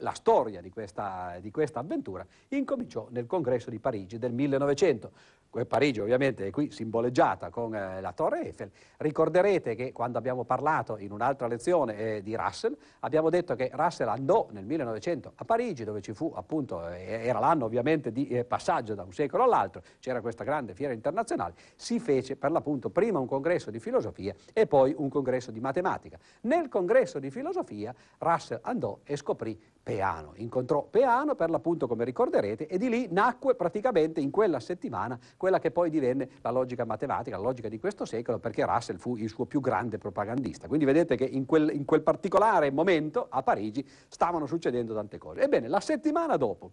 la 0.00 0.12
storia 0.12 0.60
di 0.60 0.68
questa, 0.68 1.38
di 1.40 1.50
questa, 1.50 1.80
avventura 1.80 2.26
incominciò 2.48 3.06
nel 3.08 3.24
congresso 3.24 3.70
di 3.70 3.78
Parigi 3.78 4.18
del 4.18 4.34
1900. 4.34 5.12
Parigi 5.66 6.00
ovviamente 6.00 6.46
è 6.46 6.50
qui 6.50 6.70
simboleggiata 6.70 7.50
con 7.50 7.74
eh, 7.74 8.00
la 8.00 8.12
Torre 8.12 8.46
Eiffel. 8.46 8.70
Ricorderete 8.96 9.74
che 9.74 9.92
quando 9.92 10.16
abbiamo 10.16 10.44
parlato 10.44 10.96
in 10.96 11.12
un'altra 11.12 11.46
lezione 11.46 11.96
eh, 11.96 12.22
di 12.22 12.34
Russell, 12.34 12.74
abbiamo 13.00 13.28
detto 13.28 13.54
che 13.54 13.70
Russell 13.74 14.08
andò 14.08 14.48
nel 14.50 14.64
1900 14.64 15.32
a 15.34 15.44
Parigi, 15.44 15.84
dove 15.84 16.00
ci 16.00 16.14
fu 16.14 16.32
appunto, 16.34 16.88
eh, 16.88 17.26
era 17.26 17.38
l'anno 17.38 17.66
ovviamente 17.66 18.12
di 18.12 18.28
eh, 18.28 18.44
passaggio 18.44 18.94
da 18.94 19.02
un 19.02 19.12
secolo 19.12 19.42
all'altro, 19.42 19.82
c'era 19.98 20.22
questa 20.22 20.42
grande 20.42 20.72
fiera 20.72 20.94
internazionale, 20.94 21.54
si 21.76 22.00
fece 22.00 22.36
per 22.36 22.50
l'appunto 22.50 22.88
prima 22.88 23.18
un 23.18 23.26
congresso 23.26 23.70
di 23.70 23.78
filosofia 23.78 24.34
e 24.54 24.66
poi 24.66 24.94
un 24.96 25.10
congresso 25.10 25.50
di 25.50 25.60
matematica. 25.60 26.18
Nel 26.42 26.68
congresso 26.68 27.18
di 27.18 27.30
filosofia 27.30 27.94
Russell 28.18 28.60
andò 28.62 29.00
e 29.04 29.16
scoprì 29.16 29.60
Peano, 29.82 30.32
incontrò 30.36 30.84
Peano 30.84 31.34
per 31.34 31.50
l'appunto 31.50 31.88
come 31.88 32.04
ricorderete 32.04 32.68
e 32.68 32.78
di 32.78 32.88
lì 32.88 33.08
nacque 33.10 33.56
praticamente 33.56 34.20
in 34.20 34.30
quella 34.30 34.60
settimana 34.60 35.18
quella 35.42 35.58
che 35.58 35.72
poi 35.72 35.90
divenne 35.90 36.28
la 36.40 36.52
logica 36.52 36.84
matematica, 36.84 37.36
la 37.36 37.42
logica 37.42 37.68
di 37.68 37.80
questo 37.80 38.04
secolo 38.04 38.38
perché 38.38 38.64
Russell 38.64 38.98
fu 38.98 39.16
il 39.16 39.28
suo 39.28 39.44
più 39.44 39.60
grande 39.60 39.98
propagandista. 39.98 40.68
Quindi 40.68 40.84
vedete 40.84 41.16
che 41.16 41.24
in 41.24 41.46
quel, 41.46 41.70
in 41.74 41.84
quel 41.84 42.02
particolare 42.02 42.70
momento 42.70 43.26
a 43.28 43.42
Parigi 43.42 43.84
stavano 44.06 44.46
succedendo 44.46 44.94
tante 44.94 45.18
cose. 45.18 45.40
Ebbene, 45.40 45.66
la 45.66 45.80
settimana 45.80 46.36
dopo 46.36 46.70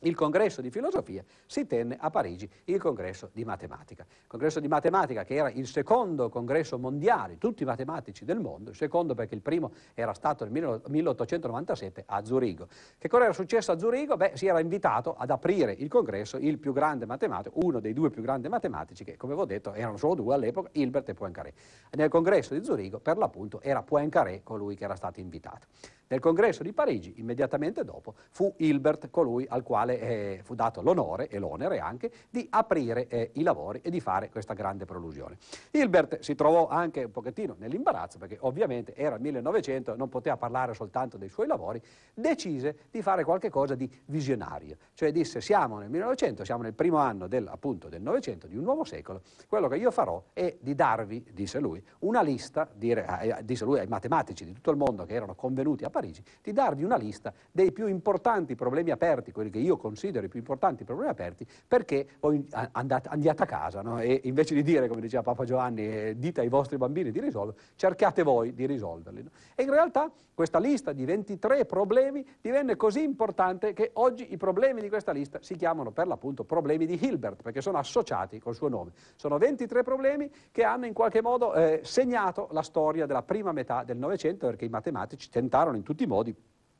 il 0.00 0.14
congresso 0.14 0.60
di 0.60 0.70
filosofia 0.70 1.24
si 1.46 1.66
tenne 1.66 1.96
a 1.98 2.10
Parigi 2.10 2.48
il 2.64 2.80
congresso 2.80 3.30
di 3.32 3.44
matematica. 3.44 4.04
Il 4.08 4.28
congresso 4.28 4.60
di 4.60 4.68
matematica 4.68 5.24
che 5.24 5.34
era 5.34 5.50
il 5.50 5.66
secondo 5.66 6.28
congresso 6.28 6.78
mondiale, 6.78 7.38
tutti 7.38 7.62
i 7.62 7.66
matematici 7.66 8.24
del 8.24 8.38
mondo, 8.38 8.70
il 8.70 8.76
secondo 8.76 9.14
perché 9.14 9.34
il 9.34 9.40
primo 9.40 9.72
era 9.94 10.12
stato 10.12 10.44
nel 10.44 10.82
1897 10.86 12.04
a 12.06 12.24
Zurigo. 12.24 12.68
Che 12.98 13.08
cosa 13.08 13.24
era 13.24 13.32
successo 13.32 13.72
a 13.72 13.78
Zurigo? 13.78 14.16
Beh, 14.16 14.32
si 14.34 14.46
era 14.46 14.60
invitato 14.60 15.14
ad 15.16 15.30
aprire 15.30 15.72
il 15.72 15.88
congresso 15.88 16.36
il 16.36 16.58
più 16.58 16.72
grande 16.72 17.06
matematico, 17.06 17.58
uno 17.62 17.80
dei 17.80 17.92
due 17.92 18.10
più 18.10 18.22
grandi 18.22 18.48
matematici 18.48 19.04
che, 19.04 19.16
come 19.16 19.34
vi 19.34 19.40
ho 19.40 19.44
detto, 19.44 19.72
erano 19.72 19.96
solo 19.96 20.14
due 20.14 20.34
all'epoca, 20.34 20.68
Hilbert 20.72 21.08
e 21.08 21.14
Poincaré. 21.14 21.52
Nel 21.92 22.08
congresso 22.08 22.54
di 22.54 22.64
Zurigo, 22.64 23.00
per 23.00 23.16
l'appunto, 23.16 23.60
era 23.60 23.82
Poincaré 23.82 24.42
colui 24.42 24.76
che 24.76 24.84
era 24.84 24.94
stato 24.94 25.20
invitato. 25.20 25.66
Nel 26.10 26.20
congresso 26.20 26.62
di 26.62 26.72
Parigi, 26.72 27.14
immediatamente 27.18 27.84
dopo, 27.84 28.14
fu 28.30 28.52
Hilbert 28.56 29.10
colui 29.10 29.46
al 29.46 29.62
quale 29.62 29.87
eh, 29.90 30.40
fu 30.42 30.54
dato 30.54 30.82
l'onore 30.82 31.28
e 31.28 31.38
l'onere 31.38 31.78
anche 31.78 32.10
di 32.30 32.46
aprire 32.50 33.06
eh, 33.08 33.30
i 33.34 33.42
lavori 33.42 33.80
e 33.82 33.90
di 33.90 34.00
fare 34.00 34.28
questa 34.30 34.54
grande 34.54 34.84
prolusione. 34.84 35.38
Hilbert 35.70 36.20
si 36.20 36.34
trovò 36.34 36.68
anche 36.68 37.04
un 37.04 37.10
pochettino 37.10 37.54
nell'imbarazzo 37.58 38.18
perché 38.18 38.38
ovviamente 38.40 38.94
era 38.94 39.16
il 39.16 39.22
1900, 39.22 39.96
non 39.96 40.08
poteva 40.08 40.36
parlare 40.36 40.74
soltanto 40.74 41.16
dei 41.16 41.28
suoi 41.28 41.46
lavori, 41.46 41.80
decise 42.14 42.76
di 42.90 43.02
fare 43.02 43.24
qualcosa 43.24 43.74
di 43.74 43.90
visionario, 44.06 44.76
cioè 44.94 45.12
disse 45.12 45.40
siamo 45.40 45.78
nel 45.78 45.88
1900, 45.90 46.44
siamo 46.44 46.62
nel 46.62 46.74
primo 46.74 46.98
anno 46.98 47.26
del, 47.26 47.46
appunto 47.48 47.88
del 47.88 48.02
Novecento, 48.02 48.46
di 48.46 48.56
un 48.56 48.64
nuovo 48.64 48.84
secolo, 48.84 49.22
quello 49.48 49.68
che 49.68 49.76
io 49.76 49.90
farò 49.90 50.22
è 50.32 50.56
di 50.60 50.74
darvi, 50.74 51.24
disse 51.32 51.58
lui, 51.58 51.82
una 52.00 52.22
lista, 52.22 52.68
dire, 52.74 53.06
eh, 53.20 53.44
disse 53.44 53.64
lui 53.64 53.78
ai 53.78 53.86
matematici 53.86 54.44
di 54.44 54.52
tutto 54.52 54.70
il 54.70 54.76
mondo 54.76 55.04
che 55.04 55.14
erano 55.14 55.34
convenuti 55.34 55.84
a 55.84 55.90
Parigi, 55.90 56.22
di 56.42 56.52
darvi 56.52 56.84
una 56.84 56.96
lista 56.96 57.32
dei 57.50 57.72
più 57.72 57.86
importanti 57.86 58.54
problemi 58.54 58.90
aperti, 58.90 59.32
quelli 59.32 59.50
che 59.50 59.58
io 59.58 59.76
considero 59.78 60.26
i 60.26 60.28
più 60.28 60.38
importanti 60.38 60.84
problemi 60.84 61.10
aperti, 61.10 61.46
perché 61.66 62.06
voi 62.20 62.46
andate, 62.72 63.08
andiate 63.08 63.42
a 63.42 63.46
casa 63.46 63.80
no? 63.82 64.00
e 64.00 64.20
invece 64.24 64.54
di 64.54 64.62
dire, 64.62 64.88
come 64.88 65.00
diceva 65.00 65.22
Papa 65.22 65.44
Giovanni, 65.44 65.86
eh, 65.86 66.14
dite 66.16 66.40
ai 66.42 66.48
vostri 66.48 66.76
bambini 66.76 67.10
di 67.10 67.20
risolverli, 67.20 67.60
cercate 67.76 68.22
voi 68.22 68.52
di 68.52 68.66
risolverli. 68.66 69.22
No? 69.22 69.30
E 69.54 69.62
in 69.62 69.70
realtà 69.70 70.10
questa 70.34 70.58
lista 70.58 70.92
di 70.92 71.04
23 71.04 71.64
problemi 71.64 72.24
divenne 72.40 72.76
così 72.76 73.02
importante 73.02 73.72
che 73.72 73.90
oggi 73.94 74.32
i 74.32 74.36
problemi 74.36 74.80
di 74.80 74.88
questa 74.88 75.12
lista 75.12 75.38
si 75.42 75.56
chiamano 75.56 75.90
per 75.90 76.06
l'appunto 76.06 76.44
problemi 76.44 76.86
di 76.86 76.98
Hilbert, 77.00 77.42
perché 77.42 77.60
sono 77.60 77.78
associati 77.78 78.38
col 78.38 78.54
suo 78.54 78.68
nome. 78.68 78.92
Sono 79.16 79.38
23 79.38 79.82
problemi 79.82 80.30
che 80.52 80.64
hanno 80.64 80.86
in 80.86 80.92
qualche 80.92 81.22
modo 81.22 81.54
eh, 81.54 81.80
segnato 81.82 82.48
la 82.52 82.62
storia 82.62 83.06
della 83.06 83.22
prima 83.22 83.52
metà 83.52 83.82
del 83.82 83.96
Novecento, 83.96 84.46
perché 84.46 84.64
i 84.64 84.68
matematici 84.68 85.28
tentarono 85.28 85.76
in 85.76 85.82
tutti 85.82 86.04
i 86.04 86.06
modi 86.06 86.34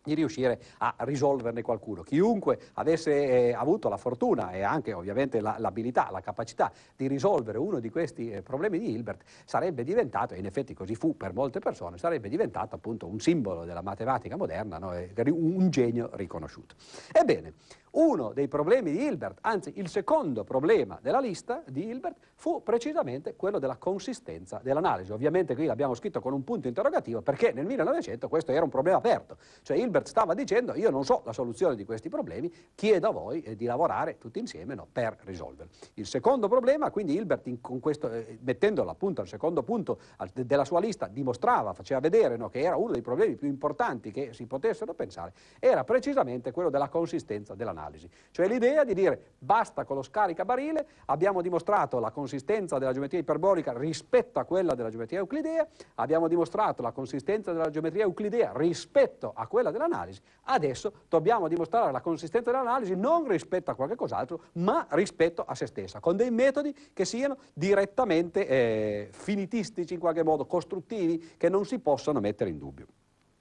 di 0.08 0.14
riuscire 0.14 0.60
a 0.78 0.94
risolverne 1.00 1.62
qualcuno. 1.62 2.02
Chiunque 2.02 2.58
avesse 2.74 3.12
eh, 3.12 3.52
avuto 3.52 3.88
la 3.88 3.96
fortuna 3.96 4.50
e 4.52 4.62
anche 4.62 4.92
ovviamente 4.92 5.40
la, 5.40 5.56
l'abilità, 5.58 6.08
la 6.10 6.20
capacità 6.20 6.72
di 6.96 7.06
risolvere 7.06 7.58
uno 7.58 7.78
di 7.78 7.90
questi 7.90 8.30
eh, 8.30 8.42
problemi 8.42 8.78
di 8.78 8.90
Hilbert 8.90 9.22
sarebbe 9.44 9.84
diventato, 9.84 10.34
e 10.34 10.38
in 10.38 10.46
effetti 10.46 10.74
così 10.74 10.94
fu 10.94 11.16
per 11.16 11.34
molte 11.34 11.58
persone, 11.58 11.98
sarebbe 11.98 12.28
diventato 12.28 12.74
appunto 12.74 13.06
un 13.06 13.20
simbolo 13.20 13.64
della 13.64 13.82
matematica 13.82 14.36
moderna, 14.36 14.78
no? 14.78 14.92
un 15.28 15.70
genio 15.70 16.10
riconosciuto. 16.14 16.74
Ebbene, 17.12 17.52
uno 17.92 18.32
dei 18.32 18.48
problemi 18.48 18.92
di 18.92 19.02
Hilbert, 19.02 19.38
anzi 19.42 19.72
il 19.76 19.88
secondo 19.88 20.44
problema 20.44 20.98
della 21.00 21.20
lista 21.20 21.62
di 21.66 21.86
Hilbert, 21.86 22.16
fu 22.34 22.62
precisamente 22.62 23.34
quello 23.34 23.58
della 23.58 23.76
consistenza 23.76 24.60
dell'analisi. 24.62 25.12
Ovviamente 25.12 25.54
qui 25.54 25.66
l'abbiamo 25.66 25.94
scritto 25.94 26.20
con 26.20 26.32
un 26.32 26.44
punto 26.44 26.68
interrogativo 26.68 27.22
perché 27.22 27.52
nel 27.52 27.66
1900 27.66 28.28
questo 28.28 28.52
era 28.52 28.62
un 28.62 28.70
problema 28.70 28.98
aperto. 28.98 29.36
Cioè 29.62 29.76
Hilbert 29.76 30.06
stava 30.06 30.34
dicendo 30.34 30.74
io 30.74 30.90
non 30.90 31.04
so 31.04 31.22
la 31.24 31.32
soluzione 31.32 31.74
di 31.74 31.84
questi 31.84 32.08
problemi, 32.08 32.52
chiedo 32.74 33.08
a 33.08 33.12
voi 33.12 33.42
eh, 33.42 33.56
di 33.56 33.64
lavorare 33.64 34.18
tutti 34.18 34.38
insieme 34.38 34.74
no, 34.74 34.86
per 34.90 35.16
risolverli. 35.24 35.72
Il 35.94 36.06
secondo 36.06 36.48
problema, 36.48 36.90
quindi 36.90 37.14
Hilbert 37.14 37.46
in, 37.46 37.60
questo, 37.80 38.10
eh, 38.12 38.38
mettendolo 38.42 38.90
appunto 38.90 39.20
al 39.20 39.28
secondo 39.28 39.62
punto 39.62 39.98
al, 40.16 40.28
de, 40.32 40.44
della 40.46 40.64
sua 40.64 40.80
lista, 40.80 41.08
dimostrava, 41.08 41.72
faceva 41.72 42.00
vedere 42.00 42.36
no, 42.36 42.48
che 42.48 42.60
era 42.60 42.76
uno 42.76 42.92
dei 42.92 43.02
problemi 43.02 43.34
più 43.36 43.48
importanti 43.48 44.10
che 44.10 44.32
si 44.32 44.46
potessero 44.46 44.94
pensare, 44.94 45.32
era 45.58 45.84
precisamente 45.84 46.52
quello 46.52 46.70
della 46.70 46.88
consistenza 46.88 47.54
dell'analisi 47.54 47.77
analisi. 47.78 48.08
Cioè 48.30 48.48
l'idea 48.48 48.84
di 48.84 48.94
dire 48.94 49.34
basta 49.38 49.84
con 49.84 49.96
lo 49.96 50.02
scaricabarile, 50.02 50.86
abbiamo 51.06 51.40
dimostrato 51.40 51.98
la 51.98 52.10
consistenza 52.10 52.78
della 52.78 52.92
geometria 52.92 53.20
iperbolica 53.20 53.72
rispetto 53.76 54.38
a 54.38 54.44
quella 54.44 54.74
della 54.74 54.90
geometria 54.90 55.20
euclidea, 55.20 55.66
abbiamo 55.96 56.28
dimostrato 56.28 56.82
la 56.82 56.92
consistenza 56.92 57.52
della 57.52 57.70
geometria 57.70 58.02
euclidea 58.04 58.52
rispetto 58.54 59.32
a 59.34 59.46
quella 59.46 59.70
dell'analisi, 59.70 60.20
adesso 60.44 60.92
dobbiamo 61.08 61.48
dimostrare 61.48 61.92
la 61.92 62.00
consistenza 62.00 62.50
dell'analisi 62.50 62.94
non 62.94 63.26
rispetto 63.28 63.70
a 63.70 63.74
qualche 63.74 63.94
cos'altro, 63.94 64.42
ma 64.54 64.86
rispetto 64.90 65.44
a 65.46 65.54
se 65.54 65.66
stessa, 65.66 66.00
con 66.00 66.16
dei 66.16 66.30
metodi 66.30 66.74
che 66.92 67.04
siano 67.04 67.38
direttamente 67.54 68.46
eh, 68.46 69.08
finitistici, 69.12 69.94
in 69.94 70.00
qualche 70.00 70.24
modo 70.24 70.46
costruttivi, 70.46 71.34
che 71.36 71.48
non 71.48 71.64
si 71.64 71.78
possono 71.78 72.20
mettere 72.20 72.50
in 72.50 72.58
dubbio. 72.58 72.86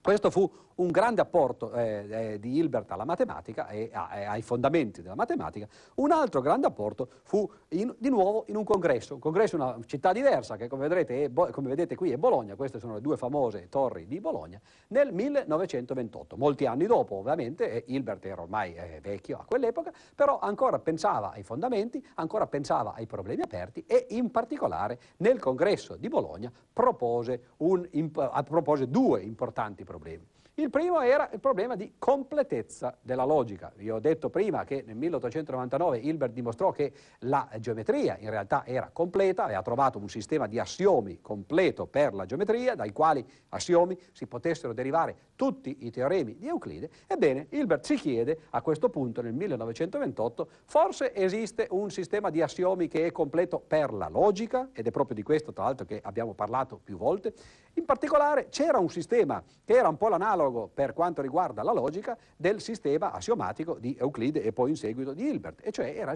Questo 0.02 0.30
fu 0.30 0.50
un 0.78 0.92
grande 0.92 1.22
apporto 1.22 1.72
eh, 1.74 2.06
eh, 2.10 2.40
di 2.40 2.58
Hilbert 2.58 2.92
alla 2.92 3.06
matematica 3.06 3.68
e 3.68 3.90
a, 3.94 4.10
ai 4.10 4.42
fondamenti 4.42 5.02
della 5.02 5.16
matematica. 5.16 5.68
Un 5.96 6.12
altro 6.12 6.42
grande 6.42 6.68
apporto 6.68 7.10
fu 7.24 7.50
in, 7.70 7.94
di 7.98 8.10
nuovo 8.10 8.46
in 8.48 8.56
un 8.56 8.64
congresso, 8.64 9.14
un 9.14 9.20
congresso 9.20 9.56
in 9.56 9.62
una 9.62 9.78
città 9.86 10.12
diversa 10.12 10.56
che 10.56 10.68
come 10.68 10.88
vedete, 10.88 11.26
è, 11.26 11.32
come 11.32 11.70
vedete, 11.70 11.96
qui 11.96 12.12
è 12.12 12.18
Bologna, 12.18 12.56
queste 12.56 12.80
sono 12.80 12.96
le 12.96 13.02
due 13.02 13.18
famose 13.18 13.70
torri 13.70 14.08
di 14.08 14.20
Bologna, 14.20 14.60
nel 14.90 15.14
1928, 15.14 16.38
molti 16.38 16.66
anni 16.66 16.86
dopo 16.86 17.16
ovviamente, 17.16 17.72
eh, 17.72 17.84
Hilbert 17.88 18.26
era 18.26 18.42
ormai 18.42 18.76
eh, 18.76 19.00
vecchio 19.02 19.38
a 19.38 19.46
quell'epoca, 19.46 19.92
però 20.16 20.40
ancora 20.40 20.80
pensava 20.80 21.32
ai 21.32 21.44
fondamenti, 21.44 22.06
ancora 22.16 22.48
pensava 22.48 22.94
ai 22.94 23.06
problemi 23.06 23.42
aperti 23.42 23.84
e 23.88 24.08
in 24.12 24.32
particolare 24.32 25.00
nel 25.18 25.40
congresso 25.40 25.96
di 25.96 26.08
Bologna 26.08 26.52
propose, 26.72 27.54
un, 27.58 27.88
imp- 27.92 28.44
propose 28.44 28.90
due 28.90 29.22
importanti 29.22 29.84
problemi. 29.84 30.26
Il 30.60 30.72
primo 30.72 31.02
era 31.02 31.30
il 31.32 31.40
problema 31.40 31.76
di 31.76 31.94
completezza 32.00 32.98
della 33.04 33.26
logica. 33.26 33.72
Vi 33.76 33.92
ho 33.92 34.00
detto 34.00 34.32
prima 34.32 34.64
che 34.64 34.84
nel 34.88 34.96
1899 34.96 36.00
Hilbert 36.00 36.34
dimostrò 36.34 36.72
che 36.72 36.92
la 37.20 37.48
geometria 37.60 38.18
in 38.20 38.32
realtà 38.32 38.66
era 38.66 38.90
completa, 38.92 39.44
aveva 39.44 39.62
trovato 39.62 40.00
un 40.00 40.10
sistema 40.10 40.48
di 40.48 40.58
assiomi 40.58 41.22
completo 41.22 41.86
per 41.86 42.16
la 42.16 42.26
geometria, 42.26 42.74
dai 42.74 42.92
quali 42.92 43.24
assiomi 43.50 43.96
si 44.12 44.26
potessero 44.26 44.74
derivare 44.74 45.16
tutti 45.36 45.86
i 45.86 45.92
teoremi 45.92 46.38
di 46.38 46.48
Euclide. 46.48 46.90
Ebbene, 47.06 47.46
Hilbert 47.52 47.86
si 47.86 47.94
chiede 47.94 48.40
a 48.50 48.64
questo 48.64 48.90
punto 48.90 49.22
nel 49.22 49.34
1928, 49.34 50.50
forse 50.66 51.14
esiste 51.14 51.68
un 51.70 51.92
sistema 51.92 52.32
di 52.32 52.42
assiomi 52.42 52.88
che 52.88 53.06
è 53.06 53.12
completo 53.12 53.60
per 53.60 53.94
la 53.94 54.10
logica, 54.10 54.70
ed 54.74 54.88
è 54.88 54.90
proprio 54.90 55.16
di 55.16 55.22
questo 55.22 55.54
tra 55.54 55.66
l'altro 55.66 55.86
che 55.86 56.02
abbiamo 56.04 56.34
parlato 56.34 56.80
più 56.84 56.98
volte. 56.98 57.32
In 57.76 57.86
particolare 57.86 58.48
c'era 58.50 58.80
un 58.80 58.90
sistema 58.90 59.44
che 59.64 59.74
era 59.74 59.88
un 59.88 59.98
po' 59.98 60.08
l'analogo 60.08 60.46
analogo 60.48 60.70
per 60.74 60.94
quanto 60.94 61.22
riguarda 61.22 61.64
la 61.64 61.74
logica 61.74 62.18
del 62.36 62.62
sistema 62.62 63.12
assiomatico 63.12 63.76
di 63.76 63.96
Euclide 64.00 64.42
e 64.42 64.54
poi 64.54 64.72
in 64.72 64.78
seguito 64.78 65.14
di 65.14 65.28
Hilbert, 65.28 65.62
e 65.64 65.72
cioè 65.72 65.94
era 65.96 66.16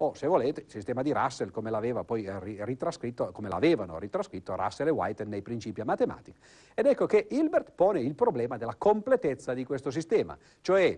o 0.00 0.14
se 0.14 0.28
volete 0.28 0.60
il 0.60 0.70
sistema 0.70 1.02
di 1.02 1.12
Russell 1.12 1.50
come 1.50 1.72
ritrascritto, 2.64 3.32
come 3.32 3.48
l'avevano 3.48 3.98
ritrascritto 3.98 4.54
Russell 4.54 4.86
e 4.86 4.90
White 4.90 5.24
nei 5.24 5.42
principi 5.42 5.80
a 5.80 5.84
matematica. 5.84 6.38
Ed 6.72 6.86
ecco 6.86 7.06
che 7.06 7.26
Hilbert 7.28 7.72
pone 7.72 8.00
il 8.00 8.14
problema 8.14 8.56
della 8.56 8.76
completezza 8.76 9.54
di 9.54 9.64
questo 9.64 9.90
sistema, 9.90 10.38
cioè 10.60 10.96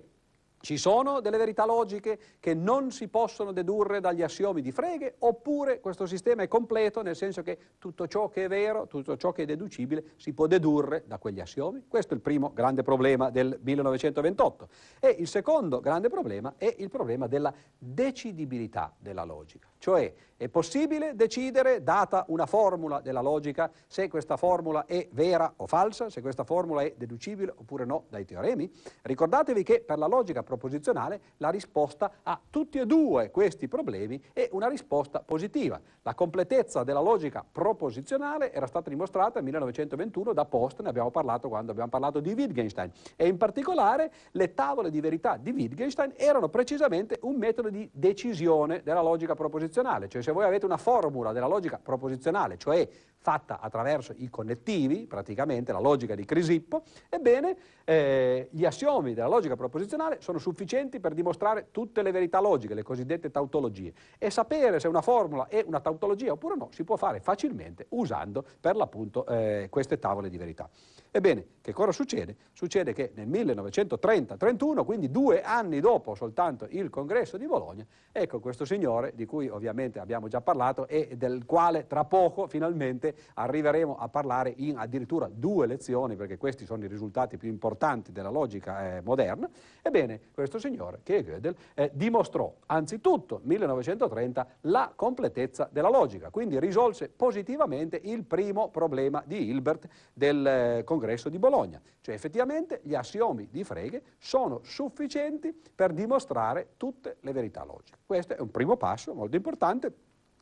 ci 0.60 0.76
sono 0.76 1.20
delle 1.20 1.38
verità 1.38 1.64
logiche 1.64 2.18
che 2.38 2.54
non 2.54 2.90
si 2.90 3.08
possono 3.08 3.52
dedurre 3.52 4.00
dagli 4.00 4.22
assiomi 4.22 4.60
di 4.60 4.72
Frege, 4.72 5.14
oppure 5.20 5.80
questo 5.80 6.06
sistema 6.06 6.42
è 6.42 6.48
completo, 6.48 7.02
nel 7.02 7.16
senso 7.16 7.42
che 7.42 7.58
tutto 7.78 8.06
ciò 8.06 8.28
che 8.28 8.44
è 8.44 8.48
vero, 8.48 8.86
tutto 8.86 9.16
ciò 9.16 9.32
che 9.32 9.42
è 9.42 9.46
deducibile, 9.46 10.12
si 10.16 10.32
può 10.32 10.46
dedurre 10.46 11.04
da 11.06 11.18
quegli 11.18 11.40
assiomi? 11.40 11.84
Questo 11.88 12.12
è 12.12 12.16
il 12.16 12.22
primo 12.22 12.52
grande 12.52 12.82
problema 12.82 13.30
del 13.30 13.58
1928. 13.62 14.68
E 15.00 15.16
il 15.18 15.28
secondo 15.28 15.80
grande 15.80 16.08
problema 16.08 16.54
è 16.56 16.74
il 16.78 16.90
problema 16.90 17.26
della 17.26 17.52
decidibilità 17.78 18.94
della 18.98 19.24
logica. 19.24 19.68
Cioè 19.78 20.12
è 20.40 20.48
possibile 20.48 21.14
decidere, 21.14 21.82
data 21.82 22.24
una 22.28 22.46
formula 22.46 23.00
della 23.00 23.20
logica, 23.20 23.70
se 23.86 24.08
questa 24.08 24.38
formula 24.38 24.86
è 24.86 25.06
vera 25.12 25.52
o 25.56 25.66
falsa, 25.66 26.08
se 26.08 26.22
questa 26.22 26.44
formula 26.44 26.80
è 26.80 26.94
deducibile 26.96 27.52
oppure 27.54 27.84
no 27.84 28.04
dai 28.08 28.24
teoremi? 28.24 28.72
Ricordatevi 29.02 29.62
che 29.62 29.82
per 29.82 29.98
la 29.98 30.06
logica 30.06 30.42
proposizionale 30.42 31.20
la 31.36 31.50
risposta 31.50 32.10
a 32.22 32.40
tutti 32.48 32.78
e 32.78 32.86
due 32.86 33.30
questi 33.30 33.68
problemi 33.68 34.22
è 34.32 34.48
una 34.52 34.68
risposta 34.68 35.20
positiva. 35.20 35.78
La 36.02 36.14
completezza 36.14 36.84
della 36.84 37.00
logica 37.00 37.44
proposizionale 37.50 38.50
era 38.52 38.66
stata 38.66 38.88
dimostrata 38.88 39.34
nel 39.34 39.44
1921 39.44 40.32
da 40.32 40.46
Post, 40.46 40.80
ne 40.80 40.88
abbiamo 40.88 41.10
parlato 41.10 41.48
quando 41.48 41.72
abbiamo 41.72 41.90
parlato 41.90 42.20
di 42.20 42.32
Wittgenstein, 42.32 42.90
e 43.14 43.26
in 43.26 43.36
particolare 43.36 44.10
le 44.30 44.54
tavole 44.54 44.90
di 44.90 45.00
verità 45.00 45.36
di 45.36 45.50
Wittgenstein 45.50 46.14
erano 46.16 46.48
precisamente 46.48 47.18
un 47.22 47.36
metodo 47.36 47.68
di 47.68 47.86
decisione 47.92 48.80
della 48.82 49.02
logica 49.02 49.34
proposizionale 49.34 50.08
cioè 50.08 50.22
se 50.30 50.32
voi 50.32 50.44
avete 50.44 50.64
una 50.64 50.76
formula 50.76 51.32
della 51.32 51.48
logica 51.48 51.80
proposizionale, 51.82 52.56
cioè 52.56 52.88
fatta 53.22 53.58
attraverso 53.60 54.14
i 54.16 54.30
connettivi, 54.30 55.06
praticamente 55.06 55.72
la 55.72 55.80
logica 55.80 56.14
di 56.14 56.24
Crisippo, 56.24 56.84
ebbene 57.08 57.56
eh, 57.84 58.48
gli 58.52 58.64
assiomi 58.64 59.12
della 59.12 59.26
logica 59.26 59.56
proposizionale 59.56 60.20
sono 60.20 60.38
sufficienti 60.38 61.00
per 61.00 61.12
dimostrare 61.12 61.68
tutte 61.72 62.02
le 62.02 62.12
verità 62.12 62.40
logiche, 62.40 62.74
le 62.74 62.82
cosiddette 62.82 63.30
tautologie. 63.30 63.92
E 64.18 64.30
sapere 64.30 64.78
se 64.78 64.86
una 64.88 65.02
formula 65.02 65.48
è 65.48 65.64
una 65.66 65.80
tautologia 65.80 66.32
oppure 66.32 66.54
no 66.56 66.68
si 66.70 66.84
può 66.84 66.96
fare 66.96 67.20
facilmente 67.20 67.86
usando 67.90 68.44
per 68.60 68.76
l'appunto 68.76 69.26
eh, 69.26 69.66
queste 69.68 69.98
tavole 69.98 70.30
di 70.30 70.38
verità. 70.38 70.70
Ebbene, 71.12 71.46
che 71.60 71.72
cosa 71.72 71.90
succede? 71.90 72.36
Succede 72.52 72.92
che 72.92 73.10
nel 73.14 73.28
1930-31, 73.28 74.84
quindi 74.84 75.10
due 75.10 75.42
anni 75.42 75.80
dopo 75.80 76.14
soltanto 76.14 76.66
il 76.70 76.88
congresso 76.88 77.36
di 77.36 77.46
Bologna, 77.46 77.84
ecco 78.12 78.38
questo 78.38 78.64
signore, 78.64 79.12
di 79.16 79.26
cui 79.26 79.48
ovviamente 79.48 79.98
abbiamo 79.98 80.28
già 80.28 80.40
parlato 80.40 80.86
e 80.86 81.16
del 81.16 81.44
quale 81.46 81.88
tra 81.88 82.04
poco 82.04 82.46
finalmente 82.46 83.14
arriveremo 83.34 83.96
a 83.96 84.08
parlare 84.08 84.54
in 84.56 84.78
addirittura 84.78 85.28
due 85.28 85.66
lezioni, 85.66 86.14
perché 86.14 86.38
questi 86.38 86.64
sono 86.64 86.84
i 86.84 86.88
risultati 86.88 87.36
più 87.36 87.48
importanti 87.48 88.12
della 88.12 88.30
logica 88.30 88.96
eh, 88.96 89.00
moderna, 89.02 89.50
ebbene, 89.82 90.20
questo 90.32 90.58
signore, 90.60 91.00
che 91.02 91.18
è 91.18 91.22
Gödel, 91.24 91.56
eh, 91.74 91.90
dimostrò 91.92 92.54
anzitutto 92.66 93.40
nel 93.42 93.58
1930 93.58 94.46
la 94.62 94.92
completezza 94.94 95.68
della 95.72 95.90
logica, 95.90 96.30
quindi 96.30 96.58
risolse 96.60 97.08
positivamente 97.08 98.00
il 98.02 98.22
primo 98.24 98.70
problema 98.70 99.22
di 99.26 99.48
Hilbert 99.48 99.88
del 100.12 100.46
eh, 100.46 100.84
congresso 100.84 100.99
congresso 101.00 101.30
di 101.30 101.38
Bologna. 101.38 101.80
Cioè 102.02 102.14
effettivamente 102.14 102.80
gli 102.82 102.94
assiomi 102.94 103.48
di 103.50 103.64
Frege 103.64 104.02
sono 104.18 104.60
sufficienti 104.62 105.58
per 105.74 105.92
dimostrare 105.94 106.74
tutte 106.76 107.16
le 107.20 107.32
verità 107.32 107.64
logiche. 107.64 107.98
Questo 108.04 108.36
è 108.36 108.40
un 108.40 108.50
primo 108.50 108.76
passo 108.76 109.14
molto 109.14 109.36
importante 109.36 109.92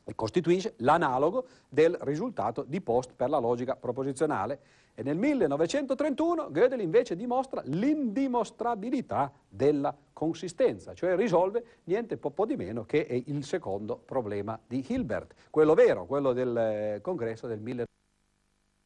e 0.03 0.15
costituisce 0.15 0.73
l'analogo 0.77 1.45
del 1.69 1.95
risultato 2.01 2.63
di 2.63 2.81
Post 2.81 3.13
per 3.15 3.29
la 3.29 3.37
logica 3.37 3.75
proposizionale. 3.75 4.59
E 4.95 5.03
nel 5.03 5.15
1931 5.15 6.49
Gödel 6.51 6.81
invece 6.81 7.15
dimostra 7.15 7.61
l'indimostrabilità 7.65 9.31
della 9.47 9.95
consistenza, 10.11 10.93
cioè 10.93 11.15
risolve 11.15 11.63
niente 11.85 12.17
po' 12.17 12.45
di 12.45 12.57
meno 12.57 12.83
che 12.83 13.23
il 13.27 13.45
secondo 13.45 13.95
problema 13.95 14.59
di 14.67 14.83
Hilbert, 14.85 15.35
quello 15.49 15.73
vero, 15.73 16.05
quello 16.05 16.33
del 16.33 16.57
eh, 16.57 16.99
congresso 17.01 17.47
del 17.47 17.59
1931. 17.59 17.98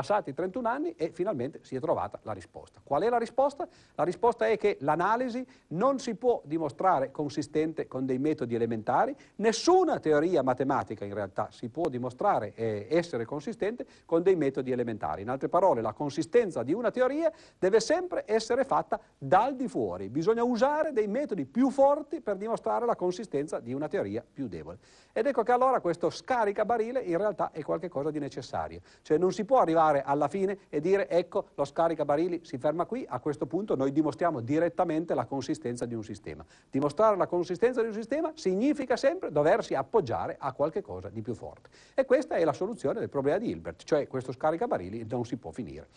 Passati 0.04 0.34
31 0.34 0.68
anni 0.68 0.94
e 0.98 1.12
finalmente 1.12 1.60
si 1.62 1.78
è 1.78 1.80
trovata 1.80 2.20
la 2.24 2.34
risposta. 2.34 2.82
Qual 2.84 3.02
è 3.04 3.08
la 3.08 3.18
risposta? 3.18 3.66
La 3.96 4.04
risposta 4.04 4.46
è 4.46 4.58
che 4.58 4.76
l'analisi 4.82 5.48
non 5.68 5.98
si 5.98 6.16
può 6.16 6.42
dimostrare 6.44 7.10
consistente 7.10 7.88
con 7.88 8.06
dei 8.06 8.20
metodi 8.20 8.54
elementari, 8.54 9.16
nessuna 9.38 10.02
teoria 10.02 10.44
matematica 10.44 11.06
in 11.06 11.14
realtà 11.14 11.48
si 11.52 11.70
può 11.70 11.88
dimostrare 11.88 12.52
eh, 12.54 12.86
essere 12.90 13.24
consistente 13.24 13.86
con 14.06 14.24
dei 14.24 14.36
metodi 14.36 14.74
elementari. 14.74 15.22
In 15.22 15.30
altre 15.30 15.48
parole, 15.48 15.80
la 15.80 15.94
consistenza 15.94 16.64
di 16.64 16.74
una 16.74 16.92
teoria 16.92 17.32
deve 17.58 17.80
sempre 17.80 18.26
essere 18.28 18.66
fatta 18.66 19.00
dal 19.18 19.56
di 19.56 19.70
fuori, 19.70 20.10
bisogna 20.10 20.44
usare 20.44 20.92
dei 20.92 21.08
metodi 21.08 21.46
più 21.46 21.70
forti 21.70 22.20
per 22.20 22.36
dimostrare 22.36 22.86
la 22.86 22.98
consistenza 22.98 23.62
di 23.62 23.72
una 23.72 23.88
teoria 23.88 24.22
più 24.22 24.50
debole. 24.50 24.80
Ed 25.14 25.28
ecco 25.28 25.44
che 25.44 25.52
allora 25.54 25.80
questo 25.80 26.10
scaricabarile 26.10 27.00
in 27.00 27.18
realtà 27.18 27.52
è 27.52 27.62
qualcosa 27.62 28.12
di 28.12 28.20
necessario, 28.20 28.82
cioè 29.04 29.18
non 29.18 29.32
si 29.32 29.46
può 29.46 29.60
arrivare 29.60 29.93
arrivare 29.94 30.04
alla 30.04 30.28
fine 30.28 30.58
e 30.70 30.80
dire 30.80 31.08
ecco 31.08 31.50
lo 31.56 31.66
scaricabarili 31.66 32.42
si 32.44 32.58
ferma 32.58 32.86
qui, 32.86 33.06
a 33.08 33.20
questo 33.20 33.46
punto 33.46 33.76
noi 33.76 33.92
dimostriamo 33.92 34.40
direttamente 34.40 35.14
la 35.14 35.26
consistenza 35.26 35.86
di 35.86 35.94
un 35.94 36.04
sistema. 36.04 36.44
Dimostrare 36.70 37.16
la 37.16 37.28
consistenza 37.28 37.82
di 37.82 37.88
un 37.88 37.94
sistema 37.94 38.32
significa 38.36 38.98
sempre 38.98 39.32
doversi 39.32 39.76
appoggiare 39.76 40.36
a 40.40 40.52
qualche 40.54 40.82
cosa 40.82 41.10
di 41.10 41.22
più 41.22 41.36
forte. 41.36 41.70
E 41.94 42.06
questa 42.06 42.36
è 42.36 42.44
la 42.44 42.54
soluzione 42.54 43.00
del 43.00 43.10
problema 43.10 43.38
di 43.38 43.50
Hilbert, 43.50 43.84
cioè 43.84 44.08
questo 44.08 44.32
scaricabarili 44.32 45.06
non 45.08 45.26
si 45.26 45.38
può 45.38 45.52
finire. 45.52 45.88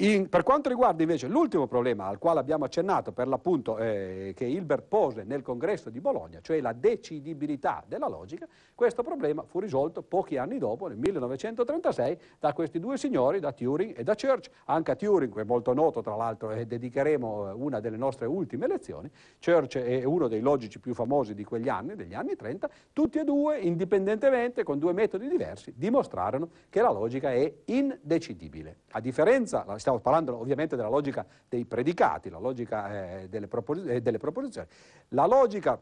In, 0.00 0.28
per 0.28 0.44
quanto 0.44 0.68
riguarda 0.68 1.02
invece 1.02 1.26
l'ultimo 1.26 1.66
problema 1.66 2.06
al 2.06 2.18
quale 2.18 2.38
abbiamo 2.38 2.64
accennato 2.64 3.10
per 3.10 3.26
l'appunto 3.26 3.78
eh, 3.78 4.32
che 4.36 4.44
Hilbert 4.44 4.84
pose 4.86 5.24
nel 5.24 5.42
congresso 5.42 5.90
di 5.90 6.00
Bologna, 6.00 6.38
cioè 6.40 6.60
la 6.60 6.72
decidibilità 6.72 7.82
della 7.84 8.06
logica, 8.06 8.46
questo 8.76 9.02
problema 9.02 9.42
fu 9.42 9.58
risolto 9.58 10.02
pochi 10.02 10.36
anni 10.36 10.58
dopo, 10.58 10.86
nel 10.86 10.98
1936, 10.98 12.18
da 12.38 12.52
questi 12.52 12.78
due 12.78 12.96
signori, 12.96 13.40
da 13.40 13.50
Turing 13.50 13.98
e 13.98 14.04
da 14.04 14.14
Church. 14.14 14.48
Anche 14.66 14.92
a 14.92 14.94
Turing, 14.94 15.34
che 15.34 15.40
è 15.40 15.44
molto 15.44 15.74
noto 15.74 16.00
tra 16.00 16.14
l'altro, 16.14 16.52
e 16.52 16.64
dedicheremo 16.64 17.48
eh, 17.48 17.52
una 17.54 17.80
delle 17.80 17.96
nostre 17.96 18.26
ultime 18.26 18.68
lezioni, 18.68 19.10
Church 19.44 19.78
è 19.78 20.04
uno 20.04 20.28
dei 20.28 20.40
logici 20.40 20.78
più 20.78 20.94
famosi 20.94 21.34
di 21.34 21.42
quegli 21.42 21.68
anni, 21.68 21.96
degli 21.96 22.14
anni 22.14 22.36
30, 22.36 22.70
tutti 22.92 23.18
e 23.18 23.24
due, 23.24 23.58
indipendentemente, 23.58 24.62
con 24.62 24.78
due 24.78 24.92
metodi 24.92 25.26
diversi, 25.26 25.74
dimostrarono 25.76 26.50
che 26.70 26.82
la 26.82 26.92
logica 26.92 27.32
è 27.32 27.52
indecidibile. 27.64 28.82
A 28.92 29.00
differenza, 29.00 29.64
stiamo 29.88 30.00
parlando 30.00 30.38
ovviamente 30.38 30.76
della 30.76 30.88
logica 30.88 31.24
dei 31.48 31.64
predicati, 31.64 32.28
la 32.28 32.38
logica 32.38 33.20
eh, 33.20 33.28
delle, 33.28 33.48
propos- 33.48 33.86
eh, 33.86 34.02
delle 34.02 34.18
proposizioni. 34.18 34.68
La 35.08 35.26
logica 35.26 35.80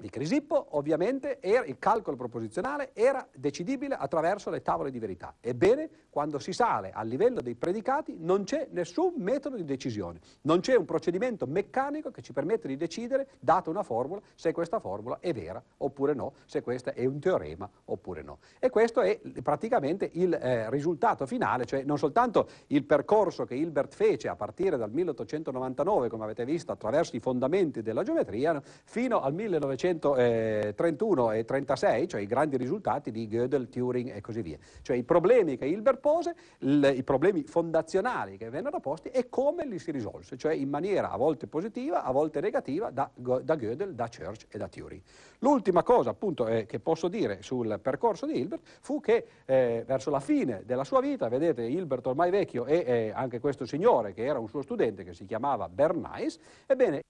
di 0.00 0.10
Crisippo, 0.10 0.76
ovviamente, 0.76 1.40
era, 1.40 1.64
il 1.64 1.76
calcolo 1.80 2.16
proposizionale 2.16 2.90
era 2.92 3.26
decidibile 3.34 3.96
attraverso 3.96 4.48
le 4.48 4.62
tavole 4.62 4.92
di 4.92 5.00
verità. 5.00 5.34
Ebbene, 5.40 5.90
quando 6.08 6.38
si 6.38 6.52
sale 6.52 6.92
a 6.92 7.02
livello 7.02 7.40
dei 7.40 7.56
predicati 7.56 8.14
non 8.16 8.44
c'è 8.44 8.68
nessun 8.70 9.14
metodo 9.16 9.56
di 9.56 9.64
decisione, 9.64 10.20
non 10.42 10.60
c'è 10.60 10.76
un 10.76 10.84
procedimento 10.84 11.46
meccanico 11.46 12.12
che 12.12 12.22
ci 12.22 12.32
permette 12.32 12.68
di 12.68 12.76
decidere, 12.76 13.30
data 13.40 13.70
una 13.70 13.82
formula, 13.82 14.20
se 14.36 14.52
questa 14.52 14.78
formula 14.78 15.18
è 15.18 15.32
vera 15.32 15.60
oppure 15.78 16.14
no, 16.14 16.34
se 16.44 16.62
questo 16.62 16.92
è 16.94 17.04
un 17.04 17.18
teorema 17.18 17.68
oppure 17.86 18.22
no. 18.22 18.38
E 18.60 18.70
questo 18.70 19.00
è 19.00 19.18
praticamente 19.42 20.10
il 20.12 20.32
eh, 20.32 20.70
risultato 20.70 21.26
finale, 21.26 21.64
cioè 21.64 21.82
non 21.82 21.98
soltanto 21.98 22.48
il 22.68 22.84
percorso 22.84 23.44
che 23.44 23.56
Hilbert 23.56 23.94
fece 23.94 24.28
a 24.28 24.36
partire 24.36 24.76
dal 24.76 24.92
1899, 24.92 26.08
come 26.08 26.22
avete 26.22 26.44
visto, 26.44 26.70
attraverso 26.70 27.16
i 27.16 27.20
fondamenti 27.20 27.82
della 27.82 28.04
geometria, 28.04 28.62
fino 28.84 29.20
al 29.20 29.34
1900 29.34 29.86
1931 29.94 31.32
e 31.32 31.44
36, 31.44 32.08
cioè 32.08 32.20
i 32.20 32.26
grandi 32.26 32.56
risultati 32.56 33.10
di 33.10 33.26
Gödel, 33.26 33.68
Turing 33.68 34.14
e 34.14 34.20
così 34.20 34.42
via. 34.42 34.58
Cioè 34.82 34.96
i 34.96 35.04
problemi 35.04 35.56
che 35.56 35.66
Hilbert 35.66 36.00
pose, 36.00 36.34
il, 36.60 36.92
i 36.96 37.02
problemi 37.02 37.42
fondazionali 37.44 38.36
che 38.36 38.50
vennero 38.50 38.80
posti 38.80 39.08
e 39.08 39.28
come 39.28 39.66
li 39.66 39.78
si 39.78 39.90
risolse, 39.90 40.36
cioè 40.36 40.54
in 40.54 40.68
maniera 40.68 41.10
a 41.10 41.16
volte 41.16 41.46
positiva, 41.46 42.04
a 42.04 42.10
volte 42.12 42.40
negativa 42.40 42.90
da, 42.90 43.10
da 43.14 43.56
Gödel, 43.56 43.92
da 43.92 44.08
Church 44.08 44.46
e 44.48 44.58
da 44.58 44.68
Turing. 44.68 45.02
L'ultima 45.40 45.82
cosa 45.82 46.10
appunto 46.10 46.46
eh, 46.46 46.66
che 46.66 46.80
posso 46.80 47.08
dire 47.08 47.42
sul 47.42 47.78
percorso 47.80 48.26
di 48.26 48.38
Hilbert 48.38 48.62
fu 48.80 49.00
che 49.00 49.26
eh, 49.44 49.84
verso 49.86 50.10
la 50.10 50.20
fine 50.20 50.62
della 50.64 50.84
sua 50.84 51.00
vita, 51.00 51.28
vedete 51.28 51.62
Hilbert 51.62 52.06
ormai 52.06 52.30
vecchio 52.30 52.66
e 52.66 52.84
eh, 52.86 53.12
anche 53.14 53.40
questo 53.40 53.66
signore 53.66 54.12
che 54.12 54.24
era 54.24 54.38
un 54.38 54.48
suo 54.48 54.62
studente 54.62 55.04
che 55.04 55.14
si 55.14 55.24
chiamava 55.24 55.68
Bernays, 55.68 56.38
ebbene 56.66 57.02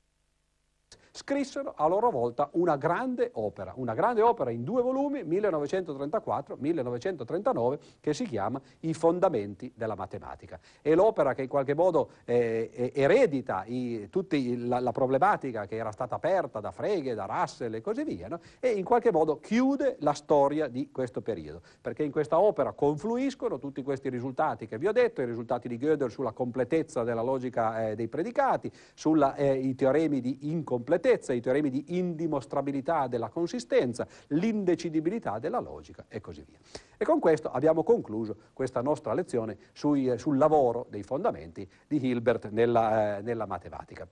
scrissero 1.19 1.75
a 1.77 1.87
loro 1.89 2.11
volta 2.11 2.49
una 2.53 2.77
grande 2.77 3.33
opera, 3.35 3.73
una 3.77 3.95
grande 3.95 4.23
opera 4.23 4.51
in 4.53 4.63
due 4.63 4.83
volumi, 4.83 5.25
1934-1939, 5.25 7.79
che 8.01 8.15
si 8.15 8.25
chiama 8.25 8.61
I 8.81 8.95
fondamenti 8.95 9.73
della 9.75 9.97
matematica. 9.97 10.61
È 10.81 10.95
l'opera 10.95 11.35
che 11.35 11.43
in 11.43 11.49
qualche 11.49 11.75
modo 11.75 12.11
eh, 12.25 12.93
eredita 12.95 13.65
i, 13.67 14.07
tutti 14.11 14.65
la, 14.67 14.79
la, 14.79 14.93
problematica 14.93 15.67
che 15.67 15.75
era 15.75 15.91
stata 15.91 16.15
aperta 16.15 16.61
da 16.61 16.71
Frege, 16.71 17.15
da 17.15 17.27
Russell 17.27 17.75
e 17.75 17.81
così 17.81 18.05
via, 18.05 18.29
no? 18.29 18.39
e 18.61 18.69
in 18.71 18.85
qualche 18.85 19.11
modo 19.11 19.41
chiude 19.41 19.97
la 20.01 20.13
storia 20.13 20.69
di 20.69 20.91
questo 20.93 21.21
periodo, 21.21 21.63
perché 21.81 22.05
in 22.05 22.13
questa 22.13 22.39
opera 22.39 22.71
confluiscono 22.73 23.59
tutti 23.59 23.83
questi 23.83 24.09
risultati 24.09 24.69
che 24.69 24.79
vi 24.79 24.87
ho 24.87 24.93
detto, 24.93 25.21
i 25.21 25.27
risultati 25.27 25.67
di 25.67 25.79
Gödel 25.79 26.11
sulla 26.11 26.31
completezza 26.31 27.03
della 27.03 27.23
logica 27.23 27.89
eh, 27.89 27.97
dei 27.97 28.07
predicati, 28.07 28.71
sui 28.95 29.21
eh, 29.37 29.75
teoremi 29.77 30.21
di 30.21 30.51
incompletezza, 30.51 31.08
i 31.13 31.41
teoremi 31.41 31.71
di 31.71 31.97
indimostrabilità 31.97 33.07
della 33.07 33.29
consistenza, 33.29 34.07
l'indecidibilità 34.29 35.39
della 35.39 35.61
logica 35.61 36.05
e 36.09 36.21
così 36.21 36.45
via. 36.47 36.59
E 36.97 37.05
con 37.05 37.19
questo 37.19 37.51
abbiamo 37.51 37.83
concluso 37.83 38.37
questa 38.53 38.83
nostra 38.83 39.15
lezione 39.15 39.57
sui, 39.73 40.09
eh, 40.09 40.19
sul 40.19 40.37
lavoro 40.37 40.87
dei 40.91 41.03
fondamenti 41.03 41.69
di 41.87 42.05
Hilbert 42.05 42.51
nella, 42.51 43.19
eh, 43.19 43.23
nella 43.23 43.47
matematica. 43.47 44.07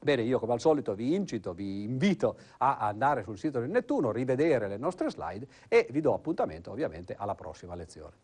Bene, 0.00 0.22
io 0.22 0.38
come 0.38 0.52
al 0.52 0.60
solito 0.60 0.94
vi 0.94 1.14
incito, 1.14 1.52
vi 1.52 1.82
invito 1.82 2.38
a 2.58 2.78
andare 2.78 3.24
sul 3.24 3.36
sito 3.36 3.60
di 3.60 3.68
Nettuno, 3.68 4.12
rivedere 4.12 4.68
le 4.68 4.76
nostre 4.76 5.10
slide 5.10 5.46
e 5.66 5.88
vi 5.90 6.00
do 6.00 6.14
appuntamento 6.14 6.70
ovviamente 6.70 7.16
alla 7.18 7.34
prossima 7.34 7.74
lezione. 7.74 8.14